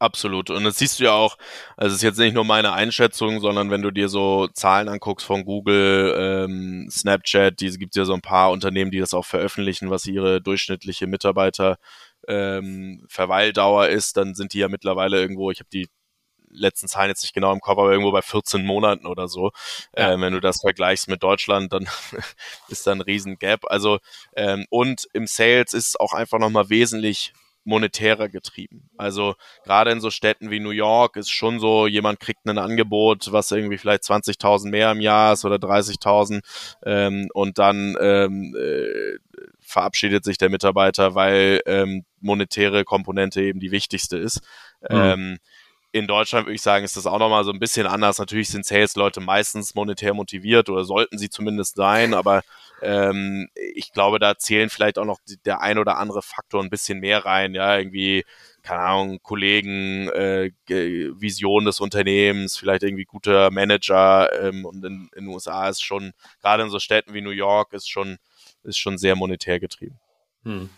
Absolut. 0.00 0.50
Und 0.50 0.64
das 0.64 0.78
siehst 0.78 0.98
du 1.00 1.04
ja 1.04 1.12
auch, 1.12 1.36
also 1.76 1.92
es 1.92 1.96
ist 1.96 2.02
jetzt 2.02 2.18
nicht 2.18 2.34
nur 2.34 2.44
meine 2.44 2.72
Einschätzung, 2.72 3.40
sondern 3.40 3.70
wenn 3.70 3.82
du 3.82 3.90
dir 3.90 4.08
so 4.08 4.48
Zahlen 4.48 4.88
anguckst 4.88 5.24
von 5.26 5.44
Google, 5.44 6.14
ähm, 6.18 6.88
Snapchat, 6.90 7.60
die 7.60 7.70
gibt 7.78 7.94
ja 7.96 8.04
so 8.04 8.12
ein 8.12 8.20
paar 8.20 8.50
Unternehmen, 8.50 8.90
die 8.90 8.98
das 8.98 9.14
auch 9.14 9.24
veröffentlichen, 9.24 9.90
was 9.90 10.06
ihre 10.06 10.42
durchschnittliche 10.42 11.06
Mitarbeiter 11.06 11.78
ähm, 12.26 13.06
Verweildauer 13.08 13.88
ist, 13.88 14.16
dann 14.16 14.34
sind 14.34 14.52
die 14.52 14.58
ja 14.58 14.68
mittlerweile 14.68 15.20
irgendwo, 15.20 15.50
ich 15.50 15.60
habe 15.60 15.70
die 15.72 15.88
letzten 16.50 16.88
Zahlen 16.88 17.08
jetzt 17.08 17.22
nicht 17.22 17.34
genau 17.34 17.52
im 17.52 17.60
Kopf, 17.60 17.78
aber 17.78 17.90
irgendwo 17.90 18.12
bei 18.12 18.22
14 18.22 18.64
Monaten 18.64 19.06
oder 19.06 19.28
so. 19.28 19.52
Ja. 19.96 20.12
Ähm, 20.12 20.20
wenn 20.20 20.32
du 20.32 20.40
das 20.40 20.60
vergleichst 20.60 21.08
mit 21.08 21.22
Deutschland, 21.22 21.72
dann 21.72 21.88
ist 22.68 22.86
da 22.86 22.92
ein 22.92 23.00
riesen 23.00 23.38
Gap. 23.38 23.64
Also 23.66 23.98
ähm, 24.36 24.66
und 24.70 25.08
im 25.12 25.26
Sales 25.26 25.72
ist 25.72 25.88
es 25.88 25.96
auch 25.96 26.12
einfach 26.12 26.38
nochmal 26.38 26.68
wesentlich 26.70 27.32
monetärer 27.64 28.28
getrieben. 28.28 28.90
Also 28.96 29.34
gerade 29.64 29.90
in 29.90 30.00
so 30.00 30.10
Städten 30.10 30.50
wie 30.50 30.60
New 30.60 30.70
York 30.70 31.16
ist 31.16 31.30
schon 31.30 31.60
so, 31.60 31.86
jemand 31.86 32.20
kriegt 32.20 32.46
ein 32.46 32.58
Angebot, 32.58 33.32
was 33.32 33.50
irgendwie 33.50 33.78
vielleicht 33.78 34.04
20.000 34.04 34.68
mehr 34.68 34.92
im 34.92 35.00
Jahr 35.00 35.32
ist 35.32 35.44
oder 35.44 35.56
30.000 35.56 36.42
ähm, 36.84 37.28
und 37.32 37.58
dann 37.58 37.96
ähm, 38.00 38.54
äh, 38.56 39.18
verabschiedet 39.60 40.24
sich 40.24 40.38
der 40.38 40.50
Mitarbeiter, 40.50 41.14
weil 41.14 41.62
ähm, 41.66 42.04
monetäre 42.20 42.84
Komponente 42.84 43.42
eben 43.42 43.60
die 43.60 43.70
wichtigste 43.70 44.18
ist. 44.18 44.40
Mhm. 44.88 44.96
Ähm, 44.96 45.38
in 45.94 46.08
Deutschland 46.08 46.46
würde 46.46 46.56
ich 46.56 46.62
sagen, 46.62 46.84
ist 46.84 46.96
das 46.96 47.06
auch 47.06 47.20
nochmal 47.20 47.44
so 47.44 47.52
ein 47.52 47.60
bisschen 47.60 47.86
anders. 47.86 48.18
Natürlich 48.18 48.48
sind 48.48 48.66
Sales-Leute 48.66 49.20
meistens 49.20 49.76
monetär 49.76 50.12
motiviert 50.12 50.68
oder 50.68 50.84
sollten 50.84 51.18
sie 51.18 51.30
zumindest 51.30 51.76
sein, 51.76 52.14
aber 52.14 52.42
ähm, 52.82 53.48
ich 53.54 53.92
glaube, 53.92 54.18
da 54.18 54.36
zählen 54.36 54.70
vielleicht 54.70 54.98
auch 54.98 55.04
noch 55.04 55.18
der 55.44 55.60
ein 55.60 55.78
oder 55.78 55.98
andere 55.98 56.22
Faktor 56.22 56.62
ein 56.62 56.70
bisschen 56.70 57.00
mehr 57.00 57.24
rein. 57.24 57.54
Ja, 57.54 57.78
irgendwie, 57.78 58.24
keine 58.62 58.80
Ahnung, 58.80 59.18
Kollegen, 59.22 60.08
äh, 60.08 60.50
Vision 60.68 61.64
des 61.64 61.80
Unternehmens, 61.80 62.56
vielleicht 62.56 62.82
irgendwie 62.82 63.04
guter 63.04 63.50
Manager. 63.50 64.30
Ähm, 64.42 64.64
und 64.64 64.84
in, 64.84 65.08
in 65.14 65.24
den 65.24 65.28
USA 65.28 65.68
ist 65.68 65.82
schon, 65.82 66.12
gerade 66.40 66.62
in 66.62 66.70
so 66.70 66.78
Städten 66.78 67.14
wie 67.14 67.20
New 67.20 67.30
York, 67.30 67.72
ist 67.72 67.88
schon, 67.88 68.18
ist 68.62 68.78
schon 68.78 68.98
sehr 68.98 69.16
monetär 69.16 69.60
getrieben. 69.60 69.98
Hm. 70.44 70.68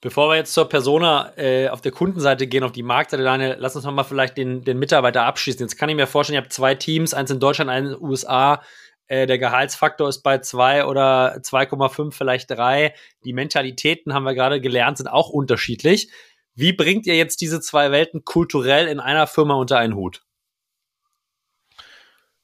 Bevor 0.00 0.28
wir 0.28 0.36
jetzt 0.36 0.52
zur 0.52 0.68
Persona 0.68 1.32
äh, 1.38 1.68
auf 1.68 1.80
der 1.80 1.92
Kundenseite 1.92 2.46
gehen, 2.46 2.62
auf 2.62 2.72
die 2.72 2.82
Marktseite, 2.82 3.22
Daniel, 3.22 3.56
lass 3.58 3.74
uns 3.74 3.86
nochmal 3.86 4.04
vielleicht 4.04 4.36
den, 4.36 4.62
den 4.62 4.78
Mitarbeiter 4.78 5.24
abschließen. 5.24 5.62
Jetzt 5.62 5.78
kann 5.78 5.88
ich 5.88 5.96
mir 5.96 6.06
vorstellen, 6.06 6.34
ihr 6.34 6.42
habt 6.42 6.52
zwei 6.52 6.74
Teams, 6.74 7.14
eins 7.14 7.30
in 7.30 7.40
Deutschland, 7.40 7.70
eins 7.70 7.88
in 7.88 7.94
den 7.94 8.02
USA. 8.02 8.62
Äh, 9.06 9.26
der 9.26 9.38
Gehaltsfaktor 9.38 10.08
ist 10.08 10.22
bei 10.22 10.38
zwei 10.38 10.86
oder 10.86 11.36
2,5, 11.36 12.12
vielleicht 12.12 12.50
drei. 12.50 12.94
Die 13.24 13.32
Mentalitäten, 13.32 14.14
haben 14.14 14.24
wir 14.24 14.34
gerade 14.34 14.60
gelernt, 14.60 14.98
sind 14.98 15.08
auch 15.08 15.28
unterschiedlich. 15.28 16.10
Wie 16.54 16.72
bringt 16.72 17.06
ihr 17.06 17.16
jetzt 17.16 17.40
diese 17.40 17.60
zwei 17.60 17.90
Welten 17.90 18.24
kulturell 18.24 18.86
in 18.86 19.00
einer 19.00 19.26
Firma 19.26 19.54
unter 19.54 19.78
einen 19.78 19.94
Hut? 19.94 20.24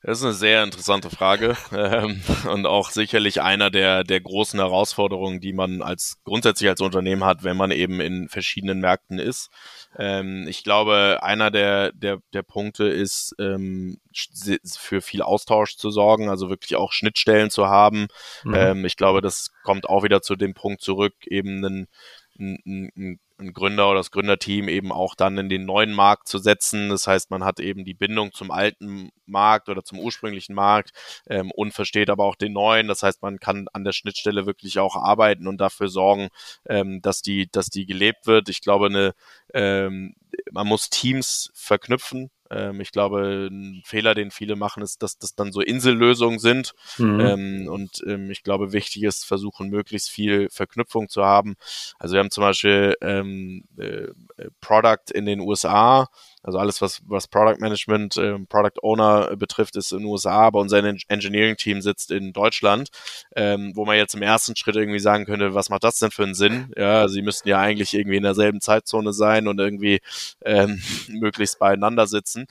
Das 0.02 0.18
ist 0.18 0.24
eine 0.24 0.32
sehr 0.32 0.64
interessante 0.64 1.10
Frage 1.10 1.58
ähm, 1.72 2.22
und 2.50 2.64
auch 2.64 2.90
sicherlich 2.90 3.42
einer 3.42 3.70
der, 3.70 4.02
der 4.02 4.20
großen 4.20 4.58
Herausforderungen, 4.58 5.40
die 5.40 5.52
man 5.52 5.82
als 5.82 6.18
grundsätzlich 6.24 6.70
als 6.70 6.80
Unternehmen 6.80 7.24
hat, 7.24 7.44
wenn 7.44 7.56
man 7.56 7.70
eben 7.70 8.00
in 8.00 8.28
verschiedenen 8.28 8.80
Märkten 8.80 9.18
ist. 9.18 9.50
Ähm, 9.98 10.46
ich 10.48 10.64
glaube, 10.64 11.18
einer 11.22 11.50
der, 11.50 11.92
der, 11.92 12.18
der 12.32 12.42
Punkte 12.42 12.84
ist, 12.84 13.34
ähm, 13.38 14.00
für 14.64 15.02
viel 15.02 15.20
Austausch 15.20 15.76
zu 15.76 15.90
sorgen, 15.90 16.30
also 16.30 16.48
wirklich 16.48 16.76
auch 16.76 16.92
Schnittstellen 16.92 17.50
zu 17.50 17.68
haben. 17.68 18.08
Mhm. 18.42 18.54
Ähm, 18.54 18.84
ich 18.86 18.96
glaube, 18.96 19.20
das 19.20 19.50
kommt 19.64 19.86
auch 19.86 20.02
wieder 20.02 20.22
zu 20.22 20.34
dem 20.34 20.54
Punkt 20.54 20.80
zurück, 20.80 21.14
eben 21.26 21.62
einen, 21.62 21.88
einen, 22.38 22.90
einen 22.96 23.20
ein 23.40 23.52
Gründer 23.52 23.88
oder 23.88 23.98
das 23.98 24.10
Gründerteam 24.10 24.68
eben 24.68 24.92
auch 24.92 25.14
dann 25.14 25.38
in 25.38 25.48
den 25.48 25.64
neuen 25.64 25.92
Markt 25.92 26.28
zu 26.28 26.38
setzen. 26.38 26.88
Das 26.90 27.06
heißt, 27.06 27.30
man 27.30 27.44
hat 27.44 27.60
eben 27.60 27.84
die 27.84 27.94
Bindung 27.94 28.32
zum 28.32 28.50
alten 28.50 29.10
Markt 29.26 29.68
oder 29.68 29.84
zum 29.84 29.98
ursprünglichen 29.98 30.54
Markt 30.54 30.90
ähm, 31.28 31.50
und 31.50 31.72
versteht 31.72 32.10
aber 32.10 32.24
auch 32.24 32.36
den 32.36 32.52
neuen. 32.52 32.88
Das 32.88 33.02
heißt, 33.02 33.22
man 33.22 33.38
kann 33.38 33.66
an 33.72 33.84
der 33.84 33.92
Schnittstelle 33.92 34.46
wirklich 34.46 34.78
auch 34.78 34.96
arbeiten 34.96 35.46
und 35.48 35.58
dafür 35.58 35.88
sorgen, 35.88 36.28
ähm, 36.68 37.00
dass 37.02 37.22
die, 37.22 37.50
dass 37.50 37.66
die 37.66 37.86
gelebt 37.86 38.26
wird. 38.26 38.48
Ich 38.48 38.60
glaube, 38.60 38.86
eine, 38.86 39.14
ähm, 39.54 40.14
man 40.52 40.66
muss 40.66 40.90
Teams 40.90 41.50
verknüpfen. 41.54 42.30
Ähm, 42.50 42.80
ich 42.80 42.92
glaube, 42.92 43.48
ein 43.50 43.82
Fehler, 43.84 44.14
den 44.14 44.30
viele 44.30 44.56
machen, 44.56 44.82
ist, 44.82 45.02
dass 45.02 45.18
das 45.18 45.34
dann 45.34 45.52
so 45.52 45.60
Insellösungen 45.60 46.38
sind. 46.38 46.72
Mhm. 46.98 47.20
Ähm, 47.20 47.68
und 47.68 48.02
ähm, 48.06 48.30
ich 48.30 48.42
glaube, 48.42 48.72
wichtig 48.72 49.04
ist, 49.04 49.24
versuchen, 49.24 49.68
möglichst 49.68 50.10
viel 50.10 50.48
Verknüpfung 50.50 51.08
zu 51.08 51.24
haben. 51.24 51.56
Also 51.98 52.14
wir 52.14 52.20
haben 52.20 52.30
zum 52.30 52.42
Beispiel 52.42 52.94
ähm, 53.00 53.64
äh, 53.76 54.08
Product 54.60 55.12
in 55.12 55.26
den 55.26 55.40
USA, 55.40 56.08
also 56.42 56.58
alles, 56.58 56.80
was, 56.80 57.02
was 57.06 57.28
Product 57.28 57.60
Management, 57.60 58.16
äh, 58.16 58.38
Product 58.48 58.80
Owner 58.82 59.36
betrifft, 59.36 59.76
ist 59.76 59.92
in 59.92 59.98
den 59.98 60.06
USA, 60.06 60.46
aber 60.46 60.60
unser 60.60 60.78
Engineering-Team 60.78 61.82
sitzt 61.82 62.10
in 62.10 62.32
Deutschland, 62.32 62.90
ähm, 63.36 63.72
wo 63.74 63.84
man 63.84 63.96
jetzt 63.96 64.14
im 64.14 64.22
ersten 64.22 64.56
Schritt 64.56 64.76
irgendwie 64.76 65.00
sagen 65.00 65.26
könnte, 65.26 65.54
was 65.54 65.68
macht 65.68 65.84
das 65.84 65.98
denn 65.98 66.10
für 66.10 66.24
einen 66.24 66.34
Sinn? 66.34 66.72
Ja, 66.76 67.08
sie 67.08 67.22
müssten 67.22 67.48
ja 67.48 67.60
eigentlich 67.60 67.94
irgendwie 67.94 68.16
in 68.16 68.22
derselben 68.22 68.60
Zeitzone 68.60 69.12
sein 69.12 69.48
und 69.48 69.58
irgendwie 69.58 70.00
ähm, 70.44 70.80
möglichst 71.08 71.58
beieinander 71.58 72.06
sitzen. 72.06 72.46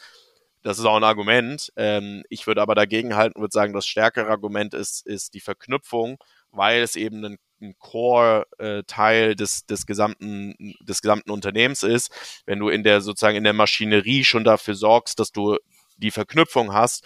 Das 0.61 0.77
ist 0.77 0.85
auch 0.85 0.97
ein 0.97 1.03
Argument. 1.03 1.71
Ähm, 1.77 2.23
ich 2.29 2.45
würde 2.45 2.61
aber 2.61 2.75
dagegen 2.75 3.15
halten, 3.15 3.39
würde 3.39 3.53
sagen, 3.53 3.73
das 3.73 3.87
stärkere 3.87 4.29
Argument 4.29 4.73
ist, 4.73 5.05
ist 5.07 5.33
die 5.33 5.39
Verknüpfung, 5.39 6.17
weil 6.51 6.81
es 6.81 6.95
eben 6.95 7.23
ein 7.23 7.37
ein 7.61 7.75
Core-Teil 7.79 9.35
des, 9.35 9.65
des, 9.65 9.85
gesamten, 9.85 10.75
des 10.81 11.01
gesamten 11.01 11.31
Unternehmens 11.31 11.83
ist. 11.83 12.11
Wenn 12.45 12.59
du 12.59 12.69
in 12.69 12.83
der 12.83 13.01
sozusagen 13.01 13.37
in 13.37 13.43
der 13.43 13.53
Maschinerie 13.53 14.23
schon 14.23 14.43
dafür 14.43 14.75
sorgst, 14.75 15.19
dass 15.19 15.31
du 15.31 15.57
die 15.97 16.11
Verknüpfung 16.11 16.73
hast, 16.73 17.03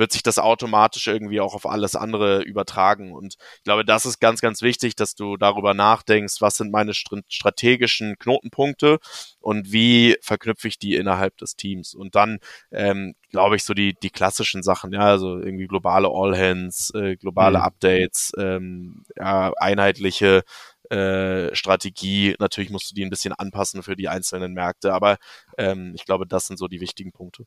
wird 0.00 0.12
sich 0.12 0.22
das 0.22 0.38
automatisch 0.38 1.06
irgendwie 1.06 1.40
auch 1.40 1.54
auf 1.54 1.66
alles 1.66 1.94
andere 1.94 2.42
übertragen. 2.42 3.12
Und 3.12 3.36
ich 3.58 3.64
glaube, 3.64 3.84
das 3.84 4.06
ist 4.06 4.18
ganz, 4.18 4.40
ganz 4.40 4.62
wichtig, 4.62 4.96
dass 4.96 5.14
du 5.14 5.36
darüber 5.36 5.74
nachdenkst, 5.74 6.40
was 6.40 6.56
sind 6.56 6.72
meine 6.72 6.94
strategischen 6.94 8.18
Knotenpunkte 8.18 8.98
und 9.40 9.72
wie 9.72 10.16
verknüpfe 10.22 10.68
ich 10.68 10.78
die 10.78 10.94
innerhalb 10.96 11.36
des 11.36 11.54
Teams. 11.54 11.94
Und 11.94 12.14
dann, 12.14 12.38
ähm, 12.72 13.14
glaube 13.30 13.56
ich, 13.56 13.62
so 13.64 13.74
die, 13.74 13.94
die 14.02 14.10
klassischen 14.10 14.62
Sachen, 14.62 14.92
ja, 14.92 15.02
also 15.02 15.38
irgendwie 15.38 15.66
globale 15.66 16.08
All-Hands, 16.08 16.94
äh, 16.94 17.16
globale 17.16 17.58
mhm. 17.58 17.64
Updates, 17.64 18.32
ähm, 18.38 19.04
ja, 19.16 19.52
einheitliche 19.58 20.44
äh, 20.88 21.54
Strategie. 21.54 22.36
Natürlich 22.38 22.70
musst 22.70 22.90
du 22.90 22.94
die 22.94 23.04
ein 23.04 23.10
bisschen 23.10 23.34
anpassen 23.34 23.82
für 23.82 23.96
die 23.96 24.08
einzelnen 24.08 24.54
Märkte, 24.54 24.94
aber 24.94 25.18
ähm, 25.58 25.92
ich 25.94 26.06
glaube, 26.06 26.26
das 26.26 26.46
sind 26.46 26.58
so 26.58 26.68
die 26.68 26.80
wichtigen 26.80 27.12
Punkte. 27.12 27.44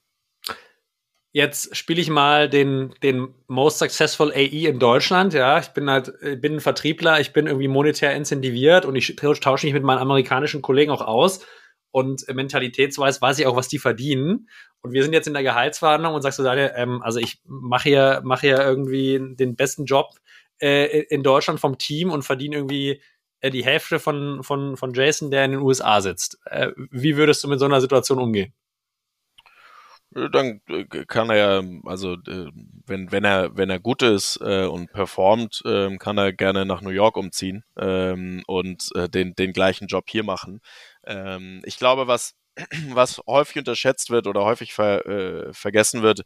Jetzt 1.36 1.76
spiele 1.76 2.00
ich 2.00 2.12
mal 2.12 2.48
den, 2.48 2.93
den 3.02 3.34
Most 3.48 3.80
Successful 3.80 4.32
AE 4.32 4.67
in 4.67 4.78
Deutschland. 4.78 5.34
Ja, 5.34 5.58
ich 5.58 5.69
bin 5.69 5.89
halt, 5.89 6.13
bin 6.41 6.54
ein 6.58 6.60
Vertriebler, 6.60 7.19
ich 7.19 7.34
bin 7.34 7.48
irgendwie 7.48 7.67
monetär 7.67 8.15
incentiviert 8.15 8.86
und 8.86 8.96
ich 8.96 9.15
tausche 9.15 9.65
mich 9.65 9.73
mit 9.73 9.81
meinen 9.81 9.98
amerikanischen 9.98 10.62
Kollegen 10.62 10.92
auch 10.92 11.02
aus. 11.02 11.44
und 11.92 12.23
mentalitätsweise 12.31 13.19
weiß 13.21 13.40
ich 13.40 13.48
auch, 13.48 13.56
was 13.56 13.67
die 13.67 13.79
verdienen. 13.79 14.48
Und 14.81 14.94
wir 14.94 15.04
sind 15.04 15.13
jetzt 15.13 15.27
in 15.27 15.34
der 15.34 15.44
Gehaltsverhandlung 15.44 16.13
und 16.13 16.21
sagst 16.21 16.38
du, 16.40 16.44
Daniel, 16.44 16.71
ähm, 16.75 17.02
also 17.02 17.19
ich 17.19 17.42
mache 17.46 17.90
hier, 17.90 18.21
mache 18.23 18.48
hier 18.48 18.60
irgendwie 18.60 19.19
den 19.36 19.56
besten 19.56 19.86
Job 19.86 20.12
äh, 20.60 21.02
in 21.10 21.23
Deutschland 21.23 21.60
vom 21.60 21.77
Team 21.79 22.12
und 22.12 22.23
verdiene 22.23 22.58
irgendwie 22.58 23.02
äh, 23.42 23.50
die 23.52 23.65
Hälfte 23.65 24.00
von, 24.00 24.44
von, 24.44 24.77
von 24.77 24.94
Jason, 24.94 25.31
der 25.31 25.46
in 25.46 25.52
den 25.52 25.62
USA 25.62 26.02
sitzt. 26.02 26.38
Äh, 26.46 26.71
wie 26.92 27.17
würdest 27.17 27.44
du 27.44 27.48
mit 27.48 27.60
so 27.60 27.65
einer 27.65 27.81
Situation 27.81 28.19
umgehen? 28.19 28.54
Dann 30.13 30.61
äh, 30.67 30.85
kann 31.05 31.29
er 31.29 31.35
ja, 31.35 31.63
also 31.85 32.13
äh, 32.13 32.51
wenn, 32.85 33.11
wenn 33.11 33.23
er, 33.23 33.55
wenn 33.57 33.69
er 33.69 33.79
gut 33.79 34.01
ist 34.01 34.39
äh, 34.41 34.65
und 34.65 34.91
performt, 34.91 35.61
äh, 35.65 35.95
kann 35.97 36.17
er 36.17 36.33
gerne 36.33 36.65
nach 36.65 36.81
New 36.81 36.91
York 36.91 37.17
umziehen 37.17 37.63
ähm, 37.77 38.43
und 38.47 38.89
äh, 38.95 39.09
den, 39.09 39.35
den 39.35 39.53
gleichen 39.53 39.87
Job 39.87 40.05
hier 40.09 40.23
machen. 40.23 40.61
Ähm, 41.05 41.61
ich 41.65 41.77
glaube, 41.77 42.07
was, 42.07 42.35
was 42.89 43.21
häufig 43.27 43.57
unterschätzt 43.57 44.09
wird 44.09 44.27
oder 44.27 44.43
häufig 44.43 44.73
ver, 44.73 45.05
äh, 45.07 45.53
vergessen 45.53 46.03
wird, 46.03 46.21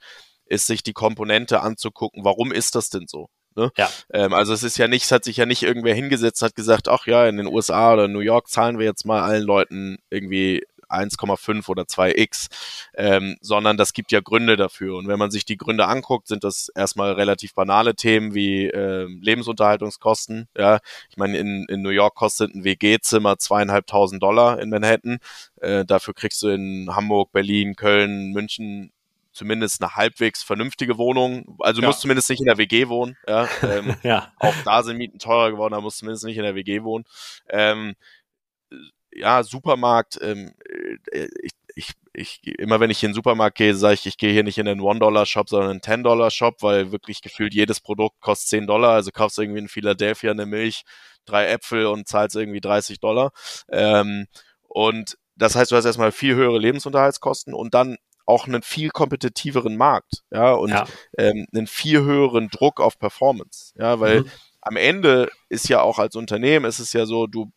ist 0.46 0.68
sich 0.68 0.84
die 0.84 0.94
Komponente 0.94 1.62
anzugucken, 1.62 2.26
warum 2.26 2.52
ist 2.52 2.76
das 2.76 2.90
denn 2.90 3.08
so? 3.08 3.30
Ne? 3.56 3.72
Ja. 3.76 3.90
Ähm, 4.14 4.34
also 4.34 4.54
es 4.54 4.64
ist 4.64 4.78
ja 4.78 4.88
nicht, 4.88 5.06
es 5.06 5.12
hat 5.12 5.24
sich 5.24 5.38
ja 5.38 5.46
nicht 5.46 5.64
irgendwer 5.64 5.96
hingesetzt, 5.96 6.42
hat 6.42 6.56
gesagt, 6.56 6.88
ach 6.88 7.08
ja, 7.08 7.28
in 7.28 7.38
den 7.38 7.48
USA 7.48 7.94
oder 7.94 8.08
New 8.08 8.20
York 8.20 8.50
zahlen 8.50 8.78
wir 8.80 8.86
jetzt 8.86 9.06
mal 9.06 9.24
allen 9.24 9.44
Leuten 9.44 9.98
irgendwie 10.10 10.64
1,5 10.90 11.68
oder 11.70 11.84
2x, 11.84 12.48
ähm, 12.96 13.38
sondern 13.42 13.78
das 13.78 13.94
gibt 13.94 14.12
ja 14.12 14.22
Gründe 14.22 14.56
dafür. 14.56 14.98
Und 14.98 15.08
wenn 15.08 15.20
man 15.20 15.32
sich 15.32 15.46
die 15.46 15.58
Gründe 15.58 15.88
anguckt, 15.88 16.28
sind 16.28 16.44
das 16.44 16.70
erstmal 16.76 17.14
relativ 17.14 17.54
banale 17.54 17.96
Themen 17.96 18.34
wie 18.34 18.68
äh, 18.68 19.08
Lebensunterhaltungskosten. 19.22 20.48
Ja, 20.58 20.80
ich 21.10 21.18
meine, 21.18 21.38
in, 21.38 21.66
in 21.70 21.82
New 21.82 21.90
York 21.90 22.16
kostet 22.16 22.54
ein 22.54 22.64
WG-Zimmer 22.64 23.38
zweieinhalbtausend 23.38 24.22
Dollar 24.22 24.60
in 24.60 24.70
Manhattan. 24.70 25.20
Äh, 25.62 25.86
dafür 25.86 26.14
kriegst 26.14 26.42
du 26.42 26.50
in 26.50 26.90
Hamburg, 26.96 27.32
Berlin, 27.32 27.76
Köln, 27.76 28.32
München 28.32 28.92
zumindest 29.38 29.82
eine 29.82 29.96
halbwegs 29.96 30.44
vernünftige 30.44 30.98
Wohnung. 30.98 31.58
Also 31.60 31.82
ja. 31.82 31.88
musst 31.88 32.02
zumindest 32.02 32.30
nicht 32.30 32.40
in 32.40 32.48
der 32.48 32.58
WG 32.58 32.88
wohnen. 32.90 33.16
Ja, 33.28 33.48
ähm, 33.64 33.96
ja. 34.04 34.34
Auch 34.40 34.56
da 34.66 34.84
sind 34.84 34.98
Mieten 34.98 35.20
teurer 35.20 35.52
geworden, 35.52 35.74
da 35.74 35.82
musst 35.82 35.98
du 35.98 36.00
zumindest 36.00 36.26
nicht 36.26 36.38
in 36.38 36.44
der 36.44 36.56
WG 36.56 36.84
wohnen. 36.84 37.06
Ähm, 37.50 37.96
ja, 39.18 39.44
Supermarkt, 39.44 40.20
ähm, 40.22 40.54
äh, 41.12 41.28
ich, 41.42 41.52
ich, 41.76 41.94
ich, 42.14 42.60
immer 42.60 42.80
wenn 42.80 42.90
ich 42.90 43.04
in 43.04 43.10
den 43.10 43.16
Supermarkt 43.16 43.58
gehe, 43.58 43.76
sage 43.76 43.96
ich, 43.96 44.06
ich 44.06 44.18
gehe 44.18 44.32
hier 44.32 44.44
nicht 44.44 44.58
in 44.58 44.68
einen 44.68 44.82
One-Dollar-Shop, 44.82 45.50
sondern 45.50 45.72
einen 45.72 45.82
Ten-Dollar-Shop, 45.82 46.62
weil 46.62 46.92
wirklich 46.92 47.22
gefühlt 47.22 47.54
jedes 47.54 47.80
Produkt 47.80 48.20
kostet 48.22 48.50
10 48.50 48.68
Dollar. 48.68 48.94
Also 48.94 49.12
kaufst 49.12 49.38
irgendwie 49.38 49.60
in 49.60 49.68
Philadelphia 49.68 50.32
eine 50.32 50.46
Milch, 50.46 50.84
drei 51.26 51.48
Äpfel 51.48 51.88
und 51.88 52.08
zahlst 52.08 52.36
irgendwie 52.36 52.62
30 52.62 53.00
Dollar. 53.00 53.32
Ähm, 53.72 54.28
und 54.68 55.18
das 55.36 55.56
heißt, 55.56 55.72
du 55.72 55.76
hast 55.76 55.86
erstmal 55.86 56.12
viel 56.12 56.36
höhere 56.36 56.58
Lebensunterhaltskosten 56.58 57.54
und 57.54 57.74
dann 57.74 57.98
auch 58.26 58.46
einen 58.46 58.62
viel 58.62 58.90
kompetitiveren 58.90 59.78
Markt, 59.78 60.24
ja, 60.32 60.52
und 60.52 60.72
ja. 60.72 60.86
Ähm, 61.18 61.48
einen 61.54 61.66
viel 61.66 62.02
höheren 62.02 62.50
Druck 62.50 62.82
auf 62.82 63.00
Performance, 63.00 63.74
ja, 63.78 64.00
weil 64.02 64.22
mhm. 64.22 64.32
am 64.62 64.76
Ende 64.76 65.30
ist 65.48 65.70
ja 65.70 65.82
auch 65.82 65.98
als 65.98 66.16
Unternehmen, 66.16 66.66
ist 66.66 66.80
es 66.80 66.92
ja 66.92 67.06
so, 67.06 67.26
du, 67.26 67.52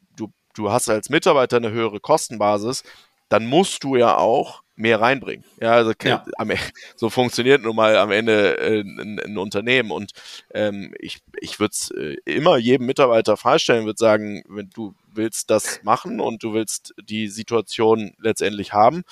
du, 0.54 0.70
hast 0.70 0.88
als 0.88 1.10
Mitarbeiter 1.10 1.56
eine 1.56 1.70
höhere 1.70 2.00
Kostenbasis, 2.00 2.82
dann 3.28 3.46
musst 3.46 3.84
du 3.84 3.96
ja 3.96 4.16
auch 4.16 4.62
mehr 4.80 5.00
reinbringen. 5.00 5.44
Ja, 5.60 5.72
also 5.72 5.92
ja. 6.02 6.24
Am, 6.36 6.50
e, 6.50 6.56
so 6.96 7.10
funktioniert 7.10 7.62
nun 7.62 7.76
mal 7.76 7.96
am 7.96 8.10
Ende 8.10 8.58
äh, 8.58 8.80
ein, 8.80 9.20
ein, 9.20 9.38
Unternehmen. 9.38 9.90
Und 9.90 10.12
ähm, 10.52 10.94
ich, 10.98 11.20
ich 11.40 11.60
würde 11.60 11.72
es 11.72 11.90
äh, 11.90 12.16
immer 12.24 12.56
jedem 12.56 12.86
Mitarbeiter 12.86 13.36
freistellen, 13.36 13.84
würde 13.84 13.98
sagen, 13.98 14.42
wenn 14.48 14.70
du 14.70 14.94
willst 15.12 15.50
das 15.50 15.80
machen 15.82 16.20
und 16.20 16.42
du 16.42 16.54
willst 16.54 16.94
die 17.02 17.28
Situation 17.28 18.14
letztendlich 18.18 18.72
haben, 18.72 19.04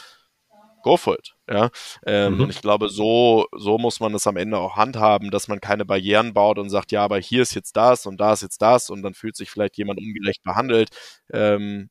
go 0.82 0.96
for 0.96 1.14
it. 1.18 1.34
Ja, 1.50 1.70
ähm, 2.06 2.34
mhm. 2.34 2.40
und 2.42 2.50
ich 2.50 2.60
glaube, 2.60 2.88
so, 2.88 3.46
so 3.56 3.78
muss 3.78 4.00
man 4.00 4.14
es 4.14 4.26
am 4.26 4.36
Ende 4.36 4.58
auch 4.58 4.76
handhaben, 4.76 5.30
dass 5.30 5.48
man 5.48 5.60
keine 5.60 5.84
Barrieren 5.84 6.34
baut 6.34 6.58
und 6.58 6.70
sagt, 6.70 6.92
ja, 6.92 7.02
aber 7.02 7.18
hier 7.18 7.42
ist 7.42 7.54
jetzt 7.54 7.76
das 7.76 8.06
und 8.06 8.20
da 8.20 8.32
ist 8.32 8.42
jetzt 8.42 8.60
das 8.60 8.90
und 8.90 9.02
dann 9.02 9.14
fühlt 9.14 9.36
sich 9.36 9.50
vielleicht 9.50 9.76
jemand 9.76 9.98
ungerecht 9.98 10.42
behandelt. 10.42 10.90
Ähm, 11.32 11.90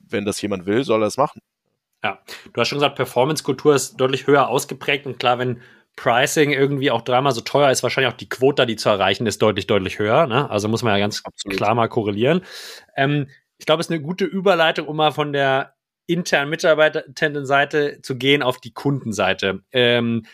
wenn 0.00 0.24
das 0.24 0.40
jemand 0.42 0.66
will, 0.66 0.84
soll 0.84 1.02
er 1.02 1.06
es 1.06 1.16
machen. 1.16 1.40
Ja, 2.04 2.18
du 2.52 2.60
hast 2.60 2.68
schon 2.68 2.78
gesagt, 2.78 2.96
Performance-Kultur 2.96 3.74
ist 3.74 3.96
deutlich 3.96 4.26
höher 4.26 4.48
ausgeprägt 4.48 5.06
und 5.06 5.18
klar, 5.18 5.38
wenn 5.38 5.60
Pricing 5.96 6.50
irgendwie 6.50 6.90
auch 6.90 7.02
dreimal 7.02 7.32
so 7.32 7.42
teuer 7.42 7.70
ist, 7.70 7.82
wahrscheinlich 7.82 8.12
auch 8.12 8.16
die 8.16 8.28
Quote, 8.28 8.66
die 8.66 8.76
zu 8.76 8.88
erreichen 8.88 9.26
ist, 9.26 9.42
deutlich, 9.42 9.66
deutlich 9.66 9.98
höher. 9.98 10.26
Ne? 10.26 10.50
Also 10.50 10.68
muss 10.68 10.82
man 10.82 10.94
ja 10.94 10.98
ganz 10.98 11.22
Absolut. 11.24 11.56
klar 11.56 11.74
mal 11.74 11.88
korrelieren. 11.88 12.42
Ähm, 12.96 13.28
ich 13.58 13.66
glaube, 13.66 13.80
es 13.80 13.86
ist 13.86 13.92
eine 13.92 14.02
gute 14.02 14.24
Überleitung, 14.24 14.88
um 14.88 14.96
mal 14.96 15.12
von 15.12 15.32
der 15.32 15.74
internen 16.12 16.50
Mitarbeitendenseite 16.50 18.00
zu 18.02 18.16
gehen 18.16 18.42
auf 18.42 18.58
die 18.58 18.72
Kundenseite. 18.72 19.62
Ähm, 19.72 20.24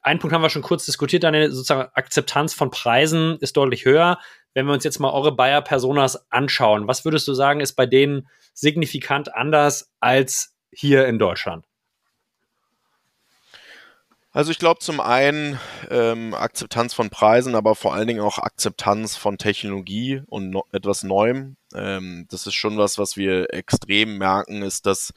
ein 0.00 0.18
Punkt 0.18 0.34
haben 0.34 0.42
wir 0.42 0.50
schon 0.50 0.62
kurz 0.62 0.86
diskutiert, 0.86 1.24
eine 1.24 1.50
sozusagen 1.50 1.90
Akzeptanz 1.94 2.54
von 2.54 2.70
Preisen 2.70 3.38
ist 3.40 3.56
deutlich 3.56 3.84
höher. 3.84 4.18
Wenn 4.54 4.66
wir 4.66 4.72
uns 4.72 4.84
jetzt 4.84 4.98
mal 4.98 5.12
eure 5.12 5.32
Buyer-Personas 5.32 6.30
anschauen, 6.30 6.86
was 6.86 7.04
würdest 7.04 7.26
du 7.28 7.34
sagen, 7.34 7.60
ist 7.60 7.74
bei 7.74 7.86
denen 7.86 8.28
signifikant 8.54 9.34
anders 9.34 9.92
als 10.00 10.54
hier 10.70 11.06
in 11.06 11.18
Deutschland? 11.18 11.66
Also 14.34 14.50
ich 14.50 14.58
glaube 14.58 14.80
zum 14.80 15.00
einen 15.00 15.60
ähm, 15.90 16.32
Akzeptanz 16.32 16.94
von 16.94 17.10
Preisen, 17.10 17.54
aber 17.54 17.74
vor 17.74 17.92
allen 17.92 18.08
Dingen 18.08 18.22
auch 18.22 18.38
Akzeptanz 18.38 19.14
von 19.16 19.36
Technologie 19.36 20.22
und 20.26 20.48
no 20.48 20.64
etwas 20.72 21.02
Neuem. 21.02 21.56
Ähm, 21.74 22.26
das 22.30 22.46
ist 22.46 22.54
schon 22.54 22.78
was, 22.78 22.96
was 22.98 23.18
wir 23.18 23.52
extrem 23.52 24.16
merken, 24.16 24.62
ist, 24.62 24.86
dass 24.86 25.12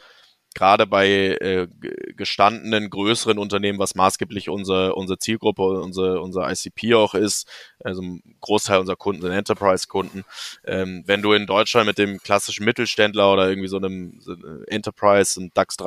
gerade 0.53 0.85
bei 0.85 1.07
äh, 1.39 1.67
gestandenen 2.15 2.89
größeren 2.89 3.37
Unternehmen, 3.37 3.79
was 3.79 3.95
maßgeblich 3.95 4.49
unsere, 4.49 4.95
unsere 4.95 5.17
Zielgruppe, 5.17 5.63
unser, 5.63 6.21
unser 6.21 6.49
ICP 6.49 6.95
auch 6.95 7.13
ist, 7.13 7.47
also 7.83 8.01
ein 8.01 8.21
Großteil 8.41 8.79
unserer 8.79 8.95
Kunden 8.97 9.21
sind 9.21 9.31
Enterprise-Kunden. 9.31 10.25
Ähm, 10.65 11.03
wenn 11.05 11.21
du 11.21 11.31
in 11.33 11.45
Deutschland 11.45 11.87
mit 11.87 11.97
dem 11.97 12.19
klassischen 12.21 12.65
Mittelständler 12.65 13.31
oder 13.31 13.47
irgendwie 13.47 13.69
so 13.69 13.77
einem 13.77 14.19
so 14.19 14.33
Enterprise, 14.67 15.39
ein 15.39 15.51
DAX 15.53 15.77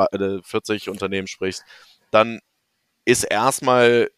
40 0.44 0.86
äh, 0.86 0.90
Unternehmen 0.90 1.26
sprichst, 1.26 1.64
dann 2.10 2.40
ist 3.08 3.24
erstmal, 3.24 4.10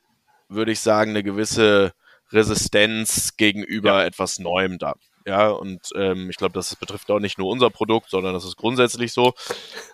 würde 0.49 0.73
ich 0.73 0.81
sagen, 0.81 1.11
eine 1.11 1.23
gewisse 1.23 1.93
Resistenz 2.33 3.37
gegenüber 3.37 4.01
ja. 4.01 4.05
etwas 4.05 4.41
Neuem 4.41 4.79
da. 4.79 4.95
Ja, 5.25 5.51
und 5.51 5.91
ähm, 5.95 6.29
ich 6.29 6.37
glaube, 6.37 6.55
das 6.55 6.75
betrifft 6.75 7.09
auch 7.11 7.21
nicht 7.21 7.39
nur 7.39 7.49
unser 7.49 7.71
Produkt, 7.71 8.11
sondern 8.11 8.35
das 8.35 8.45
ist 8.45 8.57
grundsätzlich 8.57 9.13
so. 9.13 9.35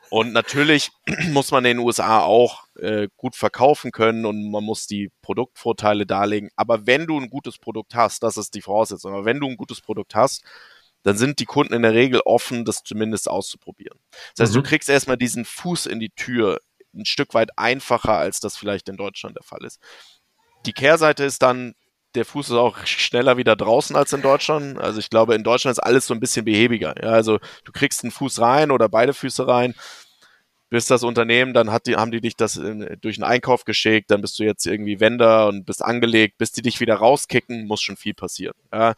Und 0.08 0.32
natürlich 0.32 0.92
muss 1.30 1.50
man 1.50 1.66
in 1.66 1.76
den 1.76 1.84
USA 1.84 2.20
auch 2.20 2.64
äh, 2.76 3.08
gut 3.18 3.36
verkaufen 3.36 3.92
können 3.92 4.24
und 4.24 4.50
man 4.50 4.64
muss 4.64 4.86
die 4.86 5.10
Produktvorteile 5.20 6.06
darlegen. 6.06 6.48
Aber 6.56 6.86
wenn 6.86 7.06
du 7.06 7.20
ein 7.20 7.28
gutes 7.28 7.58
Produkt 7.58 7.94
hast, 7.94 8.22
das 8.22 8.38
ist 8.38 8.54
die 8.54 8.62
Voraussetzung, 8.62 9.12
aber 9.12 9.26
wenn 9.26 9.40
du 9.40 9.46
ein 9.46 9.58
gutes 9.58 9.82
Produkt 9.82 10.14
hast, 10.14 10.42
dann 11.02 11.18
sind 11.18 11.38
die 11.38 11.44
Kunden 11.44 11.74
in 11.74 11.82
der 11.82 11.92
Regel 11.92 12.22
offen, 12.24 12.64
das 12.64 12.82
zumindest 12.82 13.28
auszuprobieren. 13.28 13.98
Das 14.34 14.44
heißt, 14.44 14.56
mhm. 14.56 14.62
du 14.62 14.68
kriegst 14.68 14.88
erstmal 14.88 15.18
diesen 15.18 15.44
Fuß 15.44 15.84
in 15.84 16.00
die 16.00 16.10
Tür 16.10 16.60
ein 16.96 17.06
Stück 17.06 17.34
weit 17.34 17.50
einfacher, 17.56 18.16
als 18.16 18.40
das 18.40 18.56
vielleicht 18.56 18.88
in 18.88 18.96
Deutschland 18.96 19.36
der 19.36 19.44
Fall 19.44 19.64
ist. 19.64 19.80
Die 20.64 20.72
Kehrseite 20.72 21.24
ist 21.24 21.42
dann, 21.42 21.74
der 22.14 22.24
Fuß 22.24 22.48
ist 22.48 22.56
auch 22.56 22.84
schneller 22.86 23.36
wieder 23.36 23.56
draußen 23.56 23.94
als 23.94 24.12
in 24.12 24.22
Deutschland. 24.22 24.78
Also 24.78 24.98
ich 24.98 25.10
glaube, 25.10 25.34
in 25.34 25.44
Deutschland 25.44 25.76
ist 25.76 25.82
alles 25.84 26.06
so 26.06 26.14
ein 26.14 26.20
bisschen 26.20 26.44
behäbiger. 26.44 26.94
Ja, 27.02 27.10
also 27.10 27.38
du 27.64 27.72
kriegst 27.72 28.02
einen 28.02 28.10
Fuß 28.10 28.40
rein 28.40 28.70
oder 28.70 28.88
beide 28.88 29.14
Füße 29.14 29.46
rein, 29.46 29.74
bist 30.68 30.90
das 30.90 31.04
Unternehmen, 31.04 31.54
dann 31.54 31.70
die, 31.86 31.96
haben 31.96 32.10
die 32.10 32.20
dich 32.20 32.36
das 32.36 32.56
in, 32.56 32.98
durch 33.00 33.16
einen 33.16 33.30
Einkauf 33.30 33.64
geschickt, 33.64 34.10
dann 34.10 34.20
bist 34.20 34.38
du 34.38 34.44
jetzt 34.44 34.66
irgendwie 34.66 34.98
Vendor 34.98 35.46
und 35.48 35.64
bist 35.64 35.84
angelegt, 35.84 36.38
bis 36.38 36.52
die 36.52 36.62
dich 36.62 36.80
wieder 36.80 36.96
rauskicken, 36.96 37.66
muss 37.66 37.82
schon 37.82 37.96
viel 37.96 38.14
passieren. 38.14 38.54
Ja, 38.72 38.94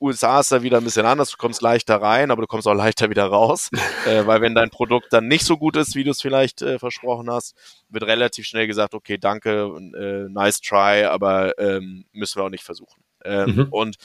USA 0.00 0.40
ist 0.40 0.52
da 0.52 0.62
wieder 0.62 0.78
ein 0.78 0.84
bisschen 0.84 1.06
anders. 1.06 1.30
Du 1.30 1.36
kommst 1.36 1.62
leichter 1.62 2.00
rein, 2.00 2.30
aber 2.30 2.42
du 2.42 2.46
kommst 2.46 2.66
auch 2.68 2.74
leichter 2.74 3.10
wieder 3.10 3.26
raus. 3.26 3.70
äh, 4.06 4.26
weil 4.26 4.40
wenn 4.40 4.54
dein 4.54 4.70
Produkt 4.70 5.12
dann 5.12 5.28
nicht 5.28 5.44
so 5.44 5.56
gut 5.56 5.76
ist, 5.76 5.94
wie 5.94 6.04
du 6.04 6.10
es 6.10 6.22
vielleicht 6.22 6.62
äh, 6.62 6.78
versprochen 6.78 7.30
hast, 7.30 7.54
wird 7.88 8.04
relativ 8.04 8.46
schnell 8.46 8.66
gesagt, 8.66 8.94
okay, 8.94 9.18
danke, 9.18 9.70
äh, 9.96 10.28
nice 10.28 10.60
try, 10.60 11.04
aber 11.04 11.58
ähm, 11.58 12.04
müssen 12.12 12.38
wir 12.38 12.44
auch 12.44 12.50
nicht 12.50 12.64
versuchen. 12.64 13.02
Ähm, 13.24 13.54
mhm. 13.54 13.66
Und 13.70 13.96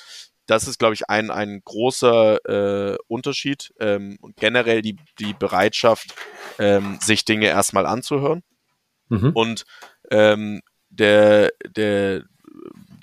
das 0.45 0.67
ist, 0.67 0.79
glaube 0.79 0.93
ich, 0.93 1.09
ein, 1.09 1.31
ein 1.31 1.61
großer 1.63 2.93
äh, 2.93 2.97
Unterschied 3.07 3.73
ähm, 3.79 4.17
und 4.21 4.35
generell 4.37 4.81
die, 4.81 4.97
die 5.19 5.33
Bereitschaft, 5.33 6.15
ähm, 6.59 6.97
sich 7.01 7.23
Dinge 7.23 7.47
erstmal 7.47 7.85
anzuhören. 7.85 8.43
Mhm. 9.09 9.31
Und 9.33 9.65
ähm, 10.11 10.61
der, 10.89 11.51
der, 11.67 12.23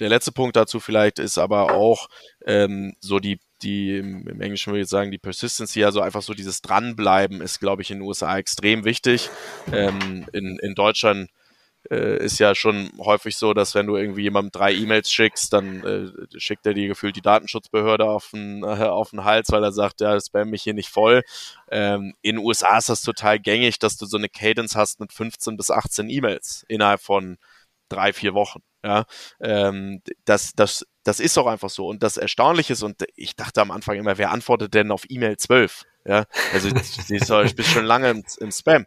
der 0.00 0.08
letzte 0.08 0.32
Punkt 0.32 0.56
dazu 0.56 0.80
vielleicht 0.80 1.18
ist 1.18 1.38
aber 1.38 1.74
auch 1.74 2.08
ähm, 2.46 2.94
so 3.00 3.18
die, 3.18 3.38
die 3.62 3.98
im 3.98 4.40
Englischen 4.40 4.72
würde 4.72 4.82
ich 4.82 4.88
sagen, 4.88 5.10
die 5.10 5.18
Persistency, 5.18 5.84
also 5.84 6.00
einfach 6.00 6.22
so 6.22 6.34
dieses 6.34 6.62
Dranbleiben 6.62 7.40
ist, 7.40 7.60
glaube 7.60 7.82
ich, 7.82 7.90
in 7.90 7.98
den 7.98 8.06
USA 8.06 8.38
extrem 8.38 8.84
wichtig. 8.84 9.28
Ähm, 9.72 10.26
in, 10.32 10.58
in 10.58 10.74
Deutschland 10.74 11.28
äh, 11.88 12.22
ist 12.24 12.38
ja 12.38 12.54
schon 12.54 12.90
häufig 12.98 13.36
so, 13.36 13.54
dass 13.54 13.74
wenn 13.74 13.86
du 13.86 13.96
irgendwie 13.96 14.22
jemandem 14.22 14.52
drei 14.52 14.72
E-Mails 14.72 15.10
schickst, 15.10 15.52
dann 15.52 15.84
äh, 15.84 16.38
schickt 16.38 16.66
er 16.66 16.74
dir 16.74 16.88
gefühlt 16.88 17.16
die 17.16 17.22
Datenschutzbehörde 17.22 18.04
auf 18.04 18.30
den, 18.32 18.62
äh, 18.62 18.84
auf 18.84 19.10
den 19.10 19.24
Hals, 19.24 19.50
weil 19.50 19.64
er 19.64 19.72
sagt, 19.72 20.00
ja, 20.00 20.18
spam 20.20 20.50
mich 20.50 20.62
hier 20.62 20.74
nicht 20.74 20.90
voll. 20.90 21.22
Ähm, 21.70 22.14
in 22.22 22.36
den 22.36 22.44
USA 22.44 22.78
ist 22.78 22.88
das 22.88 23.02
total 23.02 23.38
gängig, 23.38 23.78
dass 23.78 23.96
du 23.96 24.06
so 24.06 24.16
eine 24.18 24.28
Cadence 24.28 24.76
hast 24.76 25.00
mit 25.00 25.12
15 25.12 25.56
bis 25.56 25.70
18 25.70 26.10
E-Mails 26.10 26.64
innerhalb 26.68 27.00
von 27.00 27.38
drei, 27.88 28.12
vier 28.12 28.34
Wochen. 28.34 28.60
Ja, 28.82 29.04
ähm, 29.40 30.00
das, 30.24 30.52
das, 30.54 30.86
das 31.04 31.20
ist 31.20 31.36
auch 31.38 31.46
einfach 31.46 31.70
so. 31.70 31.86
Und 31.86 32.02
das 32.02 32.16
Erstaunliche 32.16 32.72
ist, 32.72 32.82
und 32.82 33.04
ich 33.14 33.36
dachte 33.36 33.60
am 33.60 33.70
Anfang 33.70 33.96
immer, 33.96 34.16
wer 34.16 34.30
antwortet 34.30 34.74
denn 34.74 34.90
auf 34.90 35.04
E-Mail 35.08 35.36
12? 35.36 35.84
Ja, 36.06 36.24
also 36.54 36.68
ich 36.68 37.54
bin 37.54 37.64
schon 37.64 37.84
lange 37.84 38.10
im, 38.10 38.24
im 38.40 38.50
Spam 38.50 38.86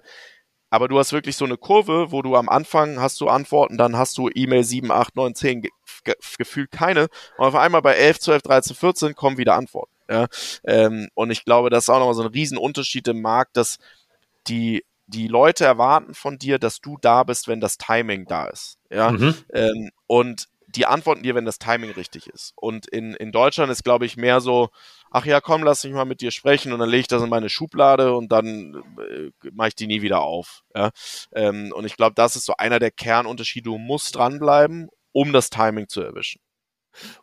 aber 0.73 0.87
du 0.87 0.97
hast 0.97 1.13
wirklich 1.13 1.37
so 1.37 1.45
eine 1.45 1.55
Kurve, 1.55 2.11
wo 2.11 2.23
du 2.23 2.35
am 2.35 2.49
Anfang 2.49 2.99
hast 2.99 3.21
du 3.21 3.27
Antworten, 3.27 3.77
dann 3.77 3.95
hast 3.95 4.17
du 4.17 4.27
E-Mail 4.33 4.63
7, 4.63 4.89
8, 4.89 5.15
9, 5.15 5.35
10, 5.35 5.61
ge 5.61 5.69
ge 6.03 6.15
gefühlt 6.39 6.71
keine. 6.71 7.09
Und 7.37 7.45
auf 7.45 7.53
einmal 7.53 7.83
bei 7.83 7.93
11, 7.93 8.19
12, 8.19 8.41
13, 8.41 8.75
14 8.75 9.15
kommen 9.15 9.37
wieder 9.37 9.53
Antworten. 9.53 9.93
Ja? 10.09 10.25
Ähm, 10.63 11.09
und 11.13 11.29
ich 11.29 11.45
glaube, 11.45 11.69
das 11.69 11.83
ist 11.83 11.89
auch 11.89 11.99
nochmal 11.99 12.15
so 12.15 12.23
ein 12.23 12.31
Riesenunterschied 12.31 13.07
im 13.07 13.21
Markt, 13.21 13.55
dass 13.55 13.77
die, 14.47 14.83
die 15.07 15.27
Leute 15.27 15.65
erwarten 15.65 16.13
von 16.13 16.37
dir, 16.37 16.59
dass 16.59 16.79
du 16.79 16.97
da 17.01 17.23
bist, 17.23 17.47
wenn 17.47 17.59
das 17.59 17.77
Timing 17.77 18.25
da 18.25 18.47
ist. 18.47 18.77
Ja. 18.89 19.11
Mhm. 19.11 19.35
Ähm, 19.53 19.91
und 20.07 20.47
die 20.75 20.85
antworten 20.85 21.23
dir, 21.23 21.35
wenn 21.35 21.45
das 21.45 21.59
Timing 21.59 21.91
richtig 21.91 22.27
ist. 22.27 22.53
Und 22.55 22.87
in, 22.87 23.13
in 23.13 23.31
Deutschland 23.31 23.71
ist, 23.71 23.83
glaube 23.83 24.05
ich, 24.05 24.17
mehr 24.17 24.41
so, 24.41 24.69
ach 25.11 25.25
ja, 25.25 25.39
komm, 25.39 25.63
lass 25.63 25.83
mich 25.83 25.93
mal 25.93 26.05
mit 26.05 26.21
dir 26.21 26.31
sprechen 26.31 26.73
und 26.73 26.79
dann 26.79 26.89
lege 26.89 27.01
ich 27.01 27.07
das 27.07 27.21
in 27.21 27.29
meine 27.29 27.49
Schublade 27.49 28.15
und 28.15 28.31
dann 28.31 28.83
äh, 28.99 29.29
mache 29.51 29.69
ich 29.69 29.75
die 29.75 29.87
nie 29.87 30.01
wieder 30.01 30.21
auf. 30.21 30.63
Ja? 30.75 30.89
Ähm, 31.33 31.71
und 31.75 31.85
ich 31.85 31.95
glaube, 31.95 32.15
das 32.15 32.35
ist 32.35 32.45
so 32.45 32.55
einer 32.57 32.79
der 32.79 32.91
Kernunterschiede. 32.91 33.65
Du 33.65 33.77
musst 33.77 34.15
dranbleiben, 34.15 34.89
um 35.11 35.31
das 35.31 35.51
Timing 35.51 35.87
zu 35.87 36.01
erwischen. 36.01 36.41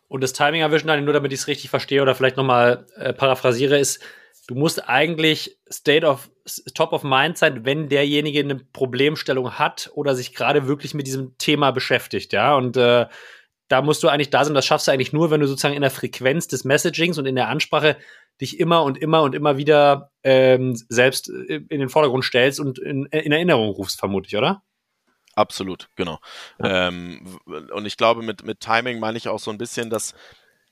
Und 0.07 0.21
das 0.21 0.33
Timing 0.33 0.61
erwischen, 0.61 0.87
dann 0.87 1.03
nur 1.03 1.13
damit 1.13 1.33
ich 1.33 1.39
es 1.39 1.47
richtig 1.47 1.69
verstehe 1.69 2.01
oder 2.01 2.15
vielleicht 2.15 2.37
nochmal 2.37 2.87
äh, 2.95 3.13
paraphrasiere, 3.13 3.77
ist, 3.77 4.01
du 4.47 4.55
musst 4.55 4.87
eigentlich 4.87 5.57
State 5.69 6.05
of 6.05 6.30
Top 6.73 6.93
of 6.93 7.03
Mind 7.03 7.37
sein, 7.37 7.65
wenn 7.65 7.89
derjenige 7.89 8.39
eine 8.39 8.55
Problemstellung 8.55 9.51
hat 9.59 9.91
oder 9.93 10.15
sich 10.15 10.33
gerade 10.33 10.67
wirklich 10.67 10.93
mit 10.93 11.07
diesem 11.07 11.37
Thema 11.37 11.71
beschäftigt, 11.71 12.33
ja. 12.33 12.55
Und 12.55 12.77
äh, 12.77 13.07
da 13.67 13.81
musst 13.81 14.03
du 14.03 14.09
eigentlich 14.09 14.29
da 14.29 14.43
sein. 14.43 14.53
Das 14.53 14.65
schaffst 14.65 14.87
du 14.87 14.91
eigentlich 14.91 15.13
nur, 15.13 15.31
wenn 15.31 15.39
du 15.39 15.47
sozusagen 15.47 15.75
in 15.75 15.81
der 15.81 15.91
Frequenz 15.91 16.47
des 16.47 16.65
Messagings 16.65 17.17
und 17.17 17.25
in 17.25 17.35
der 17.35 17.47
Ansprache 17.47 17.97
dich 18.41 18.59
immer 18.59 18.83
und 18.83 18.97
immer 18.97 19.21
und 19.21 19.35
immer 19.35 19.57
wieder 19.57 20.11
ähm, 20.23 20.75
selbst 20.89 21.29
äh, 21.29 21.61
in 21.69 21.79
den 21.79 21.89
Vordergrund 21.89 22.25
stellst 22.25 22.59
und 22.59 22.79
in, 22.79 23.05
in 23.05 23.31
Erinnerung 23.31 23.69
rufst, 23.69 23.99
vermutlich, 23.99 24.35
oder? 24.35 24.63
Absolut, 25.35 25.89
genau. 25.95 26.19
Ja. 26.59 26.87
Ähm, 26.89 27.39
und 27.73 27.85
ich 27.85 27.95
glaube, 27.95 28.21
mit, 28.21 28.43
mit 28.43 28.59
Timing 28.59 28.99
meine 28.99 29.17
ich 29.17 29.29
auch 29.29 29.39
so 29.39 29.51
ein 29.51 29.57
bisschen, 29.57 29.89
dass 29.89 30.13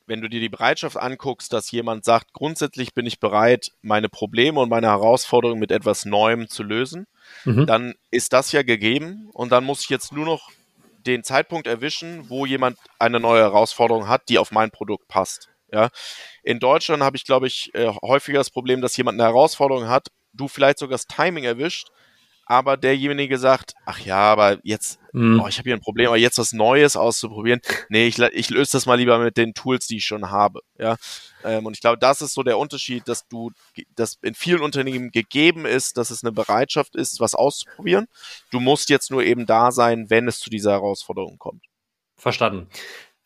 wenn 0.10 0.22
du 0.22 0.28
dir 0.28 0.40
die 0.40 0.50
Bereitschaft 0.50 0.98
anguckst, 0.98 1.54
dass 1.54 1.72
jemand 1.72 2.04
sagt, 2.04 2.34
grundsätzlich 2.34 2.94
bin 2.94 3.06
ich 3.06 3.20
bereit, 3.20 3.72
meine 3.82 4.10
Probleme 4.10 4.60
und 4.60 4.70
meine 4.70 4.88
Herausforderungen 4.88 5.60
mit 5.60 5.72
etwas 5.72 6.04
Neuem 6.04 6.50
zu 6.50 6.64
lösen, 6.64 7.06
mhm. 7.46 7.68
dann 7.68 7.94
ist 8.10 8.34
das 8.34 8.52
ja 8.52 8.64
gegeben 8.64 9.30
und 9.34 9.52
dann 9.52 9.64
muss 9.64 9.82
ich 9.82 9.90
jetzt 9.90 10.12
nur 10.12 10.26
noch 10.26 10.50
den 11.06 11.24
Zeitpunkt 11.24 11.68
erwischen, 11.68 12.28
wo 12.30 12.46
jemand 12.46 12.78
eine 12.98 13.20
neue 13.20 13.42
Herausforderung 13.42 14.08
hat, 14.08 14.24
die 14.30 14.40
auf 14.40 14.52
mein 14.52 14.72
Produkt 14.72 15.08
passt. 15.08 15.50
Ja, 15.72 15.90
in 16.42 16.60
Deutschland 16.60 17.04
habe 17.04 17.16
ich, 17.16 17.26
glaube 17.26 17.46
ich, 17.46 17.70
äh, 17.76 17.94
häufiger 18.04 18.40
das 18.40 18.50
Problem, 18.50 18.82
dass 18.82 18.98
jemand 18.98 19.22
eine 19.22 19.30
Herausforderung 19.30 19.88
hat, 19.88 20.08
du 20.34 20.48
vielleicht 20.48 20.80
sogar 20.80 20.96
das 20.96 21.06
Timing 21.06 21.44
erwischt 21.44 21.90
aber 22.50 22.78
derjenige 22.78 23.38
sagt, 23.38 23.76
ach 23.86 24.00
ja, 24.00 24.18
aber 24.18 24.58
jetzt, 24.64 25.00
mhm. 25.14 25.40
oh, 25.40 25.48
ich 25.48 25.60
habe 25.60 25.70
hier 25.70 25.76
ein 25.76 25.82
Problem, 25.82 26.08
aber 26.08 26.18
jetzt 26.18 26.40
was 26.40 26.52
Neues 26.52 26.98
auszuprobieren, 26.98 27.62
nee, 27.90 28.08
ich, 28.08 28.18
ich 28.18 28.50
löse 28.50 28.72
das 28.72 28.88
mal 28.88 28.96
lieber 28.96 29.20
mit 29.20 29.38
den 29.38 29.54
Tools, 29.54 29.86
die 29.86 29.98
ich 29.98 30.06
schon 30.06 30.32
habe. 30.32 30.62
Ja, 30.80 30.98
ähm, 31.44 31.68
und 31.68 31.74
ich 31.76 31.80
glaube, 31.80 32.00
das 32.00 32.22
ist 32.22 32.34
so 32.34 32.42
der 32.42 32.58
Unterschied, 32.58 33.08
dass 33.08 33.28
du, 33.28 33.52
dass 33.96 34.18
in 34.24 34.34
vielen 34.34 34.62
Unternehmen 34.62 35.12
gegeben 35.12 35.68
ist, 35.68 35.98
dass 35.98 36.10
es 36.10 36.24
eine 36.24 36.32
Bereitschaft 36.32 36.96
ist, 36.96 37.20
was 37.20 37.36
auszuprobieren. 37.36 38.08
Du 38.50 38.60
musst 38.60 38.90
jetzt 38.90 39.12
nur 39.12 39.24
eben 39.24 39.46
da 39.46 39.72
sein, 39.72 40.10
wenn 40.10 40.28
es 40.28 40.40
zu 40.40 40.50
dieser 40.50 40.72
Herausforderung 40.72 41.38
kommt. 41.38 41.66
Verstanden. 42.18 42.68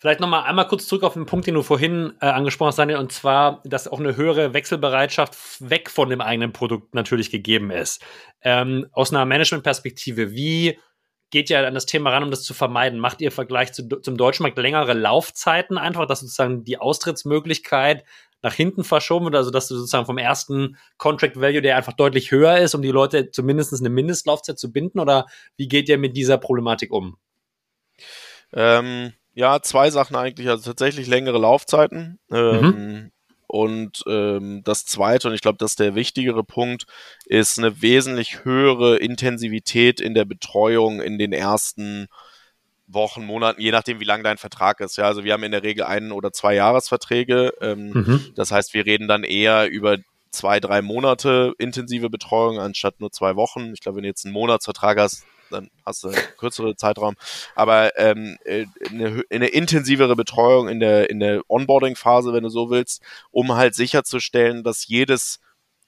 Vielleicht 0.04 0.20
nochmal 0.20 0.43
einmal 0.43 0.68
kurz 0.68 0.86
zurück 0.86 1.04
auf 1.04 1.14
den 1.14 1.26
Punkt, 1.26 1.47
den 1.47 1.54
du 1.54 1.62
vorhin 1.62 2.12
äh, 2.20 2.26
angesprochen 2.26 2.68
hast, 2.68 2.78
Daniel, 2.78 2.97
und 2.97 3.14
zwar, 3.14 3.62
dass 3.64 3.88
auch 3.88 4.01
eine 4.01 4.18
höhere 4.18 4.54
Wechselbereitschaft 4.54 5.70
weg 5.70 5.89
von 5.89 6.10
dem 6.10 6.20
eigenen 6.20 6.51
Produkt 6.51 6.93
natürlich 6.93 7.32
gegeben 7.32 7.72
ist. 7.72 8.04
Ähm, 8.41 8.86
aus 8.91 9.14
einer 9.14 9.24
Managementperspektive, 9.24 10.34
wie 10.34 10.78
geht 11.30 11.49
ihr 11.49 11.66
an 11.66 11.74
das 11.74 11.86
Thema 11.86 12.10
ran, 12.10 12.24
um 12.24 12.32
das 12.32 12.43
zu 12.43 12.54
vermeiden? 12.54 12.99
Macht 12.99 13.22
ihr 13.22 13.28
im 13.28 13.32
Vergleich 13.32 13.72
zu, 13.72 13.88
zum 13.88 14.18
deutschen 14.18 14.43
Markt 14.43 14.58
längere 14.58 14.91
Laufzeiten 14.91 15.78
einfach, 15.78 16.06
dass 16.06 16.20
sozusagen 16.20 16.66
die 16.66 16.80
Austrittsmöglichkeit 16.80 18.04
nach 18.41 18.54
hinten 18.54 18.84
verschoben 18.84 19.28
wird, 19.28 19.38
also 19.38 19.51
dass 19.51 19.70
du 19.70 19.76
sozusagen 19.76 20.06
vom 20.06 20.18
ersten 20.18 20.76
Contract 20.97 21.39
Value, 21.39 21.62
der 21.62 21.78
einfach 21.78 21.93
deutlich 21.93 22.30
höher 22.30 22.58
ist, 22.58 22.76
um 22.76 22.82
die 22.82 22.91
Leute 22.91 23.32
zumindest 23.32 23.74
eine 23.80 23.88
Mindestlaufzeit 23.88 24.60
zu 24.60 24.74
binden? 24.74 24.99
Oder 24.99 25.28
wie 25.56 25.70
geht 25.70 25.88
ihr 25.88 25.97
mit 25.97 26.18
dieser 26.18 26.38
Problematik 26.38 26.91
um? 26.91 27.16
Ähm 28.51 29.14
ja, 29.34 29.61
zwei 29.61 29.89
Sachen 29.89 30.15
eigentlich. 30.15 30.49
Also 30.49 30.63
tatsächlich 30.71 31.07
längere 31.07 31.38
Laufzeiten. 31.38 32.19
Ähm, 32.31 32.61
mhm. 32.61 33.11
Und 33.47 34.03
ähm, 34.07 34.61
das 34.63 34.86
Zweite, 34.86 35.27
und 35.27 35.36
ich 35.36 35.41
glaube, 35.41 35.59
das 35.59 35.71
ist 35.71 35.79
der 35.79 35.93
wichtigere 35.93 36.43
Punkt, 36.43 36.86
ist 37.25 37.59
eine 37.59 37.81
wesentlich 37.84 38.43
höhere 38.43 38.97
Intensivität 38.97 40.01
in 40.01 40.15
der 40.15 40.25
Betreuung 40.25 41.01
in 41.01 41.19
den 41.19 41.34
ersten 41.34 42.07
Wochen, 42.88 43.25
Monaten, 43.25 43.61
je 43.61 43.71
nachdem, 43.71 43.99
wie 43.99 44.05
lang 44.05 44.23
dein 44.23 44.38
Vertrag 44.38 44.79
ist. 44.79 44.97
Ja, 44.97 45.05
also 45.05 45.23
wir 45.23 45.34
haben 45.34 45.43
in 45.43 45.51
der 45.51 45.63
Regel 45.63 45.84
ein 45.84 46.11
oder 46.11 46.31
zwei 46.31 46.55
Jahresverträge. 46.55 47.53
Ähm, 47.61 47.91
mhm. 47.91 48.31
Das 48.36 48.51
heißt, 48.51 48.73
wir 48.73 48.86
reden 48.86 49.07
dann 49.07 49.23
eher 49.23 49.69
über 49.69 49.97
zwei, 50.31 50.59
drei 50.59 50.81
Monate 50.81 51.53
intensive 51.59 52.09
Betreuung 52.09 52.59
anstatt 52.59 52.99
nur 52.99 53.11
zwei 53.11 53.36
Wochen. 53.36 53.71
Ich 53.73 53.81
glaube, 53.81 53.97
wenn 53.97 54.03
du 54.03 54.09
jetzt 54.09 54.25
einen 54.25 54.34
Monatsvertrag 54.34 54.99
hast, 54.99 55.25
dann 55.50 55.70
hast 55.86 56.04
du 56.04 56.10
einen 56.10 56.22
kürzeren 56.38 56.78
Zeitraum. 56.78 57.16
Aber 57.56 57.98
ähm, 57.98 58.38
äh, 58.46 58.66
eine, 58.89 59.24
eine 59.30 59.48
intensivere 59.48 60.16
Betreuung 60.16 60.68
in 60.68 60.80
der, 60.80 61.10
in 61.10 61.20
der 61.20 61.41
Onboarding-Phase, 61.48 62.34
wenn 62.34 62.44
du 62.44 62.50
so 62.50 62.70
willst, 62.70 63.02
um 63.32 63.54
halt 63.54 63.76
sicherzustellen, 63.76 64.64
dass 64.64 64.88
jedes 64.88 65.39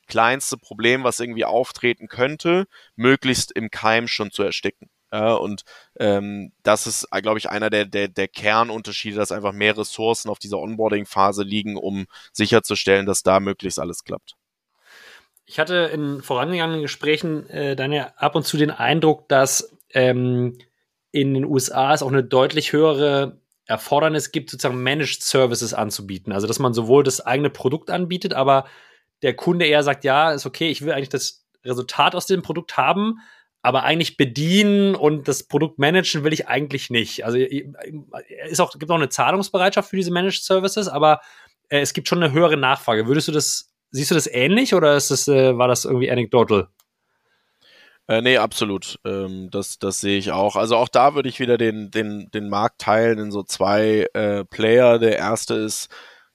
kleinste 0.07 0.57
Problem, 0.57 1.03
was 1.03 1.19
irgendwie 1.19 1.45
auftreten 1.45 2.07
könnte, 2.07 2.67
möglichst 2.95 3.51
im 3.51 3.71
Keim 3.71 4.07
schon 4.07 4.31
zu 4.31 4.43
ersticken. 4.43 4.89
Ja, 5.11 5.33
und 5.35 5.63
ähm, 5.99 6.51
das 6.63 6.87
ist, 6.87 7.07
glaube 7.09 7.39
ich, 7.39 7.49
einer 7.49 7.69
der, 7.69 7.85
der, 7.85 8.07
der 8.07 8.27
Kernunterschiede, 8.27 9.15
dass 9.15 9.31
einfach 9.31 9.53
mehr 9.53 9.77
Ressourcen 9.77 10.29
auf 10.29 10.39
dieser 10.39 10.59
Onboarding-Phase 10.59 11.43
liegen, 11.43 11.77
um 11.77 12.05
sicherzustellen, 12.33 13.05
dass 13.05 13.23
da 13.23 13.39
möglichst 13.39 13.79
alles 13.79 14.03
klappt. 14.03 14.35
Ich 15.45 15.59
hatte 15.59 15.91
in 15.93 16.21
vorangegangenen 16.21 16.81
Gesprächen 16.81 17.47
äh, 17.49 17.75
dann 17.75 17.91
ja 17.91 18.13
ab 18.17 18.35
und 18.35 18.45
zu 18.45 18.57
den 18.57 18.71
Eindruck, 18.71 19.29
dass 19.29 19.77
ähm, 19.93 20.57
in 21.11 21.33
den 21.33 21.45
USA 21.45 21.93
es 21.93 22.01
auch 22.01 22.11
eine 22.11 22.23
deutlich 22.23 22.73
höhere 22.73 23.39
Erfordernis 23.67 24.31
gibt, 24.31 24.49
sozusagen 24.49 24.81
Managed 24.81 25.23
Services 25.23 25.73
anzubieten. 25.73 26.33
Also, 26.33 26.47
dass 26.47 26.59
man 26.59 26.73
sowohl 26.73 27.03
das 27.03 27.21
eigene 27.21 27.49
Produkt 27.49 27.89
anbietet, 27.89 28.33
aber 28.33 28.65
der 29.21 29.35
Kunde 29.35 29.65
eher 29.65 29.83
sagt, 29.83 30.03
ja, 30.03 30.31
ist 30.31 30.45
okay, 30.45 30.69
ich 30.69 30.81
will 30.83 30.91
eigentlich 30.93 31.09
das 31.09 31.47
Resultat 31.63 32.15
aus 32.15 32.27
dem 32.27 32.41
Produkt 32.41 32.77
haben, 32.77 33.19
aber 33.61 33.83
eigentlich 33.83 34.17
bedienen 34.17 34.93
und 34.93 35.27
das 35.27 35.43
Produkt 35.43 35.79
managen 35.79 36.23
will 36.23 36.33
ich 36.33 36.47
eigentlich 36.47 36.91
nicht. 36.91 37.25
Also 37.25 37.37
es 37.37 38.59
auch, 38.59 38.77
gibt 38.77 38.91
auch 38.91 38.95
eine 38.95 39.09
Zahlungsbereitschaft 39.09 39.89
für 39.89 39.95
diese 39.95 40.11
Managed 40.11 40.43
Services, 40.43 40.87
aber 40.87 41.21
äh, 41.69 41.79
es 41.79 41.93
gibt 41.93 42.07
schon 42.07 42.21
eine 42.21 42.31
höhere 42.31 42.57
Nachfrage. 42.57 43.07
Würdest 43.07 43.27
du 43.27 43.31
das 43.31 43.74
Siehst 43.95 44.11
du 44.11 44.15
das 44.15 44.27
ähnlich 44.27 44.73
oder 44.73 44.97
ist 44.97 45.09
das, 45.09 45.25
äh, 45.29 45.57
war 45.57 45.69
das 45.69 45.85
irgendwie 45.85 46.11
anecdotal? 46.11 46.67
Äh, 48.09 48.21
nee, 48.21 48.37
absolut. 48.37 48.99
Ähm, 49.05 49.47
das, 49.51 49.79
das 49.79 50.01
sehe 50.01 50.17
ich 50.17 50.33
auch. 50.33 50.57
Also 50.57 50.75
auch 50.75 50.89
da 50.89 51.15
würde 51.15 51.29
ich 51.29 51.39
wieder 51.39 51.57
den, 51.57 51.91
den, 51.91 52.29
den 52.33 52.49
Markt 52.49 52.81
teilen 52.81 53.19
in 53.19 53.31
so 53.31 53.41
zwei 53.41 54.07
äh, 54.13 54.43
Player. 54.43 54.99
Der 54.99 55.17
erste 55.17 55.53
ist 55.53 55.87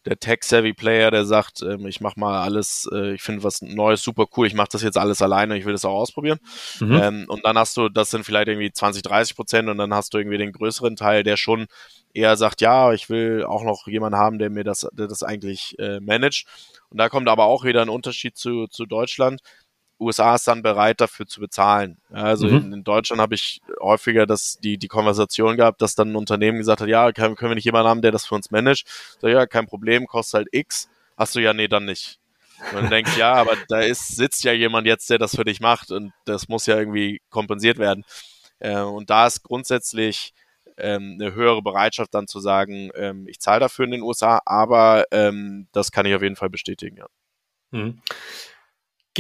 der 0.06 0.18
Tech-Savvy-Player, 0.18 1.10
der 1.10 1.24
sagt, 1.24 1.62
ähm, 1.62 1.86
ich 1.86 2.00
mache 2.00 2.18
mal 2.18 2.42
alles, 2.42 2.88
äh, 2.92 3.12
ich 3.14 3.22
finde 3.22 3.42
was 3.42 3.60
Neues 3.60 4.02
super 4.02 4.26
cool, 4.36 4.46
ich 4.46 4.54
mache 4.54 4.68
das 4.72 4.82
jetzt 4.82 4.96
alles 4.96 5.20
alleine, 5.20 5.58
ich 5.58 5.66
will 5.66 5.72
das 5.72 5.84
auch 5.84 5.98
ausprobieren. 5.98 6.38
Mhm. 6.80 6.92
Ähm, 6.92 7.24
und 7.28 7.44
dann 7.44 7.58
hast 7.58 7.76
du, 7.76 7.88
das 7.88 8.10
sind 8.10 8.24
vielleicht 8.24 8.48
irgendwie 8.48 8.72
20, 8.72 9.02
30 9.02 9.36
Prozent 9.36 9.68
und 9.68 9.78
dann 9.78 9.92
hast 9.92 10.14
du 10.14 10.18
irgendwie 10.18 10.38
den 10.38 10.52
größeren 10.52 10.96
Teil, 10.96 11.22
der 11.22 11.36
schon 11.36 11.66
eher 12.14 12.36
sagt, 12.36 12.60
ja, 12.60 12.92
ich 12.92 13.10
will 13.10 13.44
auch 13.44 13.62
noch 13.62 13.86
jemanden 13.86 14.18
haben, 14.18 14.38
der 14.38 14.50
mir 14.50 14.64
das, 14.64 14.88
der 14.92 15.06
das 15.06 15.22
eigentlich 15.22 15.78
äh, 15.78 16.00
managt. 16.00 16.46
Und 16.88 16.98
da 16.98 17.08
kommt 17.08 17.28
aber 17.28 17.44
auch 17.44 17.64
wieder 17.64 17.82
ein 17.82 17.88
Unterschied 17.88 18.36
zu, 18.36 18.66
zu 18.68 18.86
Deutschland. 18.86 19.40
USA 20.00 20.34
ist 20.34 20.48
dann 20.48 20.62
bereit 20.62 21.00
dafür 21.00 21.26
zu 21.26 21.40
bezahlen. 21.40 21.98
Also 22.10 22.46
mhm. 22.46 22.56
in, 22.56 22.72
in, 22.72 22.84
Deutschland 22.84 23.20
habe 23.20 23.34
ich 23.34 23.60
häufiger 23.80 24.26
das, 24.26 24.58
die, 24.58 24.78
die 24.78 24.88
Konversation 24.88 25.56
gehabt, 25.56 25.82
dass 25.82 25.94
dann 25.94 26.12
ein 26.12 26.16
Unternehmen 26.16 26.58
gesagt 26.58 26.80
hat, 26.80 26.88
ja, 26.88 27.12
können, 27.12 27.36
können 27.36 27.50
wir 27.50 27.54
nicht 27.54 27.64
jemanden 27.64 27.88
haben, 27.88 28.02
der 28.02 28.10
das 28.10 28.26
für 28.26 28.34
uns 28.34 28.50
managt? 28.50 28.86
So, 29.20 29.28
ja, 29.28 29.46
kein 29.46 29.66
Problem, 29.66 30.06
kostet 30.06 30.34
halt 30.34 30.48
X. 30.52 30.88
Hast 31.16 31.36
du 31.36 31.40
ja, 31.40 31.52
nee, 31.52 31.68
dann 31.68 31.84
nicht. 31.84 32.18
Und 32.72 32.82
man 32.82 32.90
denkt, 32.90 33.16
ja, 33.16 33.34
aber 33.34 33.56
da 33.68 33.80
ist, 33.80 34.16
sitzt 34.16 34.44
ja 34.44 34.52
jemand 34.52 34.86
jetzt, 34.86 35.08
der 35.10 35.18
das 35.18 35.36
für 35.36 35.44
dich 35.44 35.60
macht 35.60 35.90
und 35.90 36.12
das 36.24 36.48
muss 36.48 36.66
ja 36.66 36.78
irgendwie 36.78 37.20
kompensiert 37.30 37.78
werden. 37.78 38.04
Äh, 38.58 38.80
und 38.80 39.10
da 39.10 39.26
ist 39.26 39.42
grundsätzlich 39.42 40.34
ähm, 40.76 41.18
eine 41.20 41.34
höhere 41.34 41.62
Bereitschaft 41.62 42.14
dann 42.14 42.26
zu 42.26 42.40
sagen, 42.40 42.90
ähm, 42.94 43.26
ich 43.28 43.40
zahle 43.40 43.60
dafür 43.60 43.84
in 43.84 43.92
den 43.92 44.02
USA, 44.02 44.40
aber 44.44 45.04
ähm, 45.10 45.68
das 45.72 45.92
kann 45.92 46.06
ich 46.06 46.14
auf 46.14 46.22
jeden 46.22 46.36
Fall 46.36 46.50
bestätigen, 46.50 46.96
ja. 46.96 47.06
Mhm. 47.70 48.02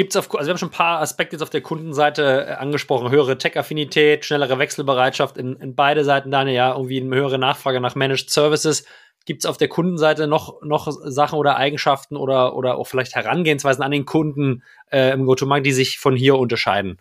Gibt 0.00 0.14
es 0.14 0.16
auf, 0.16 0.34
also 0.34 0.46
wir 0.46 0.52
haben 0.54 0.58
schon 0.58 0.70
ein 0.70 0.72
paar 0.72 1.02
Aspekte 1.02 1.36
jetzt 1.36 1.42
auf 1.42 1.50
der 1.50 1.60
Kundenseite 1.60 2.46
äh, 2.48 2.52
angesprochen, 2.52 3.10
höhere 3.10 3.36
Tech-Affinität, 3.36 4.24
schnellere 4.24 4.58
Wechselbereitschaft 4.58 5.36
in, 5.36 5.56
in 5.56 5.74
beide 5.74 6.04
Seiten, 6.06 6.30
Daniel, 6.30 6.56
ja, 6.56 6.72
irgendwie 6.72 7.02
eine 7.02 7.14
höhere 7.14 7.36
Nachfrage 7.36 7.82
nach 7.82 7.96
Managed 7.96 8.30
Services. 8.30 8.86
Gibt 9.26 9.44
es 9.44 9.46
auf 9.46 9.58
der 9.58 9.68
Kundenseite 9.68 10.26
noch, 10.26 10.62
noch 10.62 10.88
Sachen 10.90 11.38
oder 11.38 11.58
Eigenschaften 11.58 12.16
oder, 12.16 12.56
oder 12.56 12.78
auch 12.78 12.86
vielleicht 12.86 13.14
Herangehensweisen 13.14 13.84
an 13.84 13.90
den 13.90 14.06
Kunden 14.06 14.62
äh, 14.90 15.12
im 15.12 15.26
Go-to-Market, 15.26 15.66
die 15.66 15.72
sich 15.72 15.98
von 15.98 16.16
hier 16.16 16.36
unterscheiden? 16.36 16.96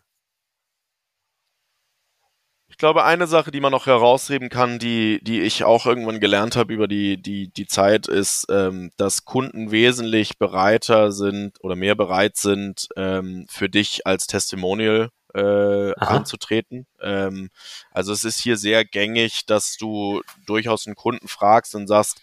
Glaube, 2.79 3.03
eine 3.03 3.27
Sache, 3.27 3.51
die 3.51 3.59
man 3.59 3.71
noch 3.71 3.85
herausheben 3.85 4.49
kann, 4.49 4.79
die, 4.79 5.19
die 5.23 5.41
ich 5.41 5.63
auch 5.63 5.85
irgendwann 5.85 6.19
gelernt 6.19 6.55
habe 6.55 6.73
über 6.73 6.87
die, 6.87 7.21
die, 7.21 7.49
die 7.49 7.67
Zeit, 7.67 8.07
ist, 8.07 8.47
ähm, 8.49 8.91
dass 8.97 9.25
Kunden 9.25 9.69
wesentlich 9.71 10.39
bereiter 10.39 11.11
sind 11.11 11.63
oder 11.63 11.75
mehr 11.75 11.95
bereit 11.95 12.37
sind, 12.37 12.89
ähm, 12.95 13.45
für 13.49 13.69
dich 13.69 14.07
als 14.07 14.25
Testimonial 14.25 15.11
äh, 15.35 15.93
anzutreten. 15.95 16.87
Ähm, 17.01 17.49
also 17.91 18.11
es 18.13 18.23
ist 18.23 18.39
hier 18.39 18.57
sehr 18.57 18.83
gängig, 18.85 19.45
dass 19.45 19.77
du 19.77 20.21
durchaus 20.47 20.87
einen 20.87 20.95
Kunden 20.95 21.27
fragst 21.27 21.75
und 21.75 21.87
sagst, 21.87 22.21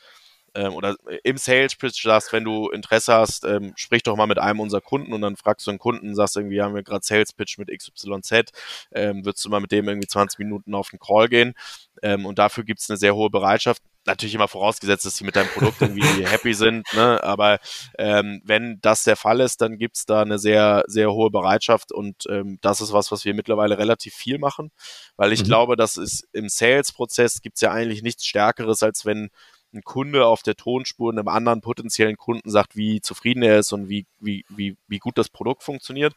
ähm, 0.57 0.73
oder 0.75 0.97
im 1.23 1.37
Sales 1.37 1.77
Pitch 1.77 2.03
sagst, 2.03 2.33
wenn 2.33 2.45
du 2.45 2.71
Interesse 2.71 3.13
hast, 3.13 3.45
ähm, 3.45 3.75
sprich 3.77 4.03
doch 4.03 4.17
mal 4.17 4.27
mit 4.27 4.39
einem 4.39 4.61
unserer 4.61 4.81
Kunden 4.81 5.13
und 5.13 5.21
dann 5.21 5.37
fragst 5.37 5.67
du 5.67 5.71
einen 5.71 5.79
Kunden, 5.79 6.15
sagst 6.15 6.37
irgendwie, 6.37 6.63
haben 6.63 6.75
wir 6.75 6.83
gerade 6.83 7.05
Sales 7.05 7.33
Pitch 7.35 7.59
mit 7.59 7.69
XYZ, 7.69 8.53
ähm, 8.93 9.25
würdest 9.25 9.45
du 9.45 9.51
mal 9.51 9.61
mit 9.61 9.71
dem 9.71 9.87
irgendwie 9.87 10.09
20 10.09 10.39
Minuten 10.39 10.75
auf 10.75 10.89
den 10.91 10.99
Call 10.99 11.29
gehen 11.29 11.55
ähm, 12.03 12.25
und 12.25 12.39
dafür 12.39 12.65
gibt 12.65 12.81
es 12.81 12.89
eine 12.89 12.97
sehr 12.97 13.15
hohe 13.15 13.31
Bereitschaft. 13.31 13.83
Natürlich 14.07 14.37
immer 14.37 14.49
vorausgesetzt, 14.49 15.05
dass 15.05 15.17
sie 15.17 15.25
mit 15.25 15.35
deinem 15.35 15.49
Produkt 15.49 15.83
irgendwie 15.83 16.01
happy 16.27 16.55
sind, 16.55 16.87
ne? 16.95 17.23
aber 17.23 17.59
ähm, 17.99 18.41
wenn 18.45 18.79
das 18.81 19.05
der 19.05 19.17
Fall 19.17 19.41
ist, 19.41 19.61
dann 19.61 19.79
gibt 19.79 19.97
es 19.97 20.07
da 20.07 20.23
eine 20.23 20.39
sehr, 20.39 20.85
sehr 20.87 21.13
hohe 21.13 21.31
Bereitschaft 21.31 21.93
und 21.93 22.25
ähm, 22.31 22.59
das 22.63 22.81
ist 22.81 22.93
was, 22.93 23.13
was 23.13 23.25
wir 23.25 23.35
mittlerweile 23.35 23.79
relativ 23.79 24.15
viel 24.15 24.39
machen, 24.39 24.71
weil 25.17 25.33
ich 25.33 25.43
mhm. 25.43 25.47
glaube, 25.47 25.77
dass 25.77 25.97
es 25.97 26.27
im 26.33 26.49
Sales-Prozess 26.49 27.43
gibt 27.43 27.57
es 27.57 27.63
ja 27.63 27.73
eigentlich 27.73 28.03
nichts 28.03 28.25
Stärkeres, 28.25 28.83
als 28.83 29.05
wenn 29.05 29.31
ein 29.73 29.83
Kunde 29.83 30.27
auf 30.27 30.43
der 30.43 30.57
Tonspur 30.57 31.13
einem 31.13 31.29
anderen 31.29 31.61
potenziellen 31.61 32.17
Kunden 32.17 32.51
sagt, 32.51 32.77
wie 32.77 33.01
zufrieden 33.01 33.43
er 33.43 33.59
ist 33.59 33.73
und 33.73 33.89
wie, 33.89 34.07
wie, 34.21 34.45
wie, 34.49 34.77
wie 34.89 34.99
gut 34.99 35.19
das 35.19 35.29
Produkt 35.29 35.63
funktioniert, 35.63 36.15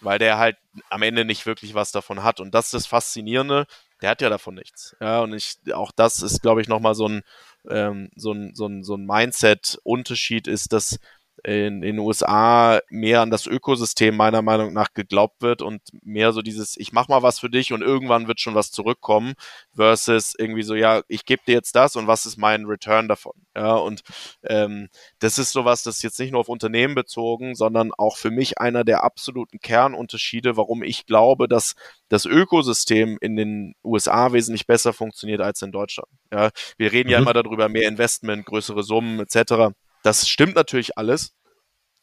weil 0.00 0.18
der 0.18 0.38
halt 0.38 0.56
am 0.90 1.02
Ende 1.02 1.24
nicht 1.24 1.46
wirklich 1.46 1.74
was 1.74 1.92
davon 1.92 2.22
hat. 2.22 2.40
Und 2.40 2.54
das 2.54 2.66
ist 2.66 2.74
das 2.74 2.86
Faszinierende, 2.86 3.66
der 4.00 4.10
hat 4.10 4.20
ja 4.20 4.28
davon 4.28 4.54
nichts. 4.54 4.96
Ja, 5.00 5.20
und 5.20 5.32
ich, 5.32 5.56
auch 5.72 5.92
das 5.92 6.22
ist, 6.22 6.42
glaube 6.42 6.60
ich, 6.60 6.68
nochmal 6.68 6.94
so 6.94 7.08
ein, 7.08 7.22
ähm, 7.70 8.10
so 8.16 8.32
ein, 8.32 8.54
so 8.54 8.66
ein, 8.66 8.82
so 8.82 8.96
ein 8.96 9.06
Mindset-Unterschied 9.06 10.48
ist, 10.48 10.72
dass 10.72 10.98
in, 11.44 11.82
in 11.82 11.96
den 11.96 11.98
USA 11.98 12.80
mehr 12.88 13.20
an 13.20 13.30
das 13.30 13.46
Ökosystem 13.46 14.16
meiner 14.16 14.42
Meinung 14.42 14.72
nach 14.72 14.94
geglaubt 14.94 15.42
wird 15.42 15.60
und 15.60 15.82
mehr 16.02 16.32
so 16.32 16.40
dieses, 16.40 16.76
ich 16.76 16.92
mach 16.92 17.08
mal 17.08 17.22
was 17.22 17.40
für 17.40 17.50
dich 17.50 17.72
und 17.72 17.82
irgendwann 17.82 18.28
wird 18.28 18.40
schon 18.40 18.54
was 18.54 18.70
zurückkommen, 18.70 19.34
versus 19.74 20.34
irgendwie 20.38 20.62
so, 20.62 20.74
ja, 20.74 21.02
ich 21.08 21.24
gebe 21.24 21.42
dir 21.46 21.54
jetzt 21.54 21.74
das 21.74 21.96
und 21.96 22.06
was 22.06 22.26
ist 22.26 22.36
mein 22.36 22.66
Return 22.66 23.08
davon? 23.08 23.32
Ja, 23.56 23.74
und 23.74 24.02
ähm, 24.44 24.88
das 25.18 25.38
ist 25.38 25.52
sowas, 25.52 25.82
das 25.82 25.96
ist 25.96 26.02
jetzt 26.02 26.20
nicht 26.20 26.30
nur 26.30 26.40
auf 26.40 26.48
Unternehmen 26.48 26.94
bezogen, 26.94 27.54
sondern 27.54 27.92
auch 27.92 28.16
für 28.16 28.30
mich 28.30 28.58
einer 28.58 28.84
der 28.84 29.02
absoluten 29.02 29.58
Kernunterschiede, 29.58 30.56
warum 30.56 30.82
ich 30.82 31.06
glaube, 31.06 31.48
dass 31.48 31.74
das 32.08 32.24
Ökosystem 32.24 33.18
in 33.20 33.36
den 33.36 33.74
USA 33.82 34.32
wesentlich 34.32 34.66
besser 34.66 34.92
funktioniert 34.92 35.40
als 35.40 35.60
in 35.62 35.72
Deutschland. 35.72 36.08
Ja, 36.32 36.50
wir 36.76 36.92
reden 36.92 37.08
mhm. 37.08 37.12
ja 37.12 37.18
immer 37.18 37.32
darüber, 37.32 37.68
mehr 37.68 37.88
Investment, 37.88 38.46
größere 38.46 38.82
Summen 38.84 39.18
etc. 39.20 39.74
Das 40.02 40.28
stimmt 40.28 40.54
natürlich 40.54 40.98
alles. 40.98 41.34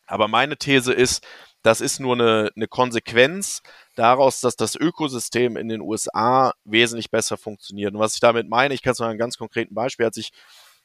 Aber 0.07 0.27
meine 0.27 0.57
These 0.57 0.91
ist, 0.91 1.25
das 1.61 1.81
ist 1.81 1.99
nur 1.99 2.13
eine, 2.13 2.51
eine 2.55 2.67
Konsequenz 2.67 3.61
daraus, 3.95 4.41
dass 4.41 4.55
das 4.55 4.75
Ökosystem 4.75 5.57
in 5.57 5.69
den 5.69 5.81
USA 5.81 6.53
wesentlich 6.63 7.11
besser 7.11 7.37
funktioniert. 7.37 7.93
Und 7.93 7.99
was 7.99 8.15
ich 8.15 8.19
damit 8.19 8.49
meine, 8.49 8.73
ich 8.73 8.81
kann 8.81 8.93
es 8.93 8.99
mal 8.99 9.09
einen 9.09 9.19
ganz 9.19 9.37
konkreten 9.37 9.75
Beispiel, 9.75 10.05
als 10.05 10.17
ich 10.17 10.31